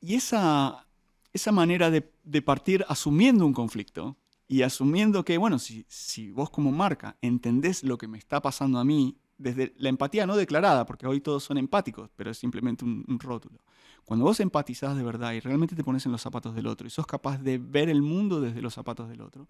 y 0.00 0.14
esa, 0.14 0.86
esa 1.32 1.52
manera 1.52 1.90
de, 1.90 2.42
partir 2.42 2.84
asumiendo 2.88 3.46
un 3.46 3.52
conflicto 3.52 4.16
y 4.46 4.62
asumiendo 4.62 5.24
que, 5.24 5.38
bueno, 5.38 5.58
si, 5.58 5.84
si 5.88 6.30
vos 6.30 6.50
como 6.50 6.72
marca 6.72 7.16
entendés 7.20 7.82
lo 7.82 7.98
que 7.98 8.08
me 8.08 8.18
está 8.18 8.40
pasando 8.40 8.78
a 8.78 8.84
mí, 8.84 9.18
desde 9.36 9.72
la 9.76 9.88
empatía 9.88 10.26
no 10.26 10.36
declarada, 10.36 10.84
porque 10.86 11.06
hoy 11.06 11.20
todos 11.20 11.44
son 11.44 11.58
empáticos, 11.58 12.10
pero 12.16 12.30
es 12.30 12.38
simplemente 12.38 12.84
un, 12.84 13.04
un 13.06 13.18
rótulo. 13.20 13.60
Cuando 14.04 14.24
vos 14.24 14.40
empatizás 14.40 14.96
de 14.96 15.02
verdad 15.02 15.32
y 15.32 15.40
realmente 15.40 15.76
te 15.76 15.84
pones 15.84 16.06
en 16.06 16.12
los 16.12 16.22
zapatos 16.22 16.54
del 16.54 16.66
otro 16.66 16.86
y 16.86 16.90
sos 16.90 17.06
capaz 17.06 17.38
de 17.38 17.58
ver 17.58 17.88
el 17.88 18.02
mundo 18.02 18.40
desde 18.40 18.62
los 18.62 18.74
zapatos 18.74 19.08
del 19.08 19.20
otro, 19.20 19.48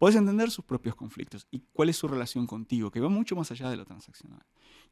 puedes 0.00 0.16
entender 0.16 0.50
sus 0.50 0.64
propios 0.64 0.94
conflictos 0.94 1.46
y 1.50 1.60
cuál 1.74 1.90
es 1.90 1.96
su 1.98 2.08
relación 2.08 2.46
contigo, 2.46 2.90
que 2.90 3.00
va 3.00 3.10
mucho 3.10 3.36
más 3.36 3.50
allá 3.50 3.68
de 3.68 3.76
lo 3.76 3.84
transaccional. 3.84 4.40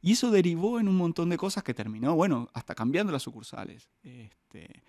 Y 0.03 0.11
eso 0.11 0.29
derivó 0.29 0.79
en 0.79 0.87
un 0.87 0.95
montón 0.95 1.29
de 1.29 1.37
cosas 1.37 1.63
que 1.63 1.73
terminó, 1.73 2.13
bueno, 2.13 2.47
hasta 2.53 2.75
cambiando 2.75 3.11
las 3.11 3.23
sucursales. 3.23 3.89
Este, 4.03 4.83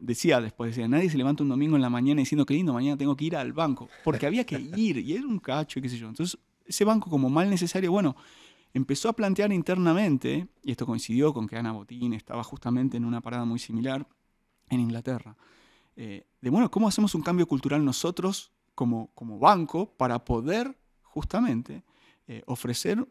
decía 0.00 0.40
después, 0.40 0.72
decía, 0.72 0.88
nadie 0.88 1.08
se 1.08 1.16
levanta 1.16 1.44
un 1.44 1.48
domingo 1.48 1.76
en 1.76 1.82
la 1.82 1.88
mañana 1.88 2.18
diciendo, 2.18 2.44
qué 2.44 2.54
lindo, 2.54 2.72
mañana 2.72 2.96
tengo 2.96 3.16
que 3.16 3.24
ir 3.24 3.36
al 3.36 3.52
banco, 3.52 3.88
porque 4.02 4.26
había 4.26 4.44
que 4.44 4.58
ir, 4.58 4.98
y 4.98 5.12
era 5.12 5.24
un 5.24 5.38
cacho, 5.38 5.78
y 5.78 5.82
qué 5.82 5.90
sé 5.90 5.96
yo. 5.96 6.08
Entonces, 6.08 6.36
ese 6.66 6.84
banco 6.84 7.08
como 7.08 7.30
mal 7.30 7.48
necesario, 7.48 7.92
bueno, 7.92 8.16
empezó 8.74 9.08
a 9.08 9.12
plantear 9.12 9.52
internamente, 9.52 10.48
y 10.64 10.72
esto 10.72 10.86
coincidió 10.86 11.32
con 11.32 11.46
que 11.46 11.56
Ana 11.56 11.70
Botín 11.70 12.14
estaba 12.14 12.42
justamente 12.42 12.96
en 12.96 13.04
una 13.04 13.20
parada 13.20 13.44
muy 13.44 13.60
similar 13.60 14.08
en 14.70 14.80
Inglaterra, 14.80 15.36
eh, 15.94 16.26
de 16.40 16.50
bueno, 16.50 16.68
¿cómo 16.68 16.88
hacemos 16.88 17.14
un 17.14 17.22
cambio 17.22 17.46
cultural 17.46 17.84
nosotros 17.84 18.55
como, 18.76 19.10
como 19.16 19.40
banco 19.40 19.90
para 19.96 20.24
poder 20.24 20.78
justamente 21.02 21.82
eh, 22.28 22.44
ofrecer 22.46 23.04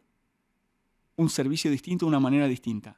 un 1.17 1.30
servicio 1.30 1.69
distinto 1.69 2.08
una 2.08 2.21
manera 2.21 2.47
distinta? 2.47 2.97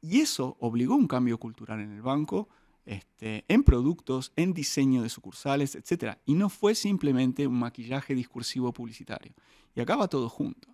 Y 0.00 0.20
eso 0.20 0.56
obligó 0.58 0.96
un 0.96 1.06
cambio 1.06 1.38
cultural 1.38 1.78
en 1.80 1.92
el 1.92 2.02
banco, 2.02 2.48
este, 2.84 3.44
en 3.46 3.62
productos, 3.62 4.32
en 4.34 4.52
diseño 4.52 5.02
de 5.02 5.08
sucursales, 5.08 5.76
etc. 5.76 6.16
Y 6.26 6.34
no 6.34 6.48
fue 6.48 6.74
simplemente 6.74 7.46
un 7.46 7.60
maquillaje 7.60 8.16
discursivo 8.16 8.72
publicitario. 8.72 9.32
Y 9.76 9.80
acaba 9.80 10.08
todo 10.08 10.28
junto. 10.28 10.68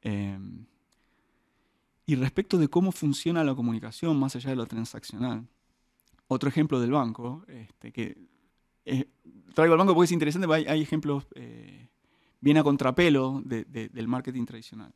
Em, 0.00 0.66
y 2.04 2.16
respecto 2.16 2.58
de 2.58 2.66
cómo 2.66 2.90
funciona 2.90 3.44
la 3.44 3.54
comunicación 3.54 4.18
más 4.18 4.34
allá 4.34 4.50
de 4.50 4.56
lo 4.56 4.66
transaccional, 4.66 5.46
otro 6.26 6.48
ejemplo 6.48 6.80
del 6.80 6.90
banco, 6.90 7.44
este, 7.46 7.92
que 7.92 8.18
eh, 8.84 9.08
traigo 9.54 9.74
al 9.74 9.78
banco 9.78 9.94
porque 9.94 10.06
es 10.06 10.12
interesante, 10.12 10.48
hay, 10.52 10.80
ejemplos 10.80 11.26
eh, 11.34 11.88
bien 12.40 12.58
a 12.58 12.62
contrapelo 12.62 13.42
del 13.44 14.08
marketing 14.08 14.44
tradicional. 14.44 14.94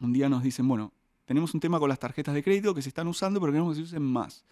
Un 0.00 0.12
día 0.12 0.28
nos 0.28 0.42
dicen, 0.42 0.66
bueno, 0.68 0.92
tenemos 1.24 1.52
un 1.54 1.60
tema 1.60 1.78
con 1.78 1.88
las 1.88 1.98
tarjetas 1.98 2.34
de 2.34 2.42
crédito 2.42 2.74
que 2.74 2.82
se 2.82 2.88
están 2.88 3.08
usando, 3.08 3.40
pero 3.40 3.52
queremos 3.52 3.74
que 3.74 3.82
se 3.82 3.84
usen 3.84 4.02
más. 4.02 4.44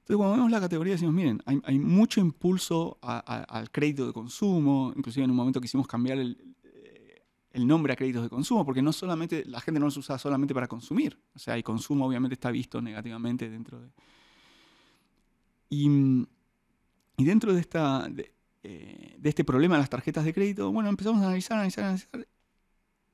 Entonces, 0.00 0.16
cuando 0.16 0.36
vemos 0.36 0.50
la 0.50 0.60
categoría, 0.60 0.94
decimos, 0.94 1.14
miren, 1.14 1.40
hay, 1.44 1.78
mucho 1.78 2.20
impulso 2.20 2.98
al 3.02 3.70
crédito 3.70 4.06
de 4.06 4.12
consumo, 4.12 4.92
inclusive 4.96 5.24
en 5.24 5.30
un 5.30 5.36
momento 5.36 5.60
quisimos 5.60 5.86
cambiar 5.86 6.18
el, 6.18 6.52
el 7.52 7.66
nombre 7.66 7.92
a 7.92 7.96
créditos 7.96 8.22
de 8.22 8.28
consumo, 8.28 8.64
porque 8.64 8.82
no 8.82 8.92
solamente, 8.92 9.44
la 9.46 9.60
gente 9.60 9.78
no 9.78 9.86
los 9.86 9.96
usa 9.96 10.18
solamente 10.18 10.54
para 10.54 10.66
consumir, 10.66 11.18
o 11.34 11.38
sea, 11.38 11.54
el 11.54 11.62
consumo 11.62 12.06
obviamente 12.06 12.34
está 12.34 12.50
visto 12.50 12.80
negativamente 12.80 13.48
dentro 13.50 13.80
de... 13.80 13.90
Y, 15.68 15.88
y 17.16 17.24
dentro 17.24 17.52
de, 17.52 17.60
esta, 17.60 18.08
eh, 18.62 19.16
de, 19.18 19.28
este 19.28 19.44
problema 19.44 19.76
de 19.76 19.82
las 19.82 19.90
tarjetas 19.90 20.24
de 20.24 20.32
crédito, 20.32 20.72
bueno, 20.72 20.88
empezamos 20.88 21.22
a 21.22 21.26
analizar, 21.26 21.58
analizar, 21.58 21.84
analizar, 21.84 22.26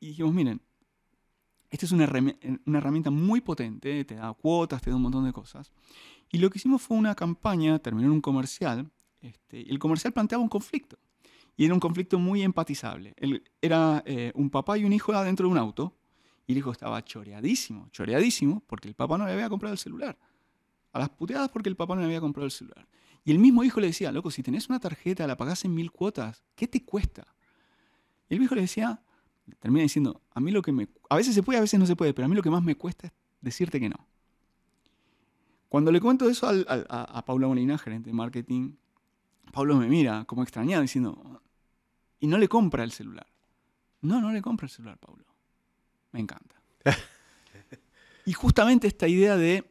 y 0.00 0.08
dijimos, 0.08 0.32
miren, 0.32 0.60
esta 1.70 1.86
es 1.86 1.92
una, 1.92 2.04
herramienta 2.04 3.10
muy 3.10 3.40
potente, 3.40 4.04
te 4.04 4.14
da 4.14 4.32
cuotas, 4.32 4.80
te 4.80 4.90
da 4.90 4.96
un 4.96 5.02
montón 5.02 5.24
de 5.24 5.32
cosas. 5.32 5.70
Y 6.30 6.38
lo 6.38 6.50
que 6.50 6.58
hicimos 6.58 6.80
fue 6.80 6.96
una 6.96 7.14
campaña, 7.14 7.78
terminó 7.78 8.06
en 8.08 8.12
un 8.12 8.20
comercial, 8.20 8.90
este, 9.20 9.60
y 9.60 9.70
el 9.70 9.78
comercial 9.78 10.12
planteaba 10.12 10.42
un 10.42 10.48
conflicto. 10.48 10.98
Y 11.56 11.64
era 11.64 11.74
un 11.74 11.80
conflicto 11.80 12.18
muy 12.18 12.42
empatizable. 12.42 13.14
era 13.60 14.02
eh, 14.06 14.32
un 14.34 14.48
papá 14.48 14.78
y 14.78 14.84
un 14.84 14.92
hijo 14.92 15.12
adentro 15.12 15.46
de 15.46 15.52
un 15.52 15.58
auto 15.58 15.98
y 16.46 16.52
el 16.52 16.58
hijo 16.58 16.70
estaba 16.70 17.04
choreadísimo, 17.04 17.88
choreadísimo, 17.90 18.62
porque 18.66 18.88
el 18.88 18.94
papá 18.94 19.18
no 19.18 19.26
le 19.26 19.32
había 19.32 19.48
comprado 19.48 19.72
el 19.72 19.78
celular. 19.78 20.16
A 20.92 20.98
las 21.00 21.10
puteadas 21.10 21.50
porque 21.50 21.68
el 21.68 21.76
papá 21.76 21.94
no 21.94 22.00
le 22.00 22.06
había 22.06 22.20
comprado 22.20 22.46
el 22.46 22.52
celular. 22.52 22.86
Y 23.28 23.30
el 23.30 23.38
mismo 23.38 23.62
hijo 23.62 23.78
le 23.78 23.88
decía, 23.88 24.10
loco, 24.10 24.30
si 24.30 24.42
tenés 24.42 24.70
una 24.70 24.80
tarjeta, 24.80 25.26
la 25.26 25.36
pagás 25.36 25.62
en 25.66 25.74
mil 25.74 25.92
cuotas, 25.92 26.42
¿qué 26.54 26.66
te 26.66 26.82
cuesta? 26.82 27.26
Y 28.26 28.36
el 28.36 28.42
hijo 28.42 28.54
le 28.54 28.62
decía, 28.62 29.02
termina 29.60 29.82
diciendo, 29.82 30.22
a 30.30 30.40
mí 30.40 30.50
lo 30.50 30.62
que 30.62 30.72
me... 30.72 30.88
A 31.10 31.16
veces 31.16 31.34
se 31.34 31.42
puede, 31.42 31.58
a 31.58 31.60
veces 31.60 31.78
no 31.78 31.84
se 31.84 31.94
puede, 31.94 32.14
pero 32.14 32.24
a 32.24 32.28
mí 32.30 32.34
lo 32.34 32.42
que 32.42 32.48
más 32.48 32.62
me 32.62 32.74
cuesta 32.74 33.08
es 33.08 33.12
decirte 33.42 33.80
que 33.80 33.90
no. 33.90 34.08
Cuando 35.68 35.92
le 35.92 36.00
cuento 36.00 36.26
eso 36.26 36.48
a, 36.48 36.54
a 36.88 37.24
Paula 37.26 37.48
Molina, 37.48 37.76
gerente 37.76 38.08
de 38.08 38.14
marketing, 38.14 38.76
Pablo 39.52 39.76
me 39.76 39.88
mira 39.88 40.24
como 40.24 40.42
extrañado 40.42 40.80
diciendo, 40.80 41.42
y 42.20 42.28
no 42.28 42.38
le 42.38 42.48
compra 42.48 42.82
el 42.82 42.92
celular. 42.92 43.26
No, 44.00 44.22
no 44.22 44.32
le 44.32 44.40
compra 44.40 44.64
el 44.64 44.70
celular, 44.70 44.96
Pablo. 44.96 45.26
Me 46.12 46.20
encanta. 46.20 46.62
y 48.24 48.32
justamente 48.32 48.86
esta 48.86 49.06
idea 49.06 49.36
de 49.36 49.70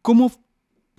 cómo 0.00 0.30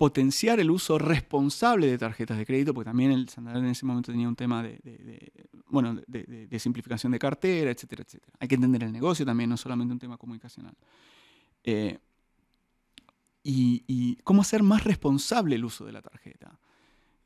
potenciar 0.00 0.58
el 0.60 0.70
uso 0.70 0.98
responsable 0.98 1.86
de 1.86 1.98
tarjetas 1.98 2.38
de 2.38 2.46
crédito, 2.46 2.72
porque 2.72 2.88
también 2.88 3.12
el 3.12 3.28
Santander 3.28 3.62
en 3.62 3.68
ese 3.68 3.84
momento 3.84 4.10
tenía 4.10 4.26
un 4.26 4.34
tema 4.34 4.62
de, 4.62 5.30
bueno, 5.66 6.00
de, 6.06 6.58
simplificación 6.58 7.12
de 7.12 7.18
cartera, 7.18 7.70
etcétera, 7.70 8.04
etcétera. 8.06 8.32
Hay 8.40 8.48
que 8.48 8.54
entender 8.54 8.82
el 8.82 8.92
negocio 8.92 9.26
también, 9.26 9.50
no 9.50 9.58
solamente 9.58 9.92
un 9.92 9.98
tema 9.98 10.16
comunicacional. 10.16 10.74
Eh, 11.62 11.98
y, 13.42 14.16
cómo 14.24 14.40
hacer 14.40 14.62
más 14.62 14.84
responsable 14.84 15.56
el 15.56 15.66
uso 15.66 15.84
de 15.84 15.92
la 15.92 16.00
tarjeta. 16.00 16.58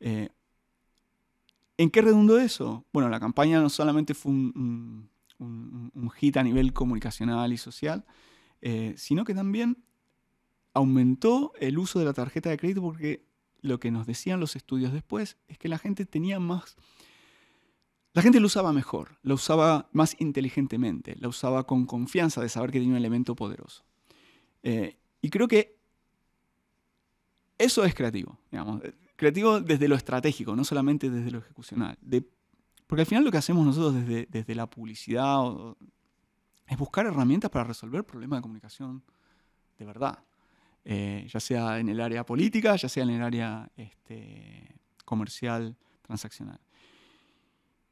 Eh, 0.00 0.30
¿En 1.78 1.90
qué 1.90 2.02
redundó 2.02 2.40
eso? 2.40 2.84
Bueno, 2.92 3.08
la 3.08 3.20
campaña 3.20 3.60
no 3.60 3.70
solamente 3.70 4.14
fue 4.14 4.32
un, 4.32 5.08
hit 6.16 6.38
a 6.38 6.42
nivel 6.42 6.72
comunicacional 6.72 7.52
y 7.52 7.56
social, 7.56 8.04
eh, 8.60 8.94
sino 8.96 9.24
que 9.24 9.32
también 9.32 9.78
aumentó 10.74 11.52
el 11.60 11.78
uso 11.78 11.98
de 11.98 12.04
la 12.04 12.12
tarjeta 12.12 12.50
de 12.50 12.58
crédito 12.58 12.82
porque 12.82 13.24
lo 13.62 13.80
que 13.80 13.90
nos 13.90 14.06
decían 14.06 14.40
los 14.40 14.56
estudios 14.56 14.92
después 14.92 15.38
es 15.48 15.56
que 15.56 15.68
la 15.68 15.78
gente 15.78 16.04
tenía 16.04 16.38
más... 16.38 16.76
La 18.12 18.22
gente 18.22 18.38
lo 18.38 18.46
usaba 18.46 18.72
mejor, 18.72 19.18
lo 19.22 19.34
usaba 19.34 19.88
más 19.92 20.14
inteligentemente, 20.20 21.16
lo 21.18 21.30
usaba 21.30 21.66
con 21.66 21.84
confianza 21.84 22.40
de 22.40 22.48
saber 22.48 22.70
que 22.70 22.78
tenía 22.78 22.92
un 22.92 22.98
elemento 22.98 23.34
poderoso. 23.34 23.82
Eh, 24.62 24.96
y 25.20 25.30
creo 25.30 25.48
que 25.48 25.76
eso 27.58 27.84
es 27.84 27.92
creativo, 27.94 28.38
digamos. 28.52 28.82
Creativo 29.16 29.60
desde 29.60 29.88
lo 29.88 29.96
estratégico, 29.96 30.54
no 30.54 30.64
solamente 30.64 31.10
desde 31.10 31.30
lo 31.32 31.38
ejecucional. 31.38 31.98
porque 32.86 33.02
al 33.02 33.06
final 33.06 33.24
lo 33.24 33.32
que 33.32 33.38
hacemos 33.38 33.66
nosotros 33.66 33.94
desde, 33.94 34.26
desde 34.30 34.54
la 34.54 34.70
publicidad 34.70 35.42
es 36.68 36.78
buscar 36.78 37.06
herramientas 37.06 37.50
para 37.50 37.64
resolver 37.64 38.04
problemas 38.04 38.38
de 38.38 38.42
comunicación 38.42 39.02
de 39.78 39.84
verdad. 39.84 40.18
Eh, 40.84 41.26
ya 41.32 41.40
sea 41.40 41.78
en 41.78 41.88
el 41.88 42.00
área 42.00 42.26
política, 42.26 42.76
ya 42.76 42.88
sea 42.88 43.04
en 43.04 43.10
el 43.10 43.22
área 43.22 43.70
este, 43.76 44.76
comercial, 45.04 45.76
transaccional. 46.02 46.60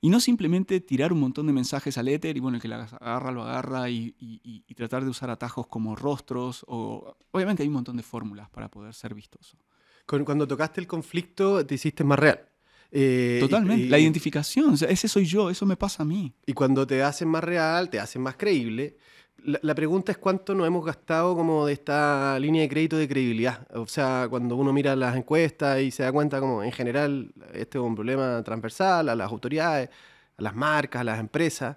Y 0.05 0.11
no 0.11 0.19
simplemente 0.19 0.81
tirar 0.81 1.13
un 1.13 1.21
montón 1.21 1.47
de 1.47 1.53
mensajes 1.53 1.97
al 1.97 2.09
éter 2.09 2.37
y 2.37 2.41
bueno, 2.41 2.57
el 2.57 2.63
que 2.63 2.67
la 2.67 2.83
agarra 2.83 3.31
lo 3.31 3.43
agarra 3.43 3.89
y, 3.89 4.65
tratar 4.77 5.05
de 5.05 5.11
usar 5.11 5.31
atajos 5.31 5.69
como 5.69 5.95
rostros. 5.95 6.65
O, 6.67 7.17
obviamente 7.31 7.63
hay 7.63 7.69
un 7.69 7.75
montón 7.75 7.97
de 7.97 8.03
fórmulas 8.03 8.51
para 8.51 8.69
poder 8.69 8.93
ser 8.95 9.15
vistoso. 9.15 9.57
Cuando 10.05 10.47
tocaste 10.49 10.81
el 10.81 10.89
conflicto 10.89 11.65
te 11.65 11.77
hiciste 11.77 12.03
más 12.03 12.19
real. 12.19 12.49
Eh, 12.91 13.39
Totalmente. 13.41 13.87
la 13.87 13.99
identificación, 13.99 14.75
ese 14.75 15.09
soy 15.09 15.25
yo, 15.25 15.49
eso 15.49 15.65
me 15.65 15.77
pasa 15.77 16.03
a 16.03 16.07
mí. 16.07 16.35
Y 16.45 16.53
cuando 16.53 16.87
te 16.87 17.03
hacen 17.03 17.29
más 17.29 17.45
real, 17.45 17.89
te 17.89 18.01
hacen 18.01 18.21
más 18.21 18.37
creíble. 18.37 18.97
La, 19.45 19.75
pregunta 19.75 20.13
es 20.13 20.19
cuánto 20.19 20.55
nos 20.55 20.67
hemos 20.67 20.85
gastado 20.85 21.35
como 21.35 21.67
de 21.67 21.73
esta 21.73 22.39
línea 22.39 22.63
de 22.63 22.69
crédito 22.69 22.97
de 22.97 23.09
credibilidad. 23.09 23.67
O 23.75 23.87
sea, 23.87 24.27
cuando 24.31 24.57
uno 24.57 24.73
mira 24.73 24.95
las 24.95 25.17
encuestas 25.17 25.81
y 25.81 25.91
se 25.91 26.05
da 26.05 26.13
cuenta 26.13 26.39
como 26.41 26.63
en 26.63 26.73
general 26.73 27.33
este 27.53 27.79
es 27.79 27.85
un 27.85 27.95
problema 27.95 28.43
transversal 28.45 29.09
a 29.09 29.17
las 29.17 29.31
autoridades, 29.31 29.91
a 30.37 30.43
las 30.43 30.55
marcas, 30.55 31.01
a 31.01 31.05
las 31.05 31.19
empresas, 31.19 31.77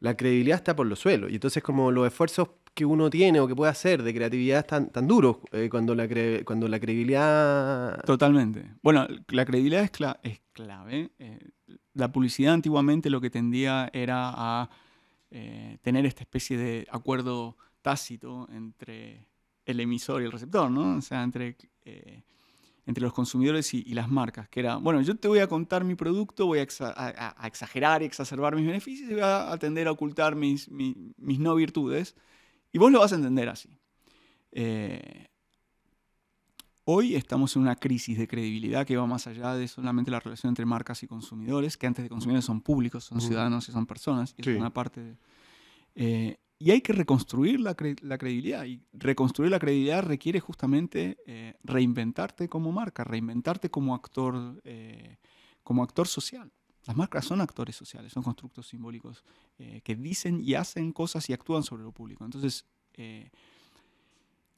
la 0.00 0.16
credibilidad 0.16 0.58
está 0.58 0.76
por 0.76 0.86
los 0.86 0.98
suelos. 0.98 1.30
Y 1.30 1.34
entonces 1.34 1.62
como 1.62 1.90
los 1.90 2.06
esfuerzos 2.06 2.48
que 2.74 2.84
uno 2.84 3.08
tiene 3.08 3.40
o 3.40 3.48
que 3.48 3.56
puede 3.56 3.70
hacer 3.70 4.02
de 4.02 4.12
creatividad 4.12 4.58
están 4.58 4.90
tan 4.90 5.06
duros 5.06 5.38
eh, 5.52 5.68
cuando, 5.70 5.94
la 5.94 6.06
cuando 6.44 6.68
la 6.68 6.78
credibilidad... 6.78 8.02
Totalmente. 8.02 8.74
Bueno, 8.82 9.06
la 9.28 9.46
credibilidad 9.46 9.82
es, 9.82 9.90
es 10.22 10.40
clave. 10.52 11.10
Eh, 11.18 11.38
la 11.94 12.12
publicidad 12.12 12.52
antiguamente 12.52 13.08
lo 13.08 13.22
que 13.22 13.30
tendía 13.30 13.88
era 13.94 14.30
a 14.34 14.68
eh, 15.30 15.78
tener 15.82 16.06
esta 16.06 16.22
especie 16.22 16.56
de 16.56 16.86
acuerdo 16.90 17.56
tácito 17.82 18.48
entre 18.52 19.26
el 19.64 19.80
emisor 19.80 20.22
y 20.22 20.24
el 20.24 20.32
receptor, 20.32 20.70
¿no? 20.70 20.96
O 20.96 21.02
sea, 21.02 21.22
entre, 21.22 21.56
eh, 21.84 22.22
entre 22.86 23.02
los 23.02 23.12
consumidores 23.12 23.74
y, 23.74 23.82
las 23.94 24.08
marcas, 24.08 24.48
que 24.48 24.60
era, 24.60 24.76
bueno, 24.76 25.00
yo 25.02 25.16
te 25.16 25.28
voy 25.28 25.40
a 25.40 25.48
contar 25.48 25.84
mi 25.84 25.96
producto, 25.96 26.46
voy 26.46 26.60
a, 26.60 26.62
exagerar 27.44 28.02
y 28.02 28.06
exacerbar 28.06 28.54
mis 28.54 28.66
beneficios 28.66 29.10
y 29.10 29.14
voy 29.14 29.22
a 29.22 29.52
atender 29.52 29.88
a 29.88 29.92
ocultar 29.92 30.36
mis, 30.36 30.70
mis, 30.70 31.38
no 31.38 31.54
virtudes, 31.56 32.14
y 32.72 32.78
vos 32.78 32.92
lo 32.92 33.00
vas 33.00 33.12
a 33.12 33.16
entender 33.16 33.48
así. 33.48 33.70
Eh, 34.52 35.26
Hoy 36.88 37.16
estamos 37.16 37.56
en 37.56 37.62
una 37.62 37.74
crisis 37.74 38.16
de 38.16 38.28
credibilidad 38.28 38.86
que 38.86 38.96
va 38.96 39.08
más 39.08 39.26
allá 39.26 39.54
de 39.54 39.66
solamente 39.66 40.08
la 40.12 40.20
relación 40.20 40.50
entre 40.50 40.64
marcas 40.66 41.02
y 41.02 41.08
consumidores, 41.08 41.76
que 41.76 41.88
antes 41.88 42.04
de 42.04 42.08
consumidores 42.08 42.44
son 42.44 42.60
públicos, 42.60 43.02
son 43.02 43.20
ciudadanos 43.20 43.68
y 43.68 43.72
son 43.72 43.86
personas, 43.86 44.36
y 44.38 44.48
es 44.48 44.56
una 44.56 44.72
parte 44.72 45.16
eh, 45.96 46.36
y 46.60 46.70
hay 46.70 46.80
que 46.82 46.92
reconstruir 46.92 47.58
la, 47.58 47.74
credibilidad, 47.74 48.64
y 48.66 48.80
reconstruir 48.92 49.50
la 49.50 49.58
credibilidad 49.58 50.04
requiere 50.04 50.38
justamente 50.38 51.18
eh, 51.26 51.56
reinventarte 51.64 52.48
como 52.48 52.70
marca, 52.70 53.02
reinventarte 53.02 53.68
como 53.68 53.92
actor, 53.92 54.60
eh, 54.62 55.16
como 55.64 55.82
actor 55.82 56.06
social. 56.06 56.52
Las 56.86 56.96
marcas 56.96 57.24
son 57.24 57.40
actores 57.40 57.74
sociales, 57.74 58.12
son 58.12 58.22
constructos 58.22 58.68
simbólicos 58.68 59.24
que 59.56 59.96
dicen 59.96 60.40
y 60.40 60.54
hacen 60.54 60.92
cosas 60.92 61.28
y 61.28 61.32
actúan 61.32 61.64
sobre 61.64 61.82
lo 61.82 61.90
público. 61.90 62.24
Entonces, 62.24 62.64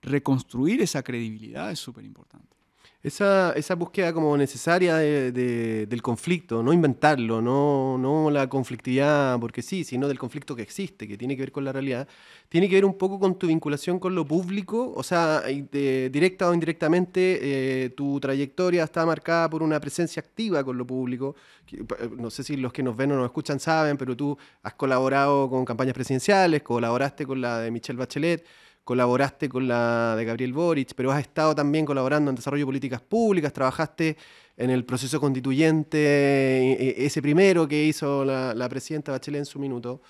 reconstruir 0.03 0.81
esa 0.83 1.03
credibilidad 1.03 1.71
es 1.71 1.79
súper 1.79 2.05
importante. 2.05 2.59
Esa, 3.01 3.53
esa, 3.53 3.77
búsqueda 3.77 4.13
como 4.13 4.37
necesaria 4.37 4.97
del 4.97 6.03
conflicto, 6.03 6.65
no 6.65 6.73
inventarlo, 6.73 7.41
no, 7.41 7.97
no 7.97 8.29
la 8.29 8.49
conflictividad 8.49 9.39
porque 9.39 9.63
sí, 9.63 9.85
sino 9.85 10.09
del 10.09 10.19
conflicto 10.19 10.57
que 10.57 10.63
existe, 10.63 11.07
que 11.07 11.17
tiene 11.17 11.37
que 11.37 11.43
ver 11.43 11.53
con 11.53 11.65
la 11.65 11.71
realidad, 11.71 12.09
tiene 12.49 12.69
que 12.69 12.75
ver 12.75 12.85
un 12.85 12.99
poco 12.99 13.21
con 13.21 13.39
tu 13.39 13.47
vinculación 13.47 14.01
con 14.01 14.17
lo 14.17 14.27
público, 14.27 14.93
o 14.97 15.05
sea, 15.05 15.43
directa 15.43 16.49
o 16.49 16.55
indirectamente, 16.55 17.39
eh, 17.85 17.91
tu 17.91 18.19
trayectoria 18.19 18.83
está 18.83 19.07
marcada 19.07 19.49
por 19.49 19.63
una 19.63 19.79
presencia 19.79 20.19
activa 20.21 20.65
con 20.65 20.77
lo 20.77 20.85
público. 20.85 21.37
No 22.17 22.31
sé 22.31 22.43
si 22.43 22.57
los 22.57 22.73
que 22.73 22.83
nos 22.83 22.97
ven 22.97 23.13
o 23.13 23.17
nos 23.17 23.27
escuchan 23.27 23.61
saben, 23.61 23.97
pero 23.97 24.17
tú 24.17 24.37
has 24.65 24.75
colaborado 24.75 25.49
con 25.49 25.65
campañas 25.65 25.95
presidenciales, 25.95 26.63
colaboraste 26.63 27.25
con 27.25 27.41
la 27.41 27.61
de 27.61 27.71
Michelle 27.71 27.99
Bachelet 27.99 28.45
colaboraste 28.89 29.51
con 29.51 29.69
la 29.69 30.17
de 30.17 30.25
Gabriel 30.25 30.55
Boric, 30.55 30.95
pero 30.97 31.13
has 31.13 31.21
estado 31.21 31.55
también 31.55 31.85
colaborando 31.85 32.31
en 32.31 32.37
desarrollo 32.37 32.63
de 32.63 32.69
políticas 32.69 33.03
públicas, 33.03 33.53
trabajaste 33.53 34.17
en 34.57 34.71
el 34.71 34.87
proceso 34.87 35.21
constituyente, 35.21 35.99
e, 35.99 36.73
e, 36.73 37.05
ese 37.05 37.21
primero 37.21 37.69
que 37.69 37.85
hizo 37.85 38.25
la, 38.25 38.67
presidenta 38.71 39.13
Bachelet 39.13 39.41
en 39.41 39.45
su 39.45 39.59
minuto. 39.59 40.01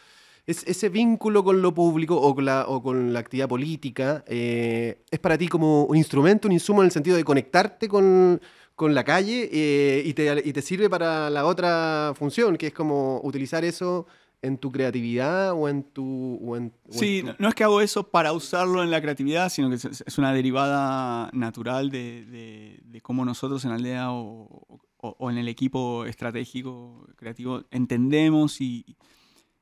Es, 0.46 0.62
ese 0.64 0.90
vínculo 0.90 1.42
con 1.42 1.60
lo 1.60 1.74
público 1.74 2.14
o 2.14 2.36
con 2.36 2.44
la, 2.44 2.66
o 2.68 2.80
con 2.80 3.12
la 3.12 3.18
actividad 3.18 3.48
política 3.48 4.22
eh, 4.28 5.02
es 5.10 5.18
para 5.18 5.36
ti 5.36 5.48
como 5.48 5.82
un 5.86 5.96
instrumento, 5.96 6.46
un 6.46 6.52
insumo 6.52 6.80
en 6.82 6.86
el 6.86 6.92
sentido 6.92 7.16
de 7.16 7.24
conectarte 7.24 7.88
con, 7.88 8.40
la 8.80 9.02
calle 9.02 9.50
eh, 9.52 10.02
y, 10.06 10.14
te, 10.14 10.40
y 10.44 10.52
te 10.52 10.62
sirve 10.62 10.88
para 10.88 11.30
la 11.30 11.46
otra 11.46 12.12
función, 12.14 12.56
que 12.56 12.68
es 12.68 12.72
como 12.72 13.20
utilizar 13.24 13.64
eso 13.64 14.06
en 14.42 14.58
tu 14.58 14.70
creatividad 14.70 15.52
o 15.52 15.68
en 15.68 15.82
tu... 15.82 16.72
sí, 16.90 17.24
no 17.38 17.48
es 17.48 17.54
que 17.54 17.64
hago 17.64 17.80
eso 17.80 18.08
para 18.10 18.32
usarlo 18.32 18.82
en 18.82 18.90
la 18.90 19.00
creatividad, 19.00 19.48
sino 19.48 19.68
que 19.68 19.76
es 19.76 20.18
una 20.18 20.32
derivada 20.32 21.30
natural 21.32 21.90
de, 21.90 23.00
cómo 23.02 23.24
nosotros 23.24 23.64
en 23.64 23.72
Aldea 23.72 24.12
o, 24.12 24.80
o, 24.96 25.30
en 25.30 25.38
el 25.38 25.48
equipo 25.48 26.04
estratégico 26.04 27.06
creativo 27.16 27.64
entendemos 27.70 28.60
y... 28.60 28.96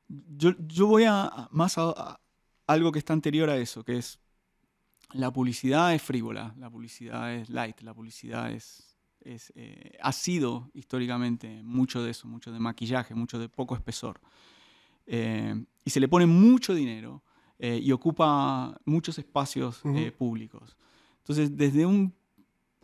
Yo, 0.09 0.51
yo 0.59 0.87
voy 0.87 1.03
a 1.03 1.49
más 1.51 1.77
a, 1.77 2.21
algo 2.67 2.91
que 2.91 2.99
está 2.99 3.11
anterior 3.13 3.49
a 3.49 3.57
eso, 3.57 3.83
que 3.83 3.97
es 3.97 4.19
la 5.13 5.31
publicidad 5.31 5.93
es 5.93 6.01
frívola, 6.01 6.53
la 6.57 6.69
publicidad 6.69 7.33
es 7.33 7.49
light, 7.49 7.81
la 7.81 7.93
publicidad 7.93 8.51
es, 8.51 8.97
es 9.21 9.53
eh, 9.55 9.97
ha 10.01 10.11
sido 10.11 10.69
históricamente 10.73 11.63
mucho 11.63 12.03
de 12.03 12.11
eso, 12.11 12.27
mucho 12.27 12.51
de 12.51 12.59
maquillaje, 12.59 13.15
mucho 13.15 13.39
de 13.39 13.49
poco 13.49 13.75
espesor. 13.75 14.19
Eh, 15.07 15.55
y 15.85 15.89
se 15.89 16.01
le 16.01 16.09
pone 16.09 16.25
mucho 16.25 16.75
dinero 16.75 17.23
eh, 17.57 17.79
y 17.81 17.93
ocupa 17.93 18.77
muchos 18.85 19.17
espacios 19.17 19.81
eh, 19.85 20.11
públicos. 20.11 20.77
Entonces, 21.19 21.55
desde 21.55 21.85
un 21.85 22.13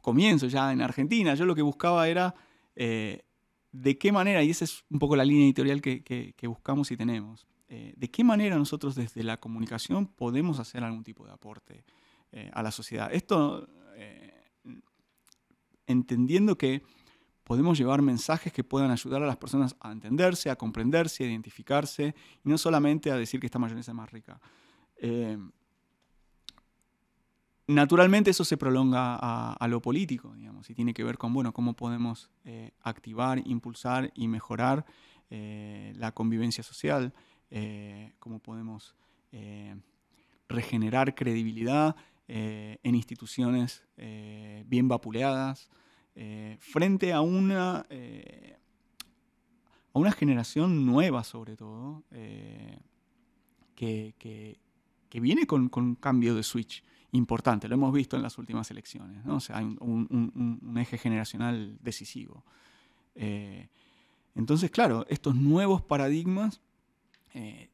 comienzo 0.01 0.47
ya 0.47 0.71
en 0.71 0.82
Argentina, 0.82 1.36
yo 1.36 1.45
lo 1.45 1.53
que 1.53 1.61
buscaba 1.61 2.07
era 2.07 2.34
de 2.76 3.97
qué 3.99 4.11
manera, 4.11 4.41
y 4.43 4.49
esa 4.49 4.65
es 4.65 4.84
un 4.89 4.99
poco 4.99 5.15
la 5.15 5.26
línea 5.26 5.45
editorial 5.45 5.82
que, 5.82 6.47
buscamos 6.47 6.91
y 6.91 6.97
tenemos, 6.97 7.45
de 7.67 8.09
qué 8.11 8.24
manera 8.24 8.57
nosotros 8.57 8.95
desde 8.95 9.24
la 9.24 9.39
comunicación 9.39 10.07
podemos 10.07 10.59
hacer 10.59 10.84
algún 10.84 11.03
tipo 11.03 11.26
de 11.26 11.34
aporte 11.34 11.86
a 12.51 12.63
la 12.63 12.71
sociedad. 12.71 13.13
Esto 13.13 13.67
entendiendo 15.86 16.57
que 16.57 16.82
podemos 17.43 17.77
llevar 17.77 18.01
mensajes 18.01 18.53
que 18.53 18.63
puedan 18.63 18.91
ayudar 18.91 19.21
a 19.23 19.27
las 19.27 19.37
personas 19.37 19.75
a 19.79 19.91
entenderse, 19.91 20.49
a 20.49 20.55
comprenderse, 20.55 21.23
a 21.23 21.27
identificarse, 21.27 22.15
y 22.43 22.49
no 22.49 22.57
solamente 22.57 23.11
a 23.11 23.17
decir 23.17 23.39
que 23.39 23.47
esta 23.47 23.59
mayonesa 23.59 23.91
es 23.91 23.95
más 23.95 24.11
rica. 24.11 24.39
Eh, 24.97 25.37
naturalmente 27.67 28.31
eso 28.31 28.45
se 28.45 28.57
prolonga 28.57 29.15
a, 29.53 29.67
lo 29.67 29.81
político, 29.81 30.33
digamos, 30.33 30.69
y 30.69 30.73
tiene 30.73 30.93
que 30.93 31.03
ver 31.03 31.17
con, 31.17 31.33
bueno, 31.33 31.53
cómo 31.53 31.73
podemos 31.73 32.29
eh, 32.45 32.71
activar, 32.81 33.41
impulsar 33.45 34.11
y 34.15 34.27
mejorar 34.27 34.85
eh, 35.29 35.93
la 35.97 36.11
convivencia 36.11 36.63
social, 36.63 37.13
cómo 38.17 38.39
podemos 38.39 38.95
regenerar 40.49 41.13
credibilidad 41.13 41.95
en 42.27 42.95
instituciones 42.95 43.83
bien 44.65 44.87
vapuleadas, 44.87 45.69
frente 46.59 47.11
a 47.14 47.22
una, 47.22 47.80
a 47.80 47.86
una 49.93 50.11
generación 50.11 50.86
nueva 50.86 51.24
sobre 51.24 51.55
todo, 51.55 52.03
que, 53.76 54.14
que, 54.18 55.20
viene 55.20 55.45
con, 55.45 55.70
con, 55.70 55.84
un 55.84 55.95
cambio 55.95 56.36
de 56.36 56.43
switch 56.43 56.84
importante, 57.14 57.68
lo 57.68 57.76
hemos 57.76 57.93
visto 57.93 58.16
en 58.16 58.24
las 58.24 58.38
últimas 58.38 58.70
elecciones, 58.72 59.24
¿no? 59.24 59.36
o 59.36 59.39
sea, 59.39 59.57
hay 59.57 59.66
un, 59.80 60.76
eje 60.78 60.97
generacional 60.97 61.78
decisivo. 61.82 62.43
Eh, 63.16 63.70
entonces, 64.36 64.72
claro, 64.72 65.05
estos 65.07 65.36
nuevos 65.36 65.84
paradigmas 65.84 66.59
eh, 67.36 67.70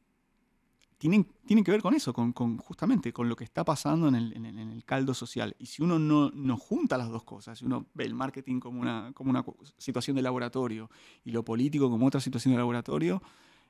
tienen, 1.00 1.26
tienen, 1.46 1.64
que 1.64 1.70
ver 1.70 1.80
con 1.80 1.94
eso, 1.94 2.12
con, 2.12 2.32
con, 2.32 2.58
justamente 2.58 3.10
con 3.10 3.26
lo 3.26 3.34
que 3.34 3.44
está 3.44 3.64
pasando 3.64 4.06
en 4.06 4.14
el, 4.14 4.36
en, 4.36 4.44
el, 4.44 4.84
caldo 4.84 5.14
social. 5.14 5.56
Y 5.58 5.64
si 5.64 5.82
uno 5.82 5.98
no, 5.98 6.30
no, 6.30 6.58
junta 6.58 6.98
las 6.98 7.08
dos 7.08 7.24
cosas, 7.24 7.58
si 7.58 7.64
uno 7.64 7.86
ve 7.94 8.04
el 8.04 8.12
marketing 8.12 8.60
como 8.60 8.82
una, 8.82 9.10
como 9.14 9.30
una 9.30 9.42
situación 9.78 10.14
de 10.14 10.22
laboratorio 10.22 10.90
y 11.24 11.30
lo 11.30 11.42
político 11.42 11.88
como 11.88 12.06
otra 12.06 12.20
situación 12.20 12.52
de 12.52 12.58
laboratorio, 12.58 13.22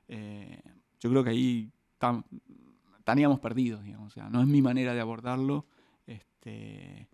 eh, 0.08 0.60
yo 0.98 1.08
creo 1.08 1.22
que 1.22 1.30
ahí 1.30 1.72
estaríamos 2.98 3.38
perdidos, 3.38 3.84
digamos. 3.84 4.08
O 4.08 4.10
sea, 4.10 4.28
no 4.28 4.40
es 4.40 4.48
mi 4.48 4.60
manera 4.60 4.92
de 4.92 5.00
abordarlo. 5.00 5.66
Este, 6.08 7.08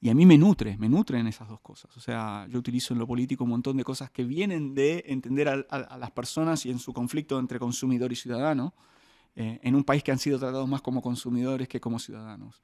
y 0.00 0.10
a 0.10 0.14
mí 0.14 0.26
me 0.26 0.38
nutre, 0.38 0.78
me 0.78 0.88
nutren 0.88 1.26
esas 1.26 1.48
dos 1.48 1.60
cosas. 1.60 1.96
O 1.96 2.00
sea, 2.00 2.46
yo 2.48 2.60
utilizo 2.60 2.94
en 2.94 3.00
lo 3.00 3.06
político 3.08 3.42
un 3.42 3.50
montón 3.50 3.76
de 3.76 3.82
cosas 3.82 4.10
que 4.12 4.22
vienen 4.22 4.74
de 4.74 5.02
entender 5.08 5.48
a, 5.48 5.96
las 5.98 6.10
personas 6.12 6.64
y 6.66 6.70
en 6.70 6.78
su 6.78 6.92
conflicto 6.92 7.38
entre 7.40 7.58
consumidor 7.58 8.12
y 8.12 8.16
ciudadano, 8.16 8.74
eh, 9.36 9.60
en 9.62 9.74
un 9.74 9.84
país 9.84 10.02
que 10.02 10.12
han 10.12 10.18
sido 10.18 10.38
tratados 10.38 10.68
más 10.68 10.82
como 10.82 11.02
consumidores 11.02 11.68
que 11.68 11.80
como 11.80 11.98
ciudadanos. 11.98 12.60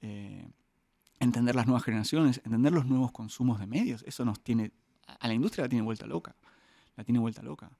Eh, 0.00 0.48
entender 1.18 1.54
las 1.54 1.66
nuevas 1.66 1.84
generaciones, 1.84 2.40
entender 2.44 2.72
los 2.72 2.86
nuevos 2.86 3.12
consumos 3.12 3.58
de 3.58 3.66
medios, 3.66 4.04
eso 4.06 4.24
nos 4.24 4.40
tiene, 4.40 4.72
a 5.06 5.28
la 5.28 5.34
industria 5.34 5.64
la 5.64 5.68
tiene 5.68 5.84
vuelta 5.84 6.06
loca, 6.06 6.34
la 6.96 7.04
tiene 7.04 7.18
vuelta 7.18 7.42
loca. 7.42 7.70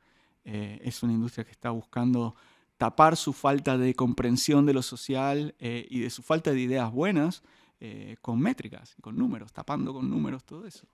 Eh, 0.44 0.80
es 0.82 1.02
una 1.02 1.12
industria 1.12 1.44
que 1.44 1.50
está 1.52 1.70
buscando 1.70 2.34
tapar 2.82 3.16
su 3.16 3.32
falta 3.32 3.78
de 3.78 3.94
comprensión 3.94 4.66
de 4.66 4.74
lo 4.74 4.82
social 4.82 5.54
eh, 5.60 5.86
y 5.88 6.00
de 6.00 6.10
su 6.10 6.22
falta 6.22 6.50
de 6.50 6.60
ideas 6.60 6.90
buenas 6.90 7.42
eh, 7.78 8.16
con 8.20 8.40
métricas, 8.40 8.96
con 9.00 9.16
números, 9.16 9.52
tapando 9.52 9.92
con 9.92 10.08
números 10.10 10.44
todo 10.44 10.66
eso. 10.66 10.86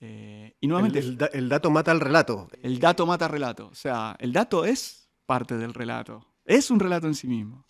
Eh, 0.00 0.56
y 0.60 0.66
nuevamente... 0.66 0.98
El, 0.98 1.48
dato 1.48 1.70
mata 1.70 1.90
al 1.90 2.00
relato. 2.00 2.48
El 2.62 2.78
dato 2.78 3.06
mata 3.06 3.26
al 3.26 3.30
relato. 3.30 3.68
O 3.68 3.74
sea, 3.74 4.16
el 4.18 4.32
dato 4.32 4.64
es 4.64 5.08
parte 5.26 5.56
del 5.56 5.72
relato. 5.72 6.26
Es 6.44 6.70
un 6.70 6.80
relato 6.80 7.06
en 7.06 7.14
sí 7.14 7.26
mismo. 7.26 7.64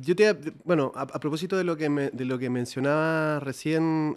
yo 0.00 0.16
te, 0.16 0.32
bueno, 0.64 0.92
a, 0.94 1.06
propósito 1.06 1.56
de 1.56 1.64
lo 1.64 1.76
que, 1.76 1.88
de 1.88 2.24
lo 2.24 2.38
que 2.38 2.48
mencionaba 2.48 3.40
recién, 3.40 4.14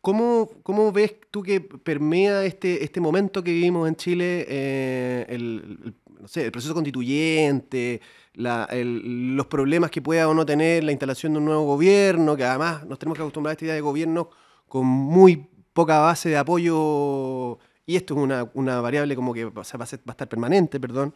¿cómo, 0.00 0.50
¿cómo, 0.62 0.92
ves 0.92 1.16
tú 1.30 1.42
que 1.42 1.60
permea 1.60 2.44
este, 2.44 2.84
este 2.84 3.00
momento 3.00 3.42
que 3.42 3.52
vivimos 3.52 3.88
en 3.88 3.96
Chile, 3.96 5.24
el, 5.28 5.94
no 6.20 6.28
sé, 6.28 6.44
el 6.46 6.52
proceso 6.52 6.74
constituyente, 6.74 8.00
los 8.34 9.46
problemas 9.46 9.90
que 9.90 10.02
pueda 10.02 10.28
o 10.28 10.34
no 10.34 10.44
tener 10.44 10.84
la 10.84 10.92
instalación 10.92 11.32
de 11.32 11.38
un 11.38 11.44
nuevo 11.46 11.64
gobierno, 11.64 12.36
que 12.36 12.44
además 12.44 12.86
nos 12.86 12.98
tenemos 12.98 13.16
que 13.16 13.22
acostumbrar 13.22 13.50
a 13.50 13.54
esta 13.54 13.64
idea 13.64 13.74
de 13.74 13.80
gobierno 13.80 14.30
con 14.68 14.86
muy 14.86 15.48
poca 15.72 16.00
base 16.00 16.28
de 16.28 16.36
apoyo, 16.36 17.58
y 17.86 17.96
esto 17.96 18.14
es 18.14 18.48
una, 18.54 18.80
variable 18.80 19.14
como 19.14 19.32
que 19.32 19.44
va, 19.44 19.62
a 19.62 19.84
estar 19.84 20.28
permanente, 20.28 20.80
perdón. 20.80 21.14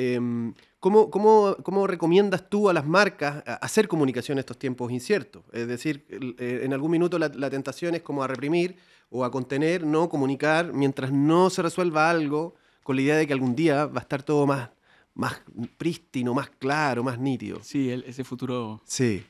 Em, 0.00 0.54
¿cómo, 0.78 1.10
cómo, 1.10 1.86
recomiendas 1.88 2.48
tú 2.48 2.68
a 2.68 2.72
las 2.72 2.86
marcas 2.86 3.42
hacer 3.60 3.88
comunicación 3.88 4.38
en 4.38 4.40
estos 4.40 4.56
tiempos 4.56 4.92
inciertos? 4.92 5.42
Es 5.52 5.66
decir, 5.66 6.06
eh, 6.38 6.60
en 6.62 6.72
algún 6.72 6.92
minuto 6.92 7.18
la, 7.18 7.28
la, 7.28 7.50
tentación 7.50 7.96
es 7.96 8.02
como 8.02 8.22
a 8.22 8.28
reprimir 8.28 8.76
o 9.10 9.24
a 9.24 9.30
contener, 9.32 9.84
no 9.84 10.08
comunicar, 10.08 10.72
mientras 10.72 11.10
no 11.10 11.50
se 11.50 11.62
resuelva 11.62 12.08
algo 12.08 12.54
con 12.84 12.94
la 12.94 13.02
idea 13.02 13.16
de 13.16 13.26
que 13.26 13.32
algún 13.32 13.56
día 13.56 13.86
va 13.86 13.98
a 13.98 14.02
estar 14.02 14.22
todo 14.22 14.46
más, 14.46 14.70
más 15.14 15.42
prístino, 15.76 16.32
más 16.32 16.48
claro, 16.48 17.02
más 17.02 17.18
nítido. 17.18 17.58
Sí, 17.62 17.90
ese 17.90 18.22
futuro. 18.22 18.80
Sí. 18.84 19.26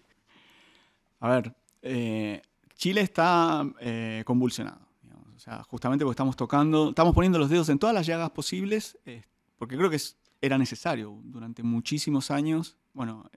A 1.20 1.30
ver, 1.30 1.54
eh, 1.80 2.42
Chile 2.74 3.00
está 3.00 3.66
eh, 3.80 4.22
convulsionado. 4.26 4.86
O 5.34 5.40
sea, 5.40 5.62
justamente 5.62 6.04
porque 6.04 6.14
estamos 6.14 6.36
tocando, 6.36 6.90
estamos 6.90 7.14
poniendo 7.14 7.38
los 7.38 7.48
dedos 7.48 7.68
en 7.70 7.78
todas 7.78 7.94
las 7.94 8.06
llagas 8.06 8.30
posibles, 8.30 8.98
eh, 9.06 9.22
porque 9.56 9.76
creo 9.76 9.88
que 9.88 9.98
era 10.40 10.58
necesario 10.58 11.18
durante 11.24 11.62
muchísimos 11.62 12.30
años. 12.30 12.76
Bueno, 12.92 13.30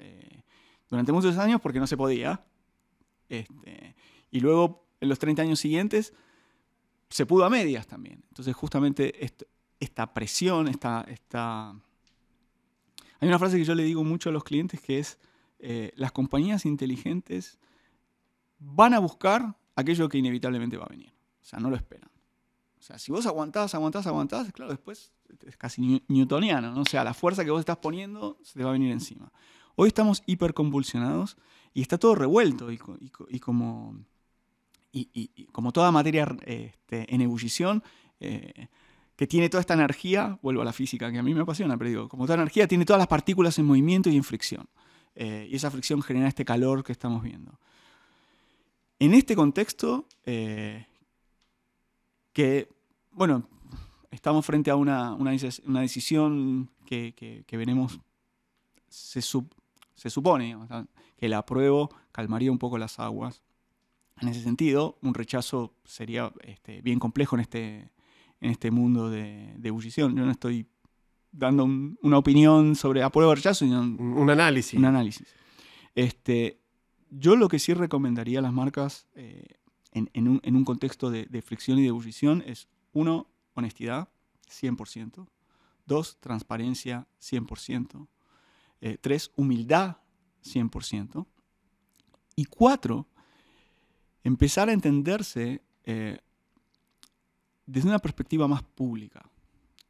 durante 0.89 1.11
muchos 1.11 1.37
años 1.37 1.61
porque 1.61 1.79
no 1.79 1.87
se 1.87 1.97
podía. 1.97 2.45
Este, 3.29 3.95
y 4.29 4.39
luego, 4.39 4.85
en 4.99 5.09
los 5.09 5.19
30 5.19 5.41
años 5.41 5.59
siguientes, 5.59 6.13
se 7.09 7.25
pudo 7.25 7.45
a 7.45 7.49
medias 7.49 7.87
también. 7.87 8.23
Entonces, 8.29 8.55
justamente 8.55 9.13
esta 9.79 10.13
presión, 10.13 10.67
esta, 10.67 11.05
esta... 11.07 11.69
Hay 13.19 13.27
una 13.27 13.39
frase 13.39 13.57
que 13.57 13.65
yo 13.65 13.75
le 13.75 13.83
digo 13.83 14.03
mucho 14.03 14.29
a 14.29 14.31
los 14.31 14.43
clientes 14.43 14.81
que 14.81 14.99
es, 14.99 15.19
eh, 15.59 15.91
las 15.95 16.11
compañías 16.11 16.65
inteligentes 16.65 17.59
van 18.57 18.93
a 18.93 18.99
buscar 18.99 19.55
aquello 19.75 20.09
que 20.09 20.17
inevitablemente 20.17 20.77
va 20.77 20.85
a 20.85 20.89
venir. 20.89 21.13
O 21.41 21.45
sea, 21.45 21.59
no 21.59 21.69
lo 21.69 21.75
esperan. 21.75 22.09
O 22.79 22.81
sea, 22.81 22.97
si 22.97 23.11
vos 23.11 23.25
aguantás, 23.27 23.75
aguantás, 23.75 24.07
aguantás, 24.07 24.51
claro, 24.51 24.71
después 24.71 25.11
es 25.20 25.20
casi 25.57 26.03
newtoniano, 26.07 26.71
¿no? 26.71 26.81
O 26.81 26.85
sea, 26.85 27.03
la 27.03 27.13
fuerza 27.13 27.43
que 27.43 27.51
vos 27.51 27.59
estás 27.59 27.77
poniendo 27.77 28.37
se 28.43 28.59
te 28.59 28.63
va 28.63 28.69
a 28.69 28.73
venir 28.73 28.91
encima. 28.91 29.31
Hoy 29.75 29.87
estamos 29.87 30.23
hiperconvulsionados 30.25 31.37
y 31.73 31.81
está 31.81 31.97
todo 31.97 32.15
revuelto 32.15 32.71
y, 32.71 32.77
como, 32.77 33.95
y, 34.91 35.47
como 35.51 35.71
toda 35.71 35.91
materia 35.91 36.35
este, 36.45 37.13
en 37.13 37.21
ebullición, 37.21 37.83
eh, 38.19 38.67
que 39.15 39.27
tiene 39.27 39.49
toda 39.49 39.61
esta 39.61 39.75
energía, 39.75 40.39
vuelvo 40.41 40.61
a 40.61 40.65
la 40.65 40.73
física 40.73 41.11
que 41.11 41.19
a 41.19 41.23
mí 41.23 41.33
me 41.33 41.41
apasiona, 41.41 41.77
pero 41.77 41.89
digo, 41.89 42.09
como 42.09 42.25
toda 42.25 42.35
energía 42.35 42.67
tiene 42.67 42.85
todas 42.85 42.99
las 42.99 43.07
partículas 43.07 43.57
en 43.59 43.65
movimiento 43.65 44.09
y 44.09 44.17
en 44.17 44.23
fricción. 44.23 44.67
Eh, 45.15 45.47
y 45.49 45.55
esa 45.55 45.69
fricción 45.69 46.01
genera 46.01 46.27
este 46.27 46.45
calor 46.45 46.83
que 46.83 46.91
estamos 46.91 47.21
viendo. 47.21 47.59
En 48.99 49.13
este 49.13 49.35
contexto, 49.35 50.07
eh, 50.25 50.85
que, 52.33 52.69
bueno, 53.11 53.47
estamos 54.11 54.45
frente 54.45 54.69
a 54.69 54.75
una, 54.75 55.13
una, 55.13 55.31
decisión 55.81 56.69
que, 56.85 57.13
que, 57.15 57.57
veremos, 57.57 57.99
se, 58.87 59.21
se 59.21 60.09
supone 60.09 60.57
que 61.17 61.25
el 61.25 61.33
apruebo 61.33 61.89
calmaría 62.11 62.51
un 62.51 62.59
poco 62.59 62.77
las 62.77 62.99
aguas. 62.99 63.41
En 64.21 64.27
ese 64.27 64.43
sentido, 64.43 64.97
un 65.01 65.13
rechazo 65.13 65.73
sería 65.83 66.31
este, 66.43 66.81
bien 66.81 66.99
complejo 66.99 67.35
en 67.35 67.41
este, 67.41 67.91
en 68.41 68.51
este 68.51 68.69
mundo 68.69 69.09
de, 69.09 69.55
ebullición. 69.63 70.15
Yo 70.15 70.25
no 70.25 70.31
estoy 70.31 70.67
dando 71.31 71.63
una 71.63 72.17
opinión 72.17 72.75
sobre 72.75 73.03
apruebo 73.03 73.31
o 73.31 73.35
rechazo, 73.35 73.65
sino 73.65 73.81
un, 73.81 74.29
análisis. 74.29 74.77
Un 74.77 74.85
análisis. 74.85 75.27
Este, 75.95 76.59
yo 77.09 77.35
lo 77.35 77.47
que 77.47 77.59
sí 77.59 77.73
recomendaría 77.73 78.39
a 78.39 78.41
las 78.41 78.53
marcas 78.53 79.07
eh, 79.15 79.45
en, 79.93 80.27
un, 80.27 80.65
contexto 80.65 81.09
de, 81.09 81.41
fricción 81.41 81.79
y 81.79 81.83
de 81.83 81.87
ebullición 81.89 82.43
es, 82.45 82.67
uno, 82.93 83.27
honestidad, 83.61 84.09
100%. 84.49 85.27
Dos, 85.85 86.17
transparencia, 86.19 87.07
100%. 87.21 88.07
Eh, 88.81 88.97
tres, 88.99 89.31
humildad, 89.35 89.97
100%. 90.43 91.25
Y 92.35 92.45
cuatro, 92.45 93.07
empezar 94.23 94.69
a 94.69 94.73
entenderse 94.73 95.61
eh, 95.83 96.19
desde 97.65 97.89
una 97.89 97.99
perspectiva 97.99 98.47
más 98.47 98.63
pública. 98.63 99.29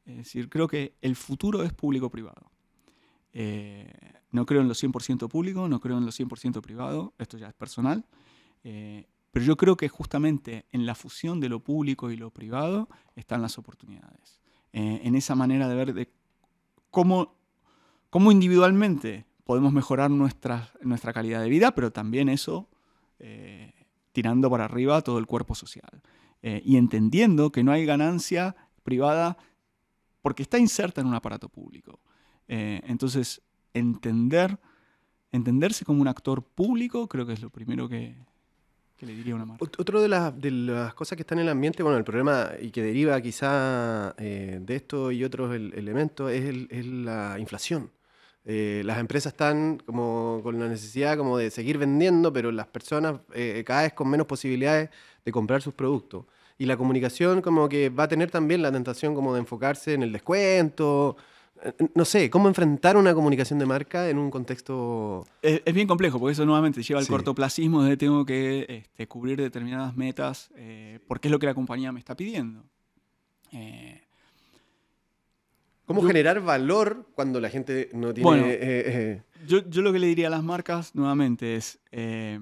Es 0.06 0.18
decir, 0.18 0.50
creo 0.50 0.68
que 0.68 0.96
el 1.02 1.16
futuro 1.16 1.64
es 1.64 1.74
público-privado. 1.74 2.52
Eh, 3.34 3.92
no 4.32 4.46
creo 4.46 4.62
en 4.62 4.68
lo 4.68 4.74
100% 4.74 5.28
público, 5.30 5.68
no 5.68 5.80
creo 5.80 5.98
en 5.98 6.06
lo 6.06 6.12
100% 6.12 6.62
privado, 6.62 7.14
esto 7.18 7.38
ya 7.38 7.48
es 7.48 7.54
personal, 7.54 8.06
eh, 8.64 9.08
pero 9.32 9.46
yo 9.46 9.58
creo 9.58 9.78
que 9.78 9.90
justamente 9.90 10.66
en 10.72 10.86
la 10.86 10.96
fusión 10.96 11.40
de 11.40 11.50
lo 11.50 11.62
público 11.62 12.12
y 12.12 12.18
lo 12.18 12.32
privado 12.32 12.90
están 13.16 13.42
las 13.42 13.58
oportunidades. 13.58 14.40
Eh, 14.74 15.02
en 15.04 15.16
esa 15.16 15.36
manera 15.36 15.68
de 15.68 15.76
ver 15.76 16.10
cómo, 16.90 17.36
cómo 18.10 18.32
individualmente 18.32 19.26
podemos 19.46 19.74
mejorar 19.74 20.12
nuestra, 20.12 20.72
nuestra 20.82 21.14
calidad 21.14 21.42
de 21.42 21.50
vida, 21.50 21.74
pero 21.74 21.92
también 21.92 22.30
eso 22.30 22.68
tirando 24.12 24.50
para 24.50 24.66
arriba 24.66 25.02
todo 25.02 25.18
el 25.20 25.26
cuerpo 25.26 25.56
social. 25.56 26.02
Eh, 26.42 26.62
y 26.66 26.78
entendiendo 26.78 27.52
que 27.52 27.64
no 27.64 27.72
hay 27.72 27.86
ganancia 27.86 28.56
privada 28.84 29.38
porque 30.22 30.44
está 30.44 30.58
inserta 30.58 31.02
en 31.02 31.08
un 31.08 31.14
aparato 31.14 31.50
público. 31.50 32.00
Eh, 32.48 32.82
entonces, 32.86 33.42
entender, 33.74 34.60
entenderse 35.32 35.86
como 35.86 36.02
un 36.02 36.08
actor 36.08 36.44
público 36.44 37.08
creo 37.08 37.26
que 37.26 37.34
es 37.34 37.42
lo 37.42 37.50
primero 37.50 37.88
que, 37.88 38.16
marca. 39.46 39.66
Otro 39.78 40.02
de, 40.02 40.32
de, 40.38 40.52
las 40.52 40.94
cosas 40.94 41.16
que 41.16 41.22
están 41.22 41.40
en 41.40 41.46
el 41.46 41.52
ambiente, 41.52 41.84
bueno, 41.84 41.98
el 41.98 42.04
problema 42.04 42.52
y 42.60 42.72
que 42.72 42.82
deriva 42.84 43.20
quizá 43.22 44.14
eh, 44.18 44.60
de 44.62 44.76
esto 44.76 45.12
y 45.12 45.24
otros 45.24 45.54
elementos 45.56 46.32
es, 46.32 46.86
la 46.86 47.38
inflación. 47.40 47.92
Eh, 48.44 48.82
las 48.86 48.98
empresas 49.00 49.34
están 49.34 49.78
como 49.86 50.42
con 50.44 50.60
la 50.60 50.68
necesidad 50.68 51.18
como 51.18 51.38
de 51.38 51.52
seguir 51.52 51.78
vendiendo, 51.78 52.34
pero 52.34 52.52
las 52.52 52.68
personas 52.68 53.20
eh, 53.34 53.64
cada 53.66 53.84
vez 53.84 53.94
con 53.94 54.10
menos 54.10 54.26
posibilidades 54.28 54.90
de 55.24 55.32
comprar 55.32 55.62
sus 55.62 55.74
productos. 55.74 56.26
Y 56.58 56.66
la 56.66 56.78
comunicación 56.78 57.42
como 57.42 57.68
que 57.70 57.90
va 57.90 58.04
a 58.04 58.08
tener 58.08 58.30
también 58.30 58.62
la 58.62 58.72
tentación 58.72 59.16
como 59.16 59.34
de 59.34 59.40
enfocarse 59.40 59.94
en 59.94 60.04
el 60.04 60.12
descuento. 60.12 61.18
Eh, 61.64 61.74
no 61.94 62.06
sé, 62.06 62.30
¿cómo 62.30 62.48
enfrentar 62.48 62.98
una 62.98 63.14
comunicación 63.14 63.60
de 63.60 63.66
marca 63.66 64.10
en 64.10 64.18
un 64.18 64.32
contexto...? 64.32 65.26
Es, 65.42 65.74
bien 65.74 65.88
complejo, 65.88 66.20
porque 66.20 66.34
eso 66.34 66.46
nuevamente 66.46 66.82
lleva 66.84 67.00
al 67.00 67.08
cortoplacismo 67.08 67.84
de 67.84 67.98
tengo 67.98 68.26
que 68.26 68.66
este, 68.70 69.08
cubrir 69.08 69.40
determinadas 69.40 69.96
metas 69.96 70.52
porque 71.08 71.28
es 71.28 71.32
lo 71.32 71.40
que 71.40 71.46
la 71.46 71.54
compañía 71.54 71.92
me 71.92 72.00
está 72.00 72.16
pidiendo. 72.16 72.64
¿Cómo 75.94 76.08
generar 76.08 76.42
valor 76.42 77.08
cuando 77.16 77.40
la 77.40 77.50
gente 77.50 77.90
no 77.94 78.14
tiene... 78.14 78.24
Bueno, 78.24 78.46
eh, 78.46 78.58
eh, 78.62 79.24
yo, 79.46 79.68
yo, 79.70 79.82
lo 79.82 79.92
que 79.92 80.00
le 80.00 80.08
diría 80.08 80.28
a 80.28 80.30
las 80.30 80.44
marcas 80.44 80.96
nuevamente 80.96 81.56
es, 81.56 81.80
eh, 81.92 82.40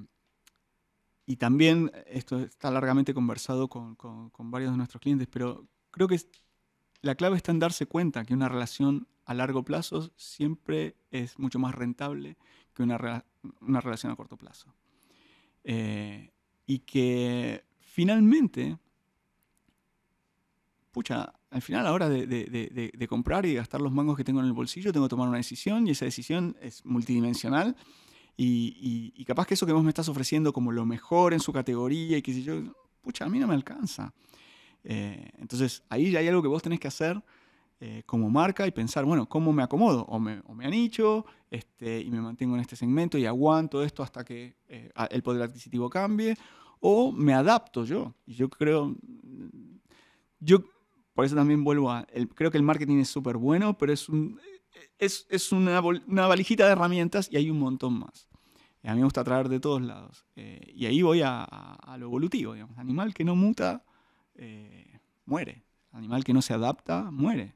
y 1.25 1.37
también 1.37 1.91
esto 2.07 2.39
está 2.39 2.69
largamente 2.69 3.13
conversado 3.13 3.67
con, 3.67 3.95
con, 3.95 4.51
varios 4.51 4.71
de 4.71 4.77
nuestros 4.77 5.01
clientes, 5.01 5.27
pero 5.31 5.65
creo 5.89 6.07
que 6.07 6.19
la 7.01 7.15
clave 7.15 7.37
está 7.37 7.51
en 7.51 7.59
darse 7.59 7.85
cuenta 7.85 8.25
que 8.25 8.33
una 8.33 8.49
relación 8.49 9.07
a 9.25 9.33
largo 9.33 9.63
plazo 9.63 10.11
siempre 10.15 10.95
es 11.11 11.37
mucho 11.37 11.59
más 11.59 11.75
rentable 11.75 12.37
que 12.73 12.83
una, 12.83 13.25
una 13.61 13.81
relación 13.81 14.11
a 14.11 14.15
corto 14.15 14.37
plazo. 14.37 14.73
y 16.65 16.79
que 16.79 17.63
finalmente, 17.79 18.77
pucha, 20.91 21.33
al 21.51 21.61
final, 21.61 21.81
a 21.81 21.83
la 21.85 21.93
hora 21.93 22.09
de, 22.09 23.07
comprar 23.09 23.45
y 23.45 23.55
gastar 23.55 23.81
los 23.81 23.91
mangos 23.91 24.15
que 24.15 24.23
tengo 24.23 24.39
en 24.39 24.45
el 24.45 24.53
bolsillo, 24.53 24.93
tengo 24.93 25.07
que 25.07 25.09
tomar 25.09 25.27
una 25.27 25.37
decisión 25.37 25.87
y 25.87 25.91
esa 25.91 26.05
decisión 26.05 26.55
es 26.61 26.85
multidimensional. 26.85 27.75
Y, 28.37 29.23
capaz 29.25 29.47
que 29.47 29.55
eso 29.55 29.65
que 29.65 29.73
vos 29.73 29.83
me 29.83 29.89
estás 29.89 30.07
ofreciendo 30.09 30.53
como 30.53 30.71
lo 30.71 30.85
mejor 30.85 31.33
en 31.33 31.39
su 31.39 31.51
categoría 31.51 32.17
y 32.17 32.21
que 32.21 32.33
si 32.33 32.43
yo, 32.43 32.61
pucha, 33.01 33.25
a 33.25 33.29
mí 33.29 33.39
no 33.39 33.47
me 33.47 33.55
alcanza. 33.55 34.13
Eh, 34.83 35.31
entonces, 35.37 35.83
ahí 35.89 36.11
ya 36.11 36.19
hay 36.19 36.27
algo 36.27 36.41
que 36.41 36.47
vos 36.47 36.61
tenés 36.61 36.79
que 36.79 36.87
hacer 36.87 37.21
eh, 37.81 38.03
como 38.05 38.29
marca 38.29 38.67
y 38.67 38.71
pensar, 38.71 39.05
bueno, 39.05 39.27
¿cómo 39.29 39.53
me 39.53 39.63
acomodo? 39.63 40.05
O 40.09 40.19
me, 40.19 40.41
o 40.45 40.53
me 40.53 40.65
anicho 40.65 41.25
este, 41.49 42.01
y 42.01 42.11
me 42.11 42.21
mantengo 42.21 42.55
en 42.55 42.61
este 42.61 42.75
segmento 42.75 43.17
y 43.17 43.25
aguanto 43.25 43.83
esto 43.83 44.03
hasta 44.03 44.25
que 44.25 44.55
eh, 44.67 44.91
el 45.09 45.23
poder 45.23 45.43
adquisitivo 45.43 45.89
cambie, 45.89 46.35
o 46.81 47.11
me 47.11 47.33
adapto 47.33 47.85
yo. 47.85 48.13
Y 48.25 48.33
yo 48.33 48.49
creo, 48.49 48.95
yo 50.39 50.63
por 51.13 51.25
eso 51.25 51.35
también 51.35 51.63
vuelvo 51.63 51.91
a... 51.91 52.05
creo 52.35 52.51
que 52.51 52.57
el 52.57 52.63
marketing 52.63 52.97
es 52.99 53.09
súper 53.09 53.37
bueno, 53.37 53.77
pero 53.77 53.93
es, 53.93 54.09
un, 54.09 54.39
es, 54.97 55.25
es 55.29 55.51
una, 55.51 55.81
una, 55.81 56.27
valijita 56.27 56.65
de 56.65 56.73
herramientas 56.73 57.29
y 57.31 57.37
hay 57.37 57.49
un 57.49 57.59
montón 57.59 57.99
más. 57.99 58.27
a 58.83 58.91
mí 58.91 58.99
me 58.99 59.05
gusta 59.05 59.23
traer 59.23 59.49
de 59.49 59.59
todos 59.59 59.81
lados. 59.81 60.25
Eh, 60.35 60.71
y 60.75 60.85
ahí 60.85 61.01
voy 61.01 61.21
a, 61.21 61.43
a, 61.43 61.97
lo 61.97 62.05
evolutivo. 62.05 62.53
Digamos. 62.53 62.77
Animal 62.77 63.13
que 63.13 63.23
no 63.23 63.35
muta, 63.35 63.83
eh, 64.39 64.99
muere. 65.25 65.63
Animal 65.91 66.23
que 66.23 66.33
no 66.33 66.41
se 66.41 66.53
adapta, 66.53 67.09
muere. 67.11 67.53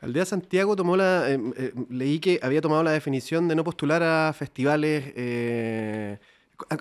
Aldea 0.00 0.24
Santiago 0.24 0.76
tomó 0.76 0.96
la. 0.96 1.30
Eh, 1.30 1.72
leí 1.88 2.18
que 2.18 2.40
había 2.42 2.60
tomado 2.60 2.82
la 2.82 2.92
definición 2.92 3.48
de 3.48 3.54
no 3.54 3.64
postular 3.64 4.02
a 4.02 4.32
festivales. 4.32 6.18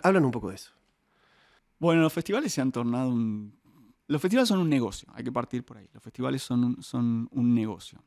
hablan 0.03 0.25
un 0.25 0.31
poco 0.31 0.49
de 0.49 0.55
eso. 0.55 0.71
Bueno, 1.79 2.01
los 2.01 2.13
festivales 2.13 2.53
se 2.53 2.61
han 2.61 2.71
tornado 2.71 3.09
un 3.09 3.53
los 4.07 4.21
festivales 4.21 4.49
son 4.49 4.59
un 4.59 4.69
negocio, 4.69 5.07
hay 5.15 5.23
que 5.23 5.31
partir 5.31 5.63
por 5.63 5.77
ahí. 5.77 5.87
Los 5.93 6.03
festivales 6.03 6.43
son 6.43 6.63
un, 6.63 6.83
son 6.83 7.29
un 7.31 7.55
negocio. 7.55 8.03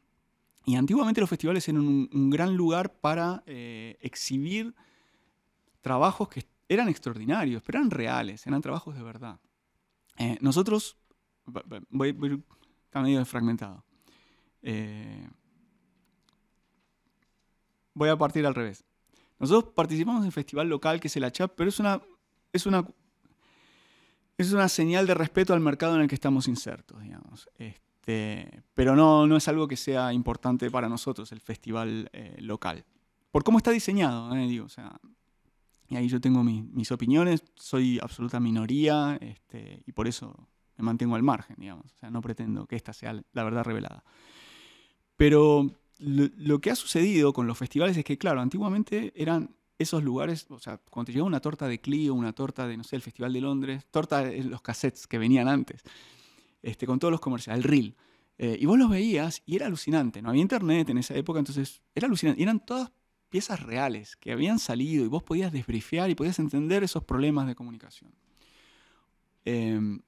Y 0.64 0.76
antiguamente 0.76 1.20
los 1.20 1.30
festivales 1.30 1.68
eran 1.68 1.86
un, 1.86 2.30
gran 2.30 2.56
lugar 2.56 2.92
para 2.94 3.42
eh, 3.46 3.96
exhibir 4.00 4.74
trabajos 5.80 6.28
que 6.28 6.44
eran 6.68 6.88
extraordinarios, 6.88 7.62
pero 7.62 7.78
eran 7.78 7.90
reales, 7.90 8.46
eran 8.46 8.60
trabajos 8.60 8.94
de 8.94 9.02
verdad. 9.02 9.40
Eh, 10.18 10.36
nosotros, 10.40 10.96
voy, 11.90 12.12
voy 12.12 12.42
fragmentado. 13.24 13.84
Eh, 14.62 15.28
voy 17.94 18.08
a 18.08 18.16
partir 18.16 18.46
al 18.46 18.54
revés. 18.54 18.84
Nosotros 19.38 19.72
participamos 19.74 20.20
en 20.20 20.26
un 20.26 20.32
festival 20.32 20.68
local 20.68 20.98
que 21.00 21.08
es 21.08 21.16
el 21.16 21.24
ACHAP, 21.24 21.52
pero 21.56 21.68
es 21.68 21.78
una, 21.78 22.00
es 22.52 22.66
una 22.66 22.86
es 24.38 24.52
una 24.52 24.68
señal 24.68 25.06
de 25.06 25.14
respeto 25.14 25.54
al 25.54 25.60
mercado 25.60 25.94
en 25.96 26.02
el 26.02 26.08
que 26.08 26.14
estamos 26.14 26.46
insertos, 26.48 27.02
digamos. 27.02 27.48
Este, 27.56 28.62
pero 28.74 28.94
no, 28.94 29.26
no 29.26 29.36
es 29.36 29.48
algo 29.48 29.66
que 29.66 29.76
sea 29.76 30.12
importante 30.12 30.70
para 30.70 30.88
nosotros, 30.88 31.32
el 31.32 31.40
festival 31.40 32.10
eh, 32.12 32.36
local. 32.40 32.84
Por 33.30 33.44
cómo 33.44 33.58
está 33.58 33.70
diseñado, 33.70 34.34
eh, 34.36 34.46
digo, 34.46 34.66
o 34.66 34.68
sea, 34.68 35.00
y 35.88 35.96
ahí 35.96 36.08
yo 36.08 36.20
tengo 36.20 36.42
mis 36.42 36.90
opiniones, 36.90 37.44
soy 37.54 37.98
absoluta 38.02 38.40
minoría 38.40 39.16
este, 39.20 39.82
y 39.86 39.92
por 39.92 40.08
eso 40.08 40.48
me 40.76 40.84
mantengo 40.84 41.14
al 41.16 41.22
margen, 41.22 41.56
digamos. 41.58 41.92
O 41.92 41.98
sea, 41.98 42.10
no 42.10 42.20
pretendo 42.20 42.66
que 42.66 42.76
esta 42.76 42.92
sea 42.92 43.20
la 43.32 43.44
verdad 43.44 43.64
revelada. 43.64 44.04
Pero 45.16 45.70
lo, 45.98 46.60
que 46.60 46.70
ha 46.70 46.76
sucedido 46.76 47.32
con 47.32 47.46
los 47.46 47.56
festivales 47.56 47.96
es 47.96 48.04
que, 48.04 48.18
claro, 48.18 48.40
antiguamente 48.40 49.12
eran 49.16 49.56
esos 49.78 50.02
lugares, 50.02 50.46
o 50.50 50.58
sea, 50.58 50.78
cuando 50.90 51.06
te 51.06 51.12
llegaba 51.12 51.26
una 51.26 51.40
torta 51.40 51.68
de 51.68 51.80
Clio, 51.80 52.14
una 52.14 52.32
torta 52.32 52.66
de, 52.66 52.76
no 52.76 52.84
sé, 52.84 52.96
el 52.96 53.02
Festival 53.02 53.32
de 53.32 53.40
Londres, 53.40 53.86
torta 53.90 54.24
de 54.24 54.42
los 54.44 54.62
cassettes 54.62 55.06
que 55.06 55.18
venían 55.18 55.48
antes, 55.48 55.82
este, 56.62 56.86
con 56.86 56.98
todos 56.98 57.12
los 57.12 57.20
comerciales, 57.20 57.64
el 57.64 57.70
reel. 57.70 57.96
Eh, 58.38 58.56
y 58.60 58.66
vos 58.66 58.78
los 58.78 58.90
veías 58.90 59.42
y 59.46 59.56
era 59.56 59.66
alucinante. 59.66 60.20
No 60.20 60.28
había 60.30 60.42
internet 60.42 60.90
en 60.90 60.98
esa 60.98 61.14
época, 61.14 61.38
entonces 61.38 61.82
era 61.94 62.06
alucinante. 62.06 62.40
Y 62.40 62.42
eran 62.42 62.64
todas 62.64 62.92
piezas 63.28 63.60
reales 63.60 64.16
que 64.16 64.32
habían 64.32 64.58
salido 64.58 65.04
y 65.04 65.08
vos 65.08 65.22
podías 65.22 65.52
desbrifear 65.52 66.10
y 66.10 66.14
podías 66.14 66.38
entender 66.38 66.84
esos 66.84 67.04
problemas 67.04 67.46
de 67.46 67.54
comunicación. 67.54 68.12
Em, 69.44 70.00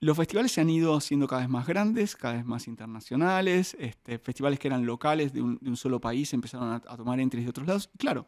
los 0.00 0.16
festivales 0.16 0.52
se 0.52 0.62
han 0.62 0.70
ido 0.70 0.96
haciendo 0.96 1.28
cada 1.28 1.42
vez 1.42 1.50
más 1.50 1.66
grandes, 1.66 2.16
cada 2.16 2.34
vez 2.34 2.44
más 2.46 2.66
internacionales. 2.66 3.76
Este, 3.78 4.18
festivales 4.18 4.58
que 4.58 4.68
eran 4.68 4.86
locales 4.86 5.32
de 5.34 5.42
un, 5.42 5.76
solo 5.76 6.00
país 6.00 6.32
empezaron 6.32 6.72
a, 6.72 6.80
tomar 6.80 7.20
entries 7.20 7.44
de 7.44 7.50
otros 7.50 7.66
lados. 7.66 7.90
claro, 7.98 8.26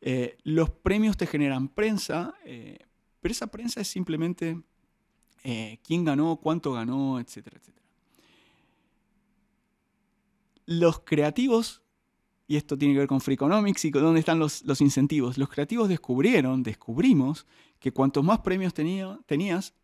eh, 0.00 0.38
los 0.44 0.70
premios 0.70 1.16
te 1.16 1.26
generan 1.26 1.68
prensa, 1.68 2.34
eh, 2.44 2.78
pero 3.20 3.32
esa 3.32 3.48
prensa 3.48 3.80
es 3.80 3.88
simplemente 3.88 4.62
eh, 5.44 5.78
quién 5.82 6.04
ganó, 6.04 6.36
cuánto 6.36 6.72
ganó, 6.72 7.20
etcétera, 7.20 7.58
etcétera. 7.58 7.86
Los 10.64 11.00
creativos, 11.00 11.82
y 12.46 12.56
esto 12.56 12.78
tiene 12.78 12.94
que 12.94 13.00
ver 13.00 13.08
con 13.08 13.20
Freakonomics 13.20 13.84
y 13.86 13.90
con 13.90 14.02
dónde 14.02 14.20
están 14.20 14.38
los, 14.38 14.62
incentivos, 14.80 15.36
los 15.36 15.48
creativos 15.50 15.88
descubrieron, 15.88 16.62
descubrimos 16.62 17.46
que 17.78 17.92
cuantos 17.92 18.24
más 18.24 18.38
premios 18.40 18.72
tenías, 18.72 19.74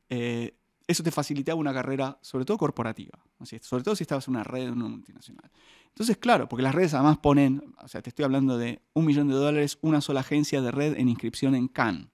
eso 0.86 1.02
te 1.02 1.10
facilitaba 1.10 1.58
una 1.58 1.72
carrera, 1.72 2.18
sobre 2.20 2.44
todo 2.44 2.58
corporativa, 2.58 3.18
sobre 3.60 3.82
todo 3.82 3.96
si 3.96 4.04
estabas 4.04 4.28
en 4.28 4.34
una 4.34 4.44
red, 4.44 4.70
una 4.70 4.88
multinacional. 4.88 5.50
Entonces, 5.88 6.16
claro, 6.18 6.48
porque 6.48 6.62
las 6.62 6.74
redes 6.74 6.94
además 6.94 7.18
ponen, 7.18 7.74
o 7.82 7.88
sea, 7.88 8.02
te 8.02 8.10
estoy 8.10 8.24
hablando 8.24 8.58
de 8.58 8.82
un 8.92 9.04
millón 9.04 9.28
de 9.28 9.34
dólares, 9.34 9.78
una 9.80 10.00
sola 10.00 10.20
agencia 10.20 10.60
de 10.60 10.70
red 10.70 10.96
en 10.98 11.08
inscripción 11.08 11.54
en 11.54 11.68
Cannes. 11.68 12.08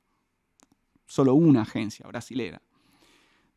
Solo 1.07 1.35
una 1.35 1.63
agencia 1.63 2.07
brasilera. 2.07 2.63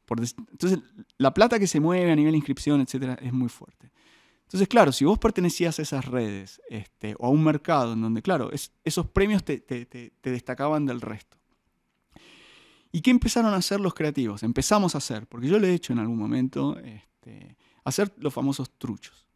entonces, 0.10 0.80
la 1.18 1.34
plata 1.34 1.60
que 1.60 1.68
se 1.68 1.80
mueve 1.80 2.12
a 2.12 2.16
nivel 2.16 2.32
de 2.32 2.38
inscripción, 2.38 2.82
etcétera, 2.82 3.18
es 3.22 3.34
muy 3.34 3.50
fuerte. 3.50 3.92
Entonces, 4.54 4.68
claro, 4.68 4.92
si 4.92 5.04
vos 5.04 5.18
pertenecías 5.18 5.80
a 5.80 5.82
esas 5.82 6.06
redes 6.06 6.62
este, 6.70 7.16
o 7.18 7.26
a 7.26 7.30
un 7.30 7.44
mercado 7.44 7.94
en 7.94 8.02
donde, 8.02 8.22
claro, 8.22 8.52
esos 8.84 9.08
premios 9.08 9.44
te, 9.44 9.64
destacaban 10.22 10.86
del 10.86 11.02
resto. 11.02 11.38
¿Y 12.96 13.02
qué 13.02 13.10
empezaron 13.10 13.56
a 13.56 13.58
hacer 13.58 13.80
los 13.80 13.96
creativos? 13.96 14.44
Empezamos 14.44 14.94
a 14.94 15.00
hacer, 15.00 15.26
porque 15.26 15.48
yo 15.48 15.58
lo 15.58 15.66
he 15.66 15.74
hecho 15.74 15.94
en 15.94 16.00
algún 16.00 16.18
momento, 16.18 16.78
este, 16.78 17.58
hacer 17.84 18.14
los 18.18 18.32
famosos 18.32 18.70
truchos. 18.78 19.28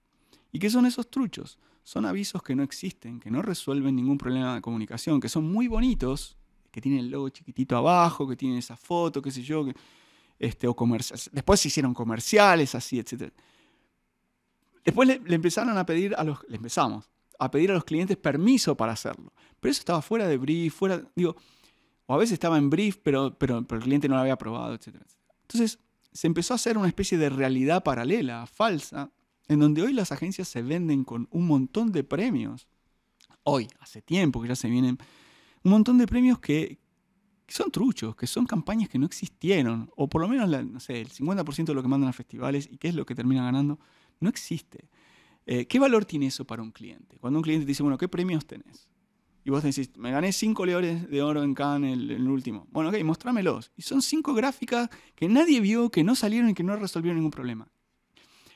¿Y 0.52 0.60
qué 0.60 0.70
son 0.70 0.86
esos 0.86 1.10
truchos? 1.10 1.58
Son 1.82 2.06
avisos 2.06 2.44
que 2.44 2.56
no 2.56 2.62
existen, 2.62 3.20
que 3.20 3.32
no 3.32 3.42
resuelven 3.42 3.96
ningún 3.96 4.20
problema 4.20 4.54
de 4.54 4.62
comunicación, 4.62 5.20
que 5.20 5.28
son 5.28 5.52
muy 5.52 5.68
bonitos, 5.68 6.38
que 6.70 6.82
tienen 6.82 7.00
el 7.00 7.10
logo 7.10 7.30
chiquitito 7.30 7.76
abajo, 7.76 8.28
que 8.28 8.36
tienen 8.36 8.60
esa 8.60 8.78
foto, 8.78 9.24
qué 9.24 9.32
sé 9.32 9.42
yo, 9.42 9.66
este, 10.38 10.68
o 10.68 10.76
comerciales. 10.76 11.32
Después 11.34 11.60
se 11.60 11.70
hicieron 11.70 11.96
comerciales, 11.96 12.76
así, 12.76 13.00
etc. 13.00 13.34
Después 14.86 15.08
le, 15.08 15.20
empezaron 15.34 15.76
a 15.76 15.84
pedir 15.84 16.14
a 16.16 16.24
los, 16.24 16.38
le 16.48 16.58
empezamos 16.58 17.10
a 17.40 17.50
pedir 17.50 17.72
a 17.72 17.74
los 17.74 17.86
clientes 17.86 18.18
permiso 18.18 18.78
para 18.78 18.92
hacerlo. 18.92 19.34
Pero 19.60 19.72
eso 19.72 19.80
estaba 19.80 20.04
fuera 20.04 20.28
de 20.28 20.38
brief, 20.38 20.76
fuera, 20.76 21.02
digo, 21.16 21.36
o 22.08 22.14
a 22.14 22.18
veces 22.18 22.34
estaba 22.34 22.58
en 22.58 22.70
brief, 22.70 22.98
pero, 23.04 23.38
pero, 23.38 23.60
el 23.60 23.66
cliente 23.66 24.08
no 24.08 24.16
lo 24.16 24.22
había 24.22 24.34
aprobado, 24.34 24.74
etc. 24.74 24.96
Entonces 25.42 25.80
se 26.12 26.28
empezó 26.28 26.54
a 26.54 26.56
hacer 26.56 26.78
una 26.78 26.88
especie 26.88 27.18
de 27.18 27.30
realidad 27.30 27.84
paralela, 27.84 28.48
falsa, 28.48 29.12
en 29.48 29.60
donde 29.60 29.84
hoy 29.84 29.94
las 29.94 30.12
agencias 30.12 30.48
se 30.48 30.62
venden 30.62 31.04
con 31.04 31.28
un 31.32 31.46
montón 31.46 31.92
de 31.92 32.04
premios. 32.04 32.68
Hoy, 33.44 33.68
hace 33.80 34.02
tiempo 34.02 34.42
que 34.42 34.48
ya 34.48 34.56
se 34.56 34.70
vienen 34.70 34.98
un 35.64 35.72
montón 35.72 35.98
de 35.98 36.08
premios 36.08 36.40
que, 36.40 36.80
son 37.48 37.72
truchos, 37.72 38.16
que 38.16 38.28
son 38.28 38.46
campañas 38.46 38.90
que 38.90 39.00
no 39.00 39.06
existieron, 39.06 39.90
o 39.96 40.10
por 40.10 40.22
lo 40.22 40.28
menos 40.28 40.50
no 40.66 40.80
sé, 40.80 41.00
el 41.00 41.10
50% 41.10 41.66
de 41.66 41.74
lo 41.74 41.82
que 41.82 41.88
mandan 41.88 42.10
a 42.10 42.14
festivales 42.14 42.68
y 42.72 42.78
qué 42.78 42.90
es 42.90 42.96
lo 42.96 43.06
que 43.06 43.16
termina 43.16 43.44
ganando, 43.44 43.80
no 44.20 44.30
existe. 44.30 44.90
Eh, 45.46 45.66
¿Qué 45.66 45.80
valor 45.80 46.04
tiene 46.04 46.28
eso 46.28 46.46
para 46.46 46.62
un 46.62 46.72
cliente? 46.72 47.18
Cuando 47.20 47.40
un 47.40 47.44
cliente 47.44 47.66
te 47.66 47.70
dice, 47.70 47.84
bueno, 47.84 47.98
¿qué 47.98 48.10
premios 48.10 48.46
tenés? 48.46 48.90
Y 49.48 49.50
vos 49.50 49.64
decís, 49.64 49.90
me 49.96 50.12
gané 50.12 50.34
cinco 50.34 50.66
leones 50.66 51.10
de 51.10 51.22
oro 51.22 51.42
en 51.42 51.54
Cannes 51.54 51.94
el, 51.94 52.12
el 52.12 52.28
último. 52.28 52.68
Bueno, 52.70 52.90
ok, 52.90 53.02
mostrámelos. 53.06 53.72
Y 53.78 53.82
son 53.82 54.02
cinco 54.02 54.34
gráficas 54.34 54.90
que 55.16 55.30
nadie 55.30 55.62
vio, 55.62 55.90
que 55.90 56.04
no 56.04 56.16
salieron 56.16 56.50
y 56.50 56.54
que 56.54 56.64
no 56.64 56.76
resolvieron 56.76 57.16
ningún 57.16 57.32
problema. 57.32 57.66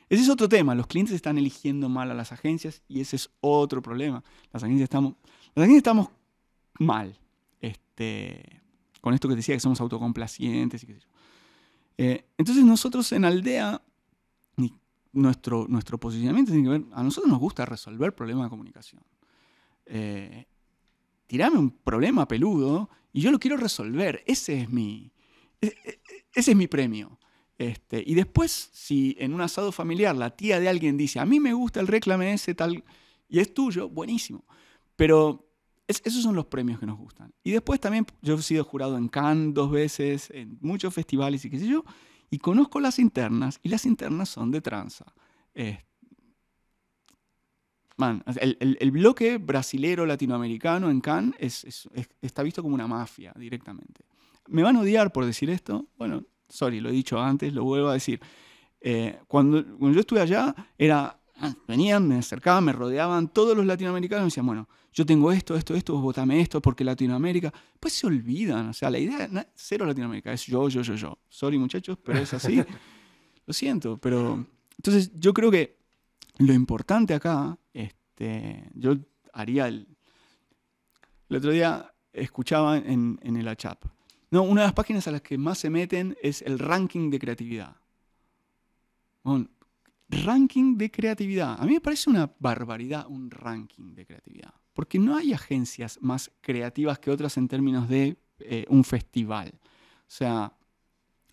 Ese 0.10 0.24
es 0.24 0.28
otro 0.28 0.50
tema. 0.50 0.76
Los 0.76 0.88
clientes 0.88 1.16
están 1.16 1.38
eligiendo 1.38 1.88
mal 1.88 2.12
a 2.12 2.14
las 2.14 2.34
agencias 2.34 2.84
y 2.89 3.00
ese 3.00 3.16
es 3.16 3.30
otro 3.39 3.82
problema. 3.82 4.22
Las 4.52 4.64
agencias 4.66 4.84
estamos, 4.84 5.16
las 5.56 5.64
agencias 5.64 5.78
estamos 5.78 6.10
mal. 6.78 7.18
Este, 7.62 8.62
con 9.00 9.14
esto 9.14 9.30
que 9.30 9.36
decía 9.36 9.56
que 9.56 9.62
somos 9.62 9.80
autocomplacientes 9.80 10.84
y 10.84 10.88
qué 10.88 10.94
sé 10.96 11.00
yo. 11.00 11.08
Eh, 12.00 12.26
entonces 12.38 12.66
nosotros 12.66 13.10
en 13.14 13.24
Aldea, 13.24 13.82
nuestro, 15.14 15.68
nuestro 15.70 15.98
posicionamiento 15.98 16.52
tiene 16.52 16.68
que 16.68 16.80
ver, 16.80 16.86
a 16.92 17.02
nosotros 17.02 17.32
nos 17.32 17.39
gusta 17.39 17.64
resolver 17.66 18.14
problemas 18.14 18.48
de 18.48 18.50
comunicación. 18.50 19.02
Eh, 19.86 20.48
tirame 21.32 21.58
un 21.58 21.72
problema 21.72 22.28
peludo 22.28 22.90
y 23.14 23.22
yo 23.22 23.32
lo 23.32 23.40
quiero 23.40 23.56
resolver. 23.56 24.22
Ese 24.28 24.60
es 24.60 24.70
mi, 24.70 25.14
e, 25.62 25.68
e, 25.68 26.02
ese 26.36 26.52
es 26.52 26.58
mi 26.58 26.68
premio. 26.68 27.18
Este, 27.58 28.04
y 28.06 28.16
después, 28.16 28.70
si 28.74 29.16
en 29.18 29.34
un 29.34 29.40
asado 29.40 29.72
familiar 29.72 30.14
la 30.14 30.36
tía 30.36 30.60
de 30.60 30.68
alguien 30.68 30.98
dice, 30.98 31.22
a 31.22 31.26
mí 31.26 31.40
me 31.40 31.54
gusta 31.54 31.80
el 31.80 31.88
reclame 31.88 32.34
ese 32.34 32.54
tal, 32.54 32.84
y 33.30 33.40
es 33.40 33.54
tuyo, 33.54 33.88
buenísimo. 33.88 34.44
Pero 34.98 35.50
esos 35.88 36.22
son 36.22 36.36
los 36.36 36.48
premios 36.48 36.82
que 36.82 36.86
nos 36.86 36.98
gustan. 36.98 37.34
Y 37.46 37.52
después 37.52 37.80
también, 37.80 38.06
yo 38.22 38.36
he 38.36 38.42
sido 38.42 38.66
jurado 38.66 38.98
en 38.98 39.08
Cannes 39.08 39.54
dos 39.54 39.72
veces, 39.72 40.32
en 40.32 40.58
muchos 40.60 40.94
festivales 40.94 41.46
y 41.46 41.50
qué 41.50 41.60
sé 41.60 41.68
yo, 41.68 41.86
y 42.30 42.40
conozco 42.40 42.82
las 42.82 43.00
internas, 43.00 43.58
y 43.64 43.70
las 43.70 43.86
internas 43.86 44.28
son 44.28 44.52
de 44.52 44.60
tranza. 44.60 45.06
Este, 45.54 45.91
Man, 47.98 48.24
el, 48.39 48.92
bloque 48.92 49.38
brasilero 49.38 50.06
latinoamericano 50.06 50.89
en 50.89 51.02
Cannes 51.02 51.88
está 52.22 52.42
visto 52.42 52.64
como 52.64 52.74
una 52.74 52.88
mafia 52.88 53.34
directamente. 53.36 54.06
¿Me 54.48 54.64
van 54.64 54.78
a 54.78 54.82
odiar 54.82 55.12
por 55.12 55.26
decir 55.26 55.50
esto? 55.50 55.88
Bueno, 55.98 56.24
sorry, 56.50 56.80
lo 56.80 56.89
he 56.89 56.94
dicho 56.94 57.20
antes, 57.20 57.54
lo 57.54 57.64
vuelvo 57.64 57.89
a 57.89 57.94
decir. 57.94 58.20
Eh, 58.80 59.20
cuando, 59.28 59.64
yo 59.80 60.00
estuve 60.00 60.22
allá, 60.22 60.56
era, 60.78 61.20
ah, 61.38 61.54
venían, 61.68 62.08
me 62.08 62.16
acercaban, 62.16 62.64
me 62.64 62.74
rodeaban 62.74 63.28
todos 63.28 63.56
los 63.56 63.66
latinoamericanos 63.66 64.24
y 64.24 64.28
decían, 64.28 64.48
bueno, 64.48 64.68
yo 64.94 65.06
tengo 65.06 65.32
esto, 65.32 65.56
esto, 65.56 65.76
esto, 65.76 65.94
vos 65.94 66.02
votame 66.02 66.42
esto 66.42 66.62
porque 66.62 66.84
Latinoamérica. 66.84 67.54
Pues 67.80 67.94
se 67.94 68.08
olvidan, 68.08 68.70
o 68.70 68.74
sea, 68.74 68.89
la 68.89 69.00
idea, 69.00 69.30
cero 69.56 69.86
Latinoamérica, 69.86 70.34
es 70.34 70.46
yo, 70.46 70.68
yo, 70.70 70.82
yo, 70.82 70.96
yo. 70.96 71.18
Sorry 71.30 71.58
muchachos, 71.58 71.98
pero 72.04 72.20
es 72.20 72.34
así. 72.34 72.62
lo 73.46 73.54
siento, 73.54 73.98
pero... 73.98 74.46
Entonces 74.78 75.12
yo 75.20 75.34
creo 75.34 75.52
que 75.52 75.81
lo 76.42 76.54
importante 76.54 77.14
acá, 77.14 77.58
este, 77.74 78.70
yo 78.74 78.96
haría 79.34 79.68
el... 79.68 79.88
El 81.30 81.38
otro 81.38 81.52
día 81.52 81.94
escuchaba 82.12 82.78
en, 82.78 83.20
el 83.24 83.48
ACHAP. 83.48 83.86
No, 84.32 84.44
una 84.44 84.62
de 84.62 84.68
las 84.68 84.74
páginas 84.74 85.08
a 85.08 85.12
las 85.12 85.22
que 85.22 85.38
más 85.38 85.58
se 85.60 85.70
meten 85.70 86.18
es 86.22 86.42
el 86.42 86.60
ranking 86.60 87.10
de 87.10 87.20
creatividad. 87.20 87.76
ranking 90.10 90.78
de 90.78 90.92
creatividad. 90.92 91.56
A 91.58 91.66
mí 91.66 91.74
me 91.74 91.82
parece 91.82 92.10
una 92.10 92.30
barbaridad 92.39 93.06
un 93.08 93.32
ranking 93.32 93.94
de 93.94 94.06
creatividad. 94.06 94.54
Porque 94.74 95.00
no 95.00 95.16
hay 95.16 95.32
agencias 95.34 95.98
más 96.02 96.32
creativas 96.42 97.00
que 97.00 97.12
otras 97.12 97.38
en 97.38 97.48
términos 97.48 97.88
de 97.88 98.18
eh, 98.39 98.66
un 98.68 98.84
festival. 98.84 99.54
O 99.64 100.14
sea, 100.14 100.54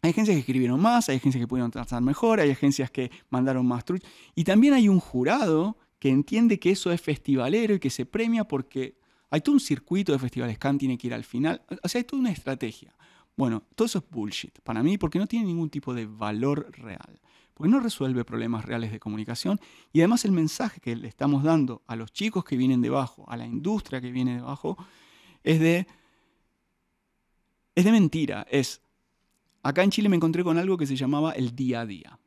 hay 0.09 0.13
agencias 0.13 0.35
que 0.37 0.41
escribieron 0.41 0.81
más, 0.81 1.09
hay 1.09 1.17
agencias 1.17 1.43
que 1.43 1.47
pudieron 1.47 1.71
tratar 1.71 2.03
mejor, 2.03 2.41
hay 2.41 2.51
agencias 2.51 2.91
que 2.91 3.11
mandaron 3.29 3.67
más 3.67 3.85
truch. 3.85 4.03
Y 4.35 4.45
también 4.45 4.73
hay 4.73 4.89
un 4.89 5.01
jurado 5.01 5.77
que 5.99 6.09
entiende 6.09 6.59
que 6.59 6.71
eso 6.71 6.91
es 6.91 7.01
festivalero 7.01 7.75
y 7.75 7.79
que 7.79 7.91
se 7.91 8.07
premia 8.07 8.45
porque 8.45 8.97
hay 9.31 9.43
todo 9.43 9.55
un 9.55 9.61
circuito 9.61 10.13
de 10.13 10.19
festivales. 10.19 10.59
Cannes 10.59 10.81
tiene 10.81 10.97
que 10.97 11.09
ir 11.09 11.15
al 11.15 11.25
final. 11.25 11.63
O 11.83 11.89
sea, 11.89 11.99
hay 11.99 12.05
toda 12.05 12.21
una 12.21 12.31
estrategia. 12.31 12.95
Bueno, 13.37 13.65
todo 13.75 13.87
eso 13.87 13.99
es 13.99 14.05
bullshit 14.11 14.59
para 14.61 14.83
mí 14.83 14.97
porque 14.97 15.19
no 15.19 15.27
tiene 15.27 15.47
ningún 15.47 15.69
tipo 15.69 15.93
de 15.93 16.07
valor 16.07 16.71
real. 16.73 17.21
Porque 17.53 17.71
no 17.71 17.81
resuelve 17.81 18.25
problemas 18.25 18.65
reales 18.65 18.91
de 18.91 18.99
comunicación. 18.99 19.61
Y 19.93 20.01
además 20.01 20.25
el 20.25 20.33
mensaje 20.33 20.81
que 20.81 20.97
le 20.97 21.09
estamos 21.09 21.43
dando 21.43 21.83
a 21.87 21.97
los 21.97 22.13
chicos 22.13 22.45
que 22.45 22.57
vienen 22.57 22.81
debajo, 22.81 23.29
a 23.29 23.37
la 23.37 23.47
industria 23.47 24.01
que 24.01 24.11
viene 24.11 24.37
debajo, 24.37 24.79
es 25.43 25.61
de, 25.61 25.87
es 27.75 27.85
de 27.85 27.93
mentira. 27.93 28.47
Es 28.51 28.81
Acá 29.69 29.83
en 29.83 29.91
Chile 29.91 30.09
me 30.09 30.17
encontré 30.17 30.43
con 30.43 30.57
algo 30.57 30.79
que 30.79 30.87
se 30.87 30.97
llamaba 30.97 31.33
el 31.33 31.55
día 31.55 31.83
a 31.83 31.87
día. 31.87 32.19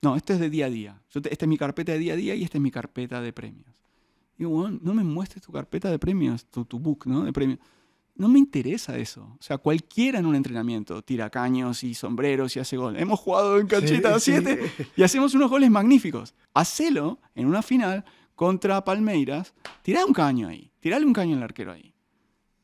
No, 0.00 0.16
esto 0.16 0.32
es 0.32 0.40
de 0.40 0.48
día 0.48 0.64
a 0.64 0.70
día. 0.70 1.02
esta 1.12 1.44
es 1.44 1.46
mi 1.46 1.58
carpeta 1.58 1.92
de 1.92 1.98
día 1.98 2.14
a 2.14 2.16
día 2.16 2.34
y 2.34 2.42
esta 2.42 2.56
es 2.56 2.62
mi 2.62 2.70
carpeta 2.70 3.20
de 3.20 3.34
premios. 3.34 3.68
Digo, 4.38 4.50
bueno, 4.52 4.78
no 4.80 4.94
me 4.94 5.04
muestres 5.04 5.44
tu 5.44 5.52
carpeta 5.52 5.90
de 5.90 5.98
premios, 5.98 6.46
tu, 6.46 6.64
book, 6.78 7.06
¿no? 7.06 7.22
De 7.24 7.34
premios. 7.34 7.58
No 8.14 8.28
me 8.28 8.38
interesa 8.38 8.96
eso. 8.96 9.36
O 9.38 9.42
sea, 9.42 9.58
cualquiera 9.58 10.20
en 10.20 10.24
un 10.24 10.36
entrenamiento 10.36 11.02
tira 11.02 11.28
caños 11.28 11.84
y 11.84 11.92
sombreros 11.92 12.56
y 12.56 12.60
hace 12.60 12.78
gol. 12.78 12.96
Hemos 12.96 13.20
jugado 13.20 13.60
en 13.60 13.66
canchita 13.66 14.18
7 14.18 14.58
y 14.96 15.02
hacemos 15.02 15.34
unos 15.34 15.50
goles 15.50 15.70
magníficos. 15.70 16.34
Hacelo 16.54 17.20
en 17.34 17.46
una 17.46 17.60
final 17.60 18.06
contra 18.34 18.82
Palmeiras. 18.82 19.52
Tirá 19.82 20.06
un 20.06 20.14
caño 20.14 20.48
ahí. 20.48 20.70
Tirale 20.80 21.04
un 21.04 21.12
caño 21.12 21.36
al 21.36 21.42
arquero 21.42 21.72
ahí. 21.72 21.92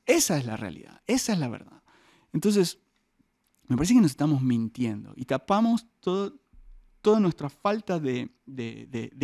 Esa 0.07 0.39
es 0.39 0.47
la 0.47 0.57
realidad. 0.57 1.03
Esa 1.07 1.35
es 1.35 1.39
la 1.39 1.49
verdad. 1.49 1.83
Entonces, 2.33 2.79
me 3.73 3.79
parece 3.79 3.95
que 3.95 4.01
nos 4.01 4.11
estamos 4.11 4.43
mintiendo 4.43 5.13
y 5.17 5.25
tapamos 5.25 5.87
todo, 6.01 6.35
toda 7.03 7.21
nuestra 7.21 7.51
falta 7.51 7.99
de, 7.99 8.31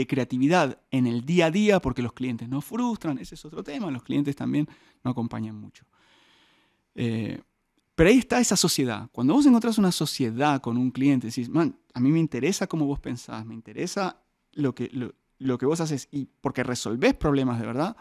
creatividad 0.08 0.82
en 0.90 1.06
el 1.06 1.24
día 1.24 1.46
a 1.46 1.50
día 1.50 1.80
porque 1.80 2.02
los 2.02 2.12
clientes 2.12 2.48
nos 2.48 2.64
frustran, 2.64 3.18
ese 3.18 3.36
es 3.36 3.44
otro 3.44 3.62
tema, 3.62 3.90
los 3.90 4.02
clientes 4.02 4.34
también 4.36 4.68
no 5.04 5.12
acompañan 5.12 5.56
mucho. 5.56 5.86
Eh, 6.94 7.40
pero 7.94 8.10
ahí 8.10 8.18
está 8.18 8.40
esa 8.40 8.56
sociedad. 8.56 9.08
Cuando 9.12 9.34
vos 9.34 9.46
encontrás 9.46 9.78
una 9.78 9.92
sociedad 9.92 10.60
con 10.60 10.76
un 10.76 10.90
cliente, 10.90 11.28
decís, 11.28 11.48
man, 11.48 11.76
a 11.94 12.00
mí 12.00 12.10
me 12.10 12.18
interesa 12.18 12.66
cómo 12.66 12.86
vos 12.86 13.00
pensás, 13.00 13.44
me 13.46 13.54
interesa 13.54 14.22
lo 14.52 14.74
que, 14.74 14.90
lo, 15.38 15.58
que 15.58 15.66
vos 15.66 15.80
haces 15.80 16.08
y 16.10 16.26
porque 16.40 16.62
resolvés 16.62 17.14
problemas 17.14 17.60
de 17.60 17.66
verdad. 17.66 17.96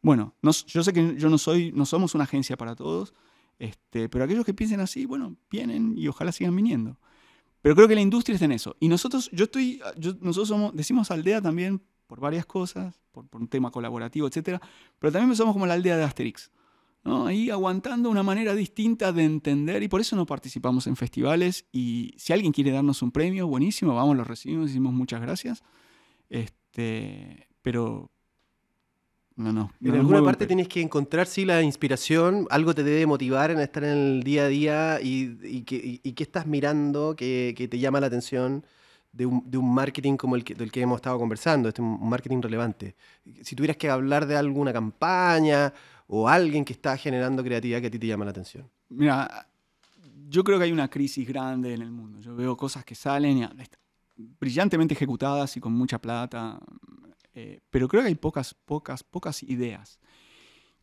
Bueno, 0.00 0.34
yo 0.66 0.82
sé 0.82 0.92
que 0.92 1.16
yo 1.16 1.30
no, 1.30 1.38
soy, 1.38 1.72
no 1.72 1.86
somos 1.86 2.14
una 2.14 2.24
agencia 2.24 2.56
para 2.56 2.74
todos, 2.74 3.14
este, 3.58 4.08
pero 4.08 4.24
aquellos 4.24 4.44
que 4.44 4.54
piensen 4.54 4.80
así, 4.80 5.06
bueno, 5.06 5.36
vienen 5.50 5.94
y 5.96 6.08
ojalá 6.08 6.32
sigan 6.32 6.54
viniendo. 6.56 6.98
Pero 7.62 7.76
creo 7.76 7.88
que 7.88 7.94
la 7.94 8.00
industria 8.00 8.34
está 8.34 8.44
en 8.44 8.52
eso. 8.52 8.76
Y 8.80 8.88
nosotros, 8.88 9.30
yo 9.32 9.44
estoy, 9.44 9.80
nosotros 10.20 10.48
somos, 10.48 10.74
decimos 10.74 11.10
aldea 11.10 11.40
también 11.40 11.80
por 12.06 12.20
varias 12.20 12.44
cosas, 12.44 13.00
por, 13.12 13.26
un 13.32 13.48
tema 13.48 13.70
colaborativo, 13.70 14.26
etc. 14.26 14.60
Pero 14.98 15.12
también 15.12 15.34
somos 15.36 15.54
como 15.54 15.66
la 15.66 15.74
aldea 15.74 15.96
de 15.96 16.02
Asterix. 16.02 16.50
¿no? 17.04 17.26
Ahí 17.26 17.50
aguantando 17.50 18.10
una 18.10 18.22
manera 18.22 18.54
distinta 18.54 19.12
de 19.12 19.24
entender 19.24 19.82
y 19.82 19.88
por 19.88 20.00
eso 20.00 20.14
no 20.16 20.26
participamos 20.26 20.86
en 20.86 20.96
festivales. 20.96 21.66
Y 21.72 22.14
si 22.18 22.32
alguien 22.32 22.52
quiere 22.52 22.70
darnos 22.70 23.00
un 23.02 23.12
premio, 23.12 23.46
buenísimo, 23.46 23.94
vamos, 23.94 24.16
lo 24.16 24.24
recibimos, 24.24 24.66
decimos 24.66 24.92
muchas 24.92 25.20
gracias. 25.20 25.62
Este, 26.28 27.48
pero, 27.62 28.11
no, 29.36 29.52
no. 29.52 29.72
En 29.82 29.94
alguna 29.94 30.22
parte 30.22 30.46
tienes 30.46 30.68
que 30.68 30.80
encontrar, 30.80 31.26
sí, 31.26 31.44
la 31.44 31.62
inspiración, 31.62 32.46
algo 32.50 32.74
te 32.74 32.82
debe 32.82 33.06
motivar 33.06 33.50
en 33.50 33.60
estar 33.60 33.84
en 33.84 33.90
el 33.90 34.22
día 34.22 34.44
a 34.44 34.48
día 34.48 34.98
y, 35.02 35.62
que, 35.62 36.00
estás 36.22 36.46
mirando 36.46 37.16
que, 37.16 37.68
te 37.70 37.78
llama 37.78 38.00
la 38.00 38.08
atención 38.08 38.64
de 39.12 39.26
un, 39.26 39.74
marketing 39.74 40.16
como 40.16 40.36
el 40.36 40.44
que, 40.44 40.54
del 40.54 40.70
que 40.70 40.80
hemos 40.80 40.96
estado 40.96 41.18
conversando, 41.18 41.68
este 41.68 41.82
un 41.82 42.08
marketing 42.08 42.40
relevante. 42.40 42.94
Si 43.42 43.54
tuvieras 43.54 43.76
que 43.76 43.90
hablar 43.90 44.26
de 44.26 44.36
alguna 44.36 44.72
campaña 44.72 45.72
o 46.06 46.28
alguien 46.28 46.64
que 46.64 46.72
está 46.72 46.96
generando 46.96 47.42
creatividad 47.42 47.80
que 47.80 47.86
a 47.86 47.90
ti 47.90 47.98
te 47.98 48.06
llama 48.06 48.24
la 48.24 48.32
atención. 48.32 48.68
Mira, 48.90 49.46
yo 50.28 50.44
creo 50.44 50.58
que 50.58 50.64
hay 50.64 50.72
una 50.72 50.88
crisis 50.88 51.26
grande 51.26 51.74
en 51.74 51.82
el 51.82 51.90
mundo. 51.90 52.20
Yo 52.20 52.34
veo 52.34 52.56
cosas 52.56 52.84
que 52.84 52.94
salen 52.94 53.38
y, 53.38 53.48
brillantemente 54.38 54.94
ejecutadas 54.94 55.56
y 55.56 55.60
con 55.60 55.72
mucha 55.72 55.98
plata, 55.98 56.58
eh, 57.34 57.60
pero 57.70 57.88
creo 57.88 58.02
que 58.02 58.08
hay 58.08 58.14
pocas, 58.14 58.54
pocas, 58.54 59.02
pocas 59.02 59.42
ideas. 59.42 59.98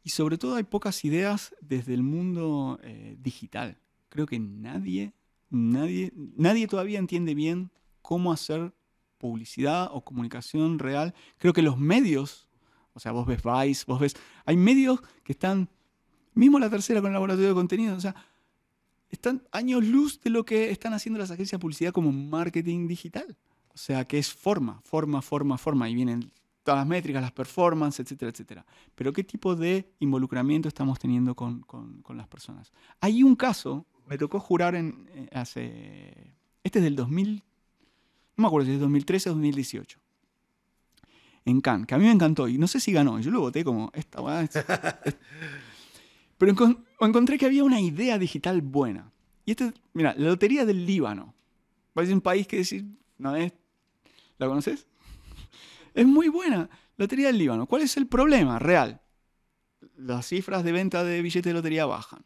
Y 0.04 0.10
sobre 0.10 0.38
todo 0.38 0.56
hay 0.56 0.64
pocas 0.64 1.04
ideas 1.06 1.56
desde 1.62 1.93
el 1.93 2.04
mundo 2.04 2.80
eh, 2.84 3.16
digital. 3.20 3.78
Creo 4.10 4.26
que 4.26 4.39
nadie, 4.39 5.14
nadie, 5.50 6.12
nadie 6.16 6.68
todavía 6.68 7.00
entiende 7.00 7.36
bien 7.36 7.72
cómo 8.02 8.32
hacer 8.32 8.74
publicidad 9.18 9.89
o 9.91 10.04
comunicación 10.04 10.80
real. 10.80 11.14
Creo 11.38 11.54
que 11.54 11.62
los 11.62 11.78
medios, 11.78 12.47
o 12.93 13.00
sea, 13.00 13.12
vos 13.12 13.28
ves 13.28 13.41
Vice, 13.43 13.84
vos 13.86 14.00
ves, 14.00 14.16
hay 14.45 14.58
medios 14.58 15.02
que 15.24 15.34
están, 15.34 15.70
mismo 16.34 16.58
la 16.58 16.70
tercera 16.70 17.02
con 17.02 17.10
el 17.10 17.14
laboratorio 17.14 17.50
de 17.50 17.56
contenido, 17.56 17.95
o 17.95 18.00
sea, 18.00 18.16
están 19.10 19.43
años 19.52 19.84
luz 19.84 20.22
de 20.22 20.30
lo 20.30 20.45
que 20.45 20.72
están 20.72 20.93
haciendo 20.93 21.20
las 21.20 21.32
agencias 21.32 21.60
de 21.60 21.62
publicidad 21.62 21.91
como 21.91 22.12
marketing 22.12 22.88
digital. 22.88 23.38
O 23.74 23.78
sea, 23.78 24.06
que 24.06 24.18
es 24.18 24.34
forma, 24.34 24.82
forma, 24.84 25.22
forma, 25.22 25.58
forma. 25.58 25.89
Y 25.89 25.95
vienen 25.95 26.32
todas 26.64 26.80
las 26.80 26.88
métricas, 26.88 27.22
las 27.22 27.32
performances, 27.32 28.05
etcétera, 28.05 28.32
etcétera. 28.32 28.66
Pero 28.95 29.14
¿qué 29.14 29.24
tipo 29.24 29.55
de 29.55 29.91
involucramiento 29.99 30.68
estamos 30.68 30.99
teniendo 30.99 31.36
con, 31.36 31.64
las 32.10 32.28
personas? 32.28 32.72
Hay 33.01 33.24
un 33.24 33.36
caso, 33.36 33.86
me 34.07 34.18
tocó 34.18 34.39
jurar 34.39 34.76
en, 34.76 35.10
eh, 35.14 35.30
hace... 35.34 36.34
Este 36.64 36.80
es 36.80 36.84
del 36.84 36.95
2000, 36.95 37.43
no 38.36 38.41
me 38.41 38.47
acuerdo 38.47 38.68
si 38.68 38.74
es 38.74 38.80
2013 38.80 39.30
o 39.30 39.34
2018. 39.34 39.99
en 41.45 41.62
Cannes, 41.62 41.88
que 41.88 41.95
a 41.95 41.97
mí 41.97 42.05
me 42.05 42.12
encantó, 42.12 42.47
y 42.47 42.57
no 42.57 42.68
sé 42.68 42.80
si 42.80 42.91
ganó, 42.91 43.20
yo 43.20 43.32
lo 43.32 43.39
voté 43.39 43.64
como, 43.64 43.91
esta 43.93 44.20
Pero 46.38 46.55
encontré 47.01 47.38
que 47.38 47.45
había 47.45 47.64
una 47.64 47.82
idea 47.82 48.18
digital 48.18 48.62
buena. 48.62 49.12
Y 49.45 49.51
este, 49.51 49.74
mira, 49.93 50.14
la 50.18 50.30
Lotería 50.30 50.66
del 50.66 50.86
Líbano. 50.86 51.34
Parece 51.93 52.14
un 52.14 52.22
país 52.22 52.47
que 52.47 52.57
decir, 52.57 52.86
¿no 53.18 53.36
es? 53.36 53.51
¿La 54.38 54.47
conoces? 54.47 54.88
Es 56.00 56.08
muy 56.08 56.30
buena. 56.30 56.70
Lotería 56.95 57.28
del 57.28 57.38
Líbano. 57.38 57.66
¿Cuál 57.66 57.82
es 57.82 57.97
el 57.97 58.08
problema 58.08 58.58
real? 58.58 59.02
Las 59.97 60.28
cifras 60.28 60.64
de 60.64 60.72
venta 60.72 61.04
de 61.04 61.22
billetes 61.22 61.43
de 61.43 61.54
lotería 61.54 61.86
bajan. 61.86 62.26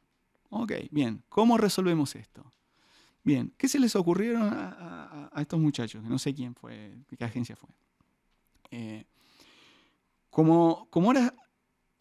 Ok, 0.50 0.74
bien. 0.92 1.24
¿Cómo 1.28 1.58
resolvemos 1.58 2.16
esto? 2.16 2.54
Bien, 3.24 3.52
¿qué 3.58 3.68
se 3.68 3.80
les 3.80 3.96
ocurrieron 3.96 4.44
a, 4.54 5.32
estos 5.38 5.60
muchachos? 5.60 6.04
No 6.04 6.20
sé 6.20 6.36
quién 6.36 6.54
fue, 6.54 7.00
qué 7.18 7.26
agencia 7.26 7.56
fue. 7.56 7.72
Eh, 8.70 9.06
como, 10.30 10.88
como 10.92 11.08
ahora 11.08 11.34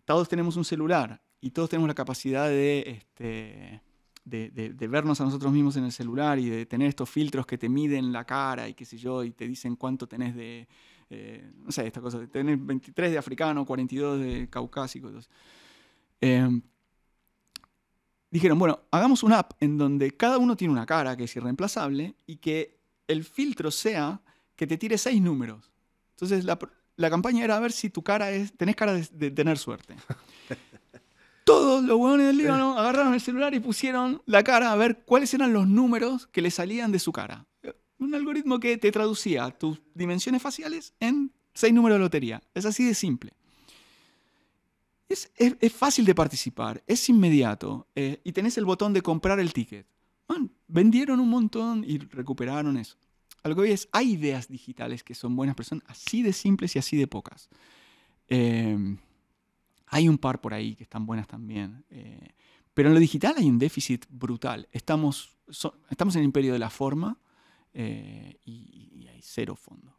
todos 0.05 0.29
tenemos 0.29 0.59
un 0.59 0.66
celular 0.66 1.23
y 1.41 1.53
todos 1.53 1.70
tenemos 1.70 1.89
la 1.89 1.95
capacidad 1.95 2.49
de, 2.49 2.85
este, 2.87 3.81
de, 4.25 4.89
vernos 4.89 5.20
a 5.20 5.25
nosotros 5.25 5.53
mismos 5.53 5.77
en 5.77 5.85
el 5.85 5.93
celular 5.93 6.39
y 6.39 6.49
de 6.49 6.66
tener 6.66 6.89
estos 6.89 7.09
filtros 7.09 7.47
que 7.47 7.59
te 7.59 7.68
miden 7.68 8.12
la 8.12 8.25
cara 8.25 8.68
y 8.68 8.75
qué 8.75 8.85
sé 8.85 8.97
yo, 8.97 9.25
y 9.25 9.33
te 9.33 9.47
dicen 9.47 9.77
cuánto 9.77 10.07
tenés 10.07 10.35
de, 10.35 10.68
eh, 11.11 11.51
no 11.64 11.73
sé, 11.73 11.87
esta 11.87 12.01
cosa, 12.01 12.18
de 12.18 12.29
tener 12.29 12.57
23 12.57 13.12
de 13.12 13.18
africano, 13.18 13.66
42 13.66 14.20
de 14.20 14.49
caucásico. 14.49 15.11
Em, 16.20 16.62
dijeron, 18.31 18.59
bueno, 18.59 18.81
hagamos 18.91 19.23
una 19.23 19.41
app 19.41 19.53
en 19.61 19.77
donde 19.77 20.16
cada 20.16 20.39
uno 20.39 20.57
tiene 20.57 20.73
una 20.73 20.87
cara 20.87 21.16
que 21.16 21.25
es 21.25 21.37
irreemplazable 21.37 22.14
y 22.27 22.37
que 22.37 22.79
el 23.09 23.25
filtro 23.25 23.70
sea 23.70 24.20
que 24.55 24.66
te 24.66 24.79
tire 24.79 24.97
seis 24.99 25.20
números. 25.20 25.73
Entonces 26.12 26.45
la, 26.45 26.59
la 26.97 27.11
campaña 27.11 27.45
era 27.45 27.57
a 27.57 27.61
ver 27.61 27.73
si 27.73 27.91
tu 27.91 28.03
cara 28.03 28.31
es, 28.31 28.57
tenés 28.57 28.77
cara 28.77 28.95
de 28.95 29.31
tener 29.33 29.59
suerte. 29.59 29.97
Todos 31.45 31.82
los 31.82 31.99
huevones 31.99 32.26
del 32.26 32.36
Líbano 32.36 32.78
agarraron 32.78 33.14
el 33.14 33.20
celular 33.20 33.55
y 33.55 33.61
pusieron 33.61 34.22
la 34.26 34.45
cara 34.45 34.72
a 34.72 34.76
ver 34.76 35.03
cuáles 35.05 35.34
eran 35.34 35.53
los 35.53 35.66
números 35.66 36.26
que 36.28 36.43
le 36.43 36.51
salían 36.51 36.93
de 36.93 36.99
su 36.99 37.12
cara. 37.12 37.47
Un 37.99 38.14
algoritmo 38.14 38.61
que 38.61 38.78
te 38.78 38.93
traducía 38.93 39.51
tus 39.51 39.80
dimensiones 39.95 40.43
faciales 40.43 40.95
en 41.01 41.32
seis 41.55 41.72
números 41.72 41.97
de 41.97 42.05
lotería. 42.05 42.43
Es 42.55 42.64
así 42.64 42.84
de 42.84 42.95
simple. 42.95 43.32
Es, 45.09 45.30
fácil 45.72 46.07
de 46.07 46.14
participar, 46.14 46.82
es 46.86 47.07
inmediato 47.11 47.86
eh, 47.95 48.20
y 48.24 48.32
tenés 48.32 48.57
el 48.57 48.64
botón 48.64 48.95
de 48.95 49.03
comprar 49.03 49.38
el 49.40 49.53
ticket. 49.53 49.86
vendieron 50.68 51.20
un 51.20 51.28
montón 51.28 51.84
y 51.86 51.99
recuperaron 51.99 52.78
eso. 52.78 52.97
Algo 53.43 53.62
que 53.62 53.72
es, 53.72 53.88
hay 53.93 54.12
ideas 54.12 54.49
digitales 54.49 55.03
que 55.03 55.14
son 55.14 55.36
buenas, 55.36 55.55
pero 55.55 55.68
son 55.68 55.82
así 55.86 56.22
de 56.22 56.32
simples 56.32 56.76
y 56.76 56.78
así 56.78 56.97
de 56.97 57.07
pocas. 57.07 57.51
Eh, 58.28 58.97
hay 59.93 60.09
un 60.09 60.16
par 60.16 60.40
por 60.40 60.55
ahí 60.55 60.74
que 60.74 60.84
están 60.84 61.05
buenas 61.05 61.28
también. 61.28 61.84
Eh, 61.90 62.30
pero 62.72 62.88
en 62.88 62.95
lo 62.95 63.01
digital 63.01 63.34
hay 63.36 63.49
un 63.49 63.59
déficit 63.59 64.07
brutal. 64.09 64.66
Estamos, 64.72 65.36
estamos 65.90 66.14
en 66.16 66.20
el 66.20 66.24
imperio 66.24 66.55
de 66.55 66.59
la 66.59 66.70
forma 66.70 67.18
eh, 67.74 68.38
y, 68.47 69.07
hay 69.07 69.20
cero 69.22 69.55
fondo. 69.55 69.95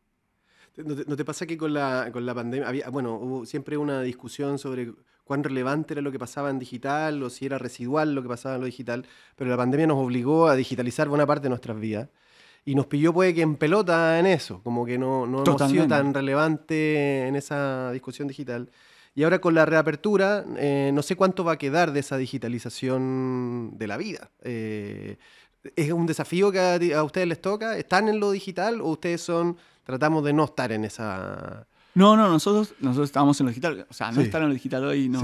¿No 0.75 1.15
te, 1.15 1.23
pasa 1.23 1.45
que 1.45 1.55
con 1.55 1.71
la, 1.71 2.09
con 2.11 2.25
la 2.25 2.33
pandemia 2.33 2.67
había, 2.67 2.89
bueno, 2.89 3.13
hubo 3.13 3.45
siempre 3.45 3.77
una 3.77 4.01
discusión 4.01 4.57
sobre 4.57 4.91
cuán 5.23 5.43
relevante 5.43 5.93
era 5.93 6.01
lo 6.01 6.11
que 6.11 6.17
pasaba 6.17 6.49
en 6.49 6.57
digital 6.57 7.21
o 7.21 7.29
si 7.29 7.45
era 7.45 7.59
residual 7.59 8.15
lo 8.15 8.23
que 8.23 8.29
pasaba 8.29 8.55
en 8.55 8.61
lo 8.61 8.65
digital, 8.65 9.05
pero 9.35 9.51
la 9.51 9.57
pandemia 9.57 9.85
nos 9.85 10.03
obligó 10.03 10.47
a 10.47 10.55
digitalizar 10.55 11.07
buena 11.07 11.27
parte 11.27 11.43
de 11.43 11.49
nuestras 11.49 11.79
vidas 11.79 12.09
y 12.65 12.73
nos 12.73 12.87
pilló 12.87 13.13
puede 13.13 13.35
que 13.35 13.43
en 13.43 13.57
pelota 13.57 14.17
en 14.17 14.25
eso, 14.25 14.63
como 14.63 14.83
que 14.87 14.97
no, 14.97 15.27
no 15.27 15.43
hemos 15.43 15.69
sido 15.69 15.87
tan 15.87 16.15
relevante 16.15 17.27
en 17.27 17.35
esa 17.35 17.91
discusión 17.91 18.27
digital. 18.27 18.71
Y 19.15 19.23
ahora 19.23 19.39
con 19.39 19.53
la 19.53 19.65
reapertura, 19.65 20.43
eh, 20.57 20.91
no 20.93 21.03
sé 21.03 21.15
cuánto 21.15 21.43
va 21.43 21.53
a 21.53 21.57
quedar 21.57 21.91
de 21.91 21.99
esa 21.99 22.17
digitalización 22.17 23.73
de 23.75 23.87
la 23.87 23.97
vida. 23.97 24.31
Eh, 24.41 25.17
¿Es 25.75 25.91
un 25.91 26.07
desafío 26.07 26.51
que 26.51 26.93
a, 26.93 27.03
ustedes 27.03 27.27
les 27.27 27.39
toca? 27.39 27.77
¿Están 27.77 28.09
en 28.09 28.19
lo 28.19 28.31
digital 28.31 28.81
o 28.81 28.87
ustedes 28.87 29.21
son, 29.21 29.57
tratamos 29.83 30.23
de 30.23 30.33
no 30.33 30.45
estar 30.45 30.71
en 30.71 30.83
esa... 30.83 31.67
No, 31.93 32.17
no, 32.17 32.27
nosotros, 32.27 32.73
nosotros 32.79 33.09
estamos 33.09 33.39
en 33.39 33.45
lo 33.45 33.49
digital. 33.51 33.85
O 33.87 33.93
sea, 33.93 34.11
no 34.11 34.21
estar 34.21 34.41
en 34.41 34.47
lo 34.47 34.53
digital 34.53 34.83
hoy 34.83 35.09
no... 35.09 35.21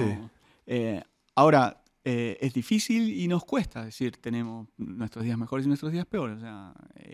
Eh, 0.67 1.01
ahora, 1.33 1.81
es 2.03 2.53
difícil 2.53 3.09
y 3.09 3.27
nos 3.27 3.43
cuesta. 3.43 3.81
Es 3.81 3.87
decir, 3.87 4.17
tenemos 4.17 4.67
nuestros 4.77 5.25
días 5.25 5.37
mejores 5.37 5.65
y 5.65 5.69
nuestros 5.69 5.91
días 5.91 6.05
peores. 6.05 6.37
O 6.37 6.41
sea, 6.41 6.73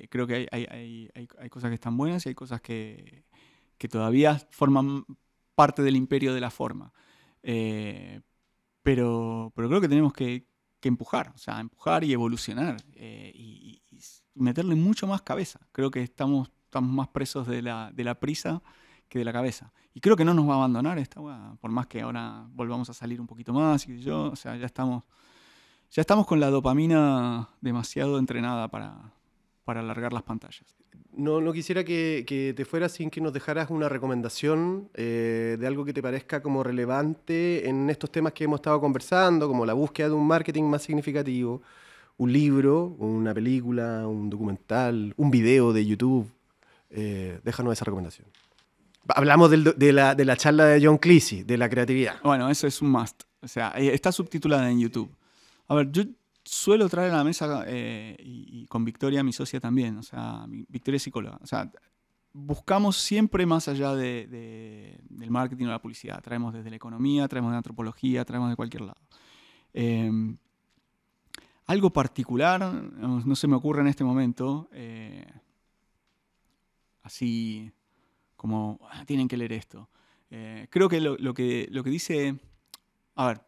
creo 0.09 0.27
que 0.27 0.35
hay, 0.35 0.47
hay, 0.51 0.65
hay, 1.13 1.27
hay, 1.37 1.49
cosas 1.49 1.69
que 1.69 1.75
están 1.75 1.97
buenas 1.97 2.25
y 2.25 2.29
hay 2.29 2.35
cosas 2.35 2.61
que, 2.61 3.23
que 3.77 3.87
todavía 3.89 4.41
forman 4.51 5.05
parte 5.55 5.81
del 5.81 5.95
imperio 5.95 6.33
de 6.33 6.41
la 6.41 6.51
forma. 6.51 6.93
Eh, 7.41 8.21
pero, 8.83 9.51
pero 9.55 9.67
creo 9.69 9.81
que 9.81 9.89
tenemos 9.89 10.13
que, 10.13 10.47
empujar, 10.83 11.31
o 11.33 11.37
sea, 11.39 11.59
empujar 11.59 12.03
y 12.03 12.13
evolucionar 12.13 12.77
eh, 12.93 13.31
y, 13.33 13.81
meterle 14.35 14.75
mucho 14.75 15.07
más 15.07 15.23
cabeza. 15.23 15.59
Creo 15.71 15.89
que 15.89 16.03
estamos, 16.03 16.51
estamos 16.65 16.91
más 16.91 17.07
presos 17.07 17.47
de 17.47 17.63
la, 17.63 17.91
de 17.91 18.03
la 18.03 18.19
prisa 18.19 18.61
que 19.09 19.17
de 19.17 19.25
la 19.25 19.33
cabeza. 19.33 19.73
Y 19.95 20.01
creo 20.01 20.15
que 20.15 20.25
no 20.25 20.33
nos 20.33 20.47
va 20.47 20.53
a 20.53 20.57
abandonar 20.57 20.99
esta 20.99 21.21
por 21.59 21.71
más 21.71 21.87
que 21.87 22.01
ahora 22.01 22.45
volvamos 22.51 22.89
a 22.89 22.93
salir 22.93 23.19
un 23.19 23.27
poquito 23.27 23.53
más 23.53 23.87
y 23.87 23.99
yo, 23.99 24.25
o 24.25 24.35
sea, 24.35 24.57
ya 24.57 24.65
estamos, 24.65 25.03
ya 25.89 26.01
estamos 26.01 26.27
con 26.27 26.39
la 26.39 26.49
dopamina 26.49 27.49
demasiado 27.61 28.19
entrenada 28.19 28.67
para, 28.67 29.13
para 29.65 29.81
alargar 29.81 30.13
las 30.13 30.23
pantallas. 30.23 30.63
No, 31.11 31.41
no 31.41 31.51
quisiera 31.51 31.83
que, 31.83 32.53
te 32.55 32.65
fueras 32.65 32.93
sin 32.93 33.09
que 33.09 33.19
nos 33.19 33.33
dejaras 33.33 33.69
una 33.69 33.89
recomendación 33.89 34.89
eh, 34.93 35.57
de 35.59 35.67
algo 35.67 35.83
que 35.83 35.93
te 35.93 36.01
parezca 36.01 36.41
como 36.41 36.63
relevante 36.63 37.67
en 37.67 37.89
estos 37.89 38.11
temas 38.11 38.33
que 38.33 38.43
hemos 38.43 38.59
estado 38.59 38.79
conversando, 38.79 39.47
como 39.47 39.65
la 39.65 39.73
búsqueda 39.73 40.09
de 40.09 40.13
un 40.13 40.27
marketing 40.27 40.63
más 40.63 40.83
significativo, 40.83 41.61
un 42.17 42.31
libro, 42.31 42.95
una 42.99 43.33
película, 43.33 44.07
un 44.07 44.29
documental, 44.29 45.13
un 45.17 45.31
video 45.31 45.73
de 45.73 45.85
YouTube. 45.85 46.31
Eh, 46.89 47.39
déjanos 47.43 47.73
esa 47.73 47.85
recomendación. 47.85 48.27
Hablamos 49.07 49.51
de, 49.51 49.93
la, 49.93 50.15
de 50.15 50.25
la 50.25 50.37
charla 50.37 50.65
de 50.65 50.85
John 50.85 50.97
Cleese, 50.97 51.43
de 51.43 51.57
la 51.57 51.69
creatividad. 51.69 52.15
Bueno, 52.23 52.49
eso 52.49 52.67
es 52.67 52.81
un 52.81 52.89
must. 52.89 53.23
O 53.41 53.47
sea, 53.47 53.73
eh, 53.77 53.93
está 53.93 54.11
subtitulada 54.11 54.69
en 54.69 54.79
YouTube. 54.79 55.09
A 55.67 55.75
ver, 55.75 55.91
yo 55.91 56.03
suelo 56.45 56.87
traer 56.87 57.11
a 57.11 57.17
la 57.17 57.23
mesa 57.23 57.63
eh, 57.67 58.15
y, 58.19 58.65
con 58.67 58.85
Victoria, 58.85 59.23
mi 59.23 59.33
socia 59.33 59.59
también, 59.59 59.97
o 59.97 60.03
sea, 60.03 60.45
Victoria 60.47 60.97
es 60.97 61.03
psicóloga, 61.03 61.39
o 61.41 61.47
sea, 61.47 61.69
buscamos 62.31 62.97
siempre 62.97 63.45
más 63.45 63.67
allá 63.67 63.95
de, 63.95 64.99
del 65.09 65.31
marketing 65.31 65.65
o 65.65 65.69
la 65.69 65.81
publicidad, 65.81 66.21
traemos 66.21 66.53
desde 66.53 66.69
la 66.69 66.75
economía, 66.75 67.27
traemos 67.27 67.51
de 67.51 67.57
antropología, 67.57 68.23
traemos 68.25 68.49
de 68.49 68.55
cualquier 68.55 68.81
lado. 68.83 69.01
Em, 69.73 70.37
algo 71.65 71.91
particular, 71.91 72.61
no, 72.61 73.35
se 73.35 73.47
me 73.47 73.55
ocurre 73.55 73.81
en 73.81 73.87
este 73.87 74.03
momento, 74.03 74.69
eh, 74.71 75.25
así 77.01 77.71
como, 78.35 78.79
ah, 78.91 79.03
tienen 79.05 79.27
que 79.27 79.37
leer 79.37 79.53
esto. 79.53 79.89
Eh, 80.29 80.67
creo 80.69 80.89
que 80.89 80.99
lo, 80.99 81.33
que 81.33 81.67
lo 81.71 81.83
que 81.83 81.89
dice, 81.89 82.37
a 83.15 83.27
ver, 83.27 83.41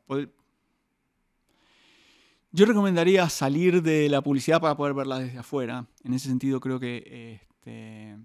yo 2.57 2.65
recomendaría 2.65 3.29
salir 3.29 3.83
de 3.83 4.09
la 4.09 4.23
publicidad 4.23 4.59
para 4.59 4.75
poder 4.75 4.95
verla 4.95 5.19
desde 5.19 5.37
afuera. 5.37 5.85
En 6.03 6.15
ese 6.15 6.27
sentido 6.27 6.59
creo 6.59 6.79
que 6.79 7.39
este, 7.43 8.17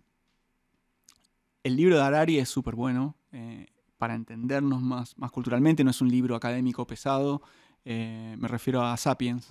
el 1.62 1.76
libro 1.76 1.96
de 1.96 2.02
Harari 2.02 2.38
es 2.38 2.48
súper 2.48 2.74
bueno 2.74 3.14
eh, 3.32 3.66
para 3.98 4.14
entendernos 4.14 4.80
más, 4.80 5.18
más 5.18 5.30
culturalmente. 5.30 5.84
No 5.84 5.90
es 5.90 6.00
un 6.00 6.08
libro 6.08 6.34
académico 6.34 6.86
pesado. 6.86 7.42
Eh, 7.84 8.34
me 8.38 8.48
refiero 8.48 8.82
a 8.82 8.96
Sapiens. 8.96 9.48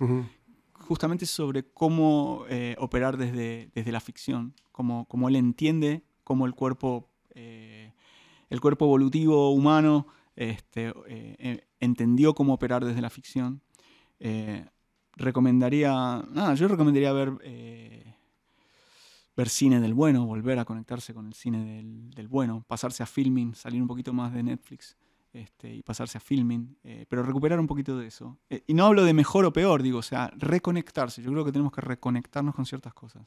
Justamente 0.72 1.26
sobre 1.26 1.62
cómo 1.62 2.44
eh, 2.48 2.74
operar 2.80 3.16
desde, 3.16 3.70
desde 3.72 3.92
la 3.92 4.00
ficción. 4.00 4.52
Cómo, 4.72 5.04
cómo 5.04 5.28
él 5.28 5.36
entiende 5.36 6.02
cómo 6.24 6.44
el 6.44 6.54
cuerpo, 6.54 7.08
el 7.36 8.60
cuerpo 8.60 8.86
evolutivo 8.86 9.50
humano 9.52 10.08
este, 10.34 10.92
entendió 11.78 12.34
cómo 12.34 12.54
operar 12.54 12.84
desde 12.84 13.00
la 13.00 13.10
ficción. 13.10 13.62
Eh, 14.24 14.64
recomendaría, 15.16 15.90
nada, 16.30 16.54
yo 16.54 16.68
recomendaría 16.68 17.12
ver, 17.12 17.32
eh, 17.42 18.14
ver 19.36 19.48
cine 19.48 19.80
del 19.80 19.94
bueno, 19.94 20.24
volver 20.26 20.60
a 20.60 20.64
conectarse 20.64 21.12
con 21.12 21.26
el 21.26 21.34
cine 21.34 21.82
del, 22.14 22.28
bueno, 22.28 22.64
pasarse 22.68 23.02
a 23.02 23.06
filming, 23.06 23.56
salir 23.56 23.82
un 23.82 23.88
poquito 23.88 24.12
más 24.12 24.32
de 24.32 24.44
Netflix 24.44 24.96
este, 25.32 25.74
y 25.74 25.82
pasarse 25.82 26.18
a 26.18 26.20
filming, 26.20 26.76
eh, 26.84 27.04
pero 27.08 27.24
recuperar 27.24 27.58
un 27.58 27.66
poquito 27.66 27.98
de 27.98 28.06
eso. 28.06 28.38
y 28.48 28.74
no 28.74 28.86
hablo 28.86 29.04
de 29.04 29.12
mejor 29.12 29.44
o 29.44 29.52
peor, 29.52 29.82
digo, 29.82 29.98
o 29.98 30.02
sea, 30.02 30.32
reconectarse. 30.36 31.20
Yo 31.20 31.32
creo 31.32 31.44
que 31.44 31.50
tenemos 31.50 31.72
que 31.72 31.80
reconectarnos 31.80 32.54
con 32.54 32.64
ciertas 32.64 32.94
cosas. 32.94 33.26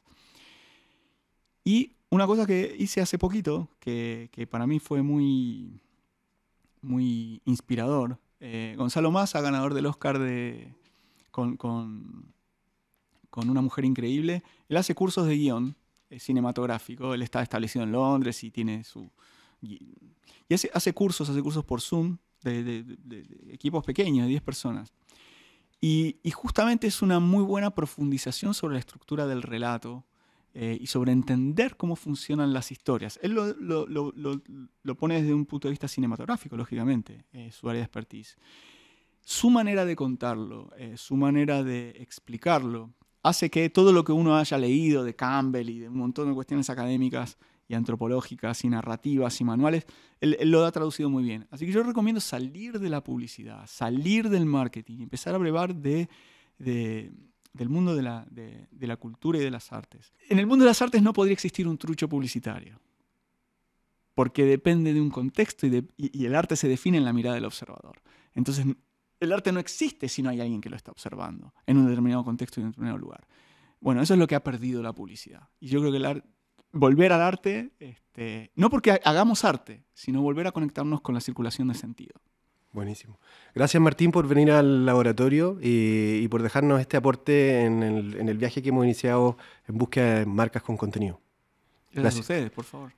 Y 1.66 1.92
una 2.10 2.26
cosa 2.26 2.46
que 2.46 2.74
hice 2.80 3.02
hace 3.02 3.18
poquito, 3.18 3.68
que, 3.80 4.30
que 4.32 4.48
para 4.48 4.66
mí 4.66 4.80
fue 4.80 5.02
muy, 5.02 5.82
muy 6.82 7.42
inspirador, 7.44 8.18
Gonzalo 8.78 9.10
Massa, 9.10 9.42
ganador 9.42 9.74
del 9.74 9.88
Oscar 9.88 10.20
de, 10.20 10.72
con, 11.36 11.58
con, 11.58 13.50
una 13.50 13.62
mujer 13.62 13.84
increíble. 13.84 14.44
Él 14.70 14.78
hace 14.78 14.96
cursos 14.96 15.28
de 15.28 15.36
guion 15.36 15.76
eh, 16.10 16.20
cinematográfico. 16.20 17.14
Él 17.14 17.22
está 17.22 17.42
establecido 17.42 17.84
en 17.84 17.92
Londres 17.92 18.42
y 18.46 18.52
tiene 18.52 18.86
su 18.86 19.12
y, 19.62 19.82
hace, 20.74 20.94
cursos, 20.94 21.30
hace 21.30 21.42
cursos 21.42 21.66
por 21.66 21.82
Zoom 21.82 22.18
de, 22.44 22.86
equipos 23.52 23.84
pequeños, 23.84 24.26
de 24.26 24.30
10 24.30 24.42
personas. 24.44 24.94
Y, 25.82 26.18
justamente 26.32 26.88
es 26.88 27.02
una 27.02 27.20
muy 27.20 27.44
buena 27.44 27.72
profundización 27.72 28.54
sobre 28.54 28.76
la 28.76 28.80
estructura 28.80 29.28
del 29.28 29.42
relato 29.42 30.06
eh, 30.54 30.78
y 30.80 30.88
sobre 30.88 31.12
entender 31.12 31.76
cómo 31.76 31.98
funcionan 31.98 32.54
las 32.54 32.72
historias. 32.72 33.20
Él 33.22 33.34
lo, 33.34 34.96
pone 34.98 35.22
desde 35.22 35.34
un 35.34 35.46
punto 35.46 35.68
de 35.68 35.72
vista 35.72 35.90
cinematográfico, 35.90 36.56
lógicamente, 36.56 37.26
eh, 37.34 37.52
su 37.52 37.68
área 37.68 37.80
de 37.80 37.86
expertise. 37.86 38.38
Su 39.28 39.50
manera 39.50 39.86
de 39.86 39.96
contarlo, 39.96 40.70
eh, 40.78 40.98
su 40.98 41.16
manera 41.16 41.64
de 41.64 41.90
explicarlo, 42.00 42.94
hace 43.24 43.50
que 43.50 43.72
todo 43.72 43.92
lo 43.92 44.04
que 44.04 44.12
uno 44.12 44.38
haya 44.38 44.56
leído 44.60 45.04
de 45.04 45.16
Campbell 45.16 45.68
y 45.68 45.80
de 45.80 45.90
un 45.90 45.98
montón 45.98 46.30
de 46.30 46.36
cuestiones 46.36 46.70
académicas 46.70 47.36
y 47.68 47.74
antropológicas 47.74 48.64
y 48.64 48.70
narrativas 48.70 49.42
y 49.42 49.44
manuales, 49.44 49.88
él, 50.22 50.38
lo 50.44 50.64
ha 50.64 50.72
traducido 50.72 51.10
muy 51.10 51.24
bien. 51.24 51.48
Así 51.50 51.66
que 51.66 51.72
yo 51.72 51.82
recomiendo 51.82 52.22
salir 52.22 52.80
de 52.80 52.88
la 52.88 53.04
publicidad, 53.04 53.66
salir 53.66 54.30
del 54.30 54.46
marketing, 54.46 55.00
empezar 55.02 55.34
a 55.34 55.40
brevar 55.40 55.74
de, 55.74 56.08
del 56.60 57.70
mundo 57.70 57.96
de 57.96 58.04
la, 58.04 58.28
de, 58.30 58.68
la, 58.82 58.98
cultura 58.98 59.40
y 59.40 59.42
de 59.42 59.50
las 59.50 59.74
artes. 59.74 60.14
En 60.30 60.38
el 60.38 60.46
mundo 60.46 60.66
de 60.66 60.70
las 60.70 60.84
artes 60.84 61.02
no 61.02 61.14
podría 61.14 61.34
existir 61.34 61.68
un 61.68 61.80
trucho 61.80 62.08
publicitario, 62.08 62.80
porque 64.14 64.46
depende 64.46 64.94
de 64.94 65.02
un 65.02 65.10
contexto 65.10 65.66
y, 65.66 65.90
y 65.98 66.26
el 66.28 66.36
arte 66.36 66.56
se 66.56 66.68
define 66.68 67.00
en 67.00 67.06
la 67.06 67.12
mirada 67.12 67.34
del 67.34 67.46
observador. 67.46 68.04
Entonces 68.36 68.68
el 69.26 69.34
arte 69.34 69.52
no 69.52 69.60
existe 69.60 70.08
si 70.08 70.22
no 70.22 70.30
hay 70.30 70.42
alguien 70.42 70.62
que 70.62 70.70
lo 70.70 70.76
está 70.76 70.92
observando 70.92 71.54
en 71.66 71.78
un 71.78 71.86
determinado 71.86 72.24
contexto 72.24 72.60
y 72.60 72.62
en 72.62 72.68
un 72.68 72.72
determinado 72.72 72.98
lugar. 72.98 73.28
Bueno, 73.80 74.02
eso 74.02 74.14
es 74.14 74.20
lo 74.20 74.28
que 74.28 74.36
ha 74.36 74.44
perdido 74.44 74.82
la 74.82 74.94
publicidad. 74.94 75.50
Y 75.60 75.68
yo 75.68 75.80
creo 75.80 75.92
que 75.92 75.98
el 75.98 76.24
volver 76.72 77.14
al 77.14 77.22
arte, 77.22 77.72
este, 77.80 78.52
no 78.56 78.70
porque 78.70 79.00
hagamos 79.04 79.44
arte, 79.46 79.84
sino 79.94 80.22
volver 80.22 80.48
a 80.48 80.52
conectarnos 80.52 81.02
con 81.02 81.16
la 81.16 81.22
circulación 81.22 81.68
de 81.68 81.76
sentido. 81.76 82.20
Buenísimo. 82.72 83.20
Gracias 83.54 83.82
Martín 83.82 84.12
por 84.12 84.28
venir 84.28 84.52
al 84.52 84.86
laboratorio 84.86 85.58
y, 85.62 86.28
por 86.28 86.44
dejarnos 86.44 86.82
este 86.82 86.98
aporte 86.98 87.64
en 87.64 87.84
el, 87.84 88.18
en 88.18 88.28
el, 88.28 88.38
viaje 88.38 88.62
que 88.62 88.70
hemos 88.70 88.84
iniciado 88.84 89.38
en 89.68 89.78
búsqueda 89.78 90.20
de 90.20 90.26
marcas 90.26 90.62
con 90.62 90.76
contenido. 90.76 91.22
Gracias, 91.94 92.18
a 92.18 92.22
ustedes, 92.22 92.52
por 92.52 92.66
favor. 92.66 92.92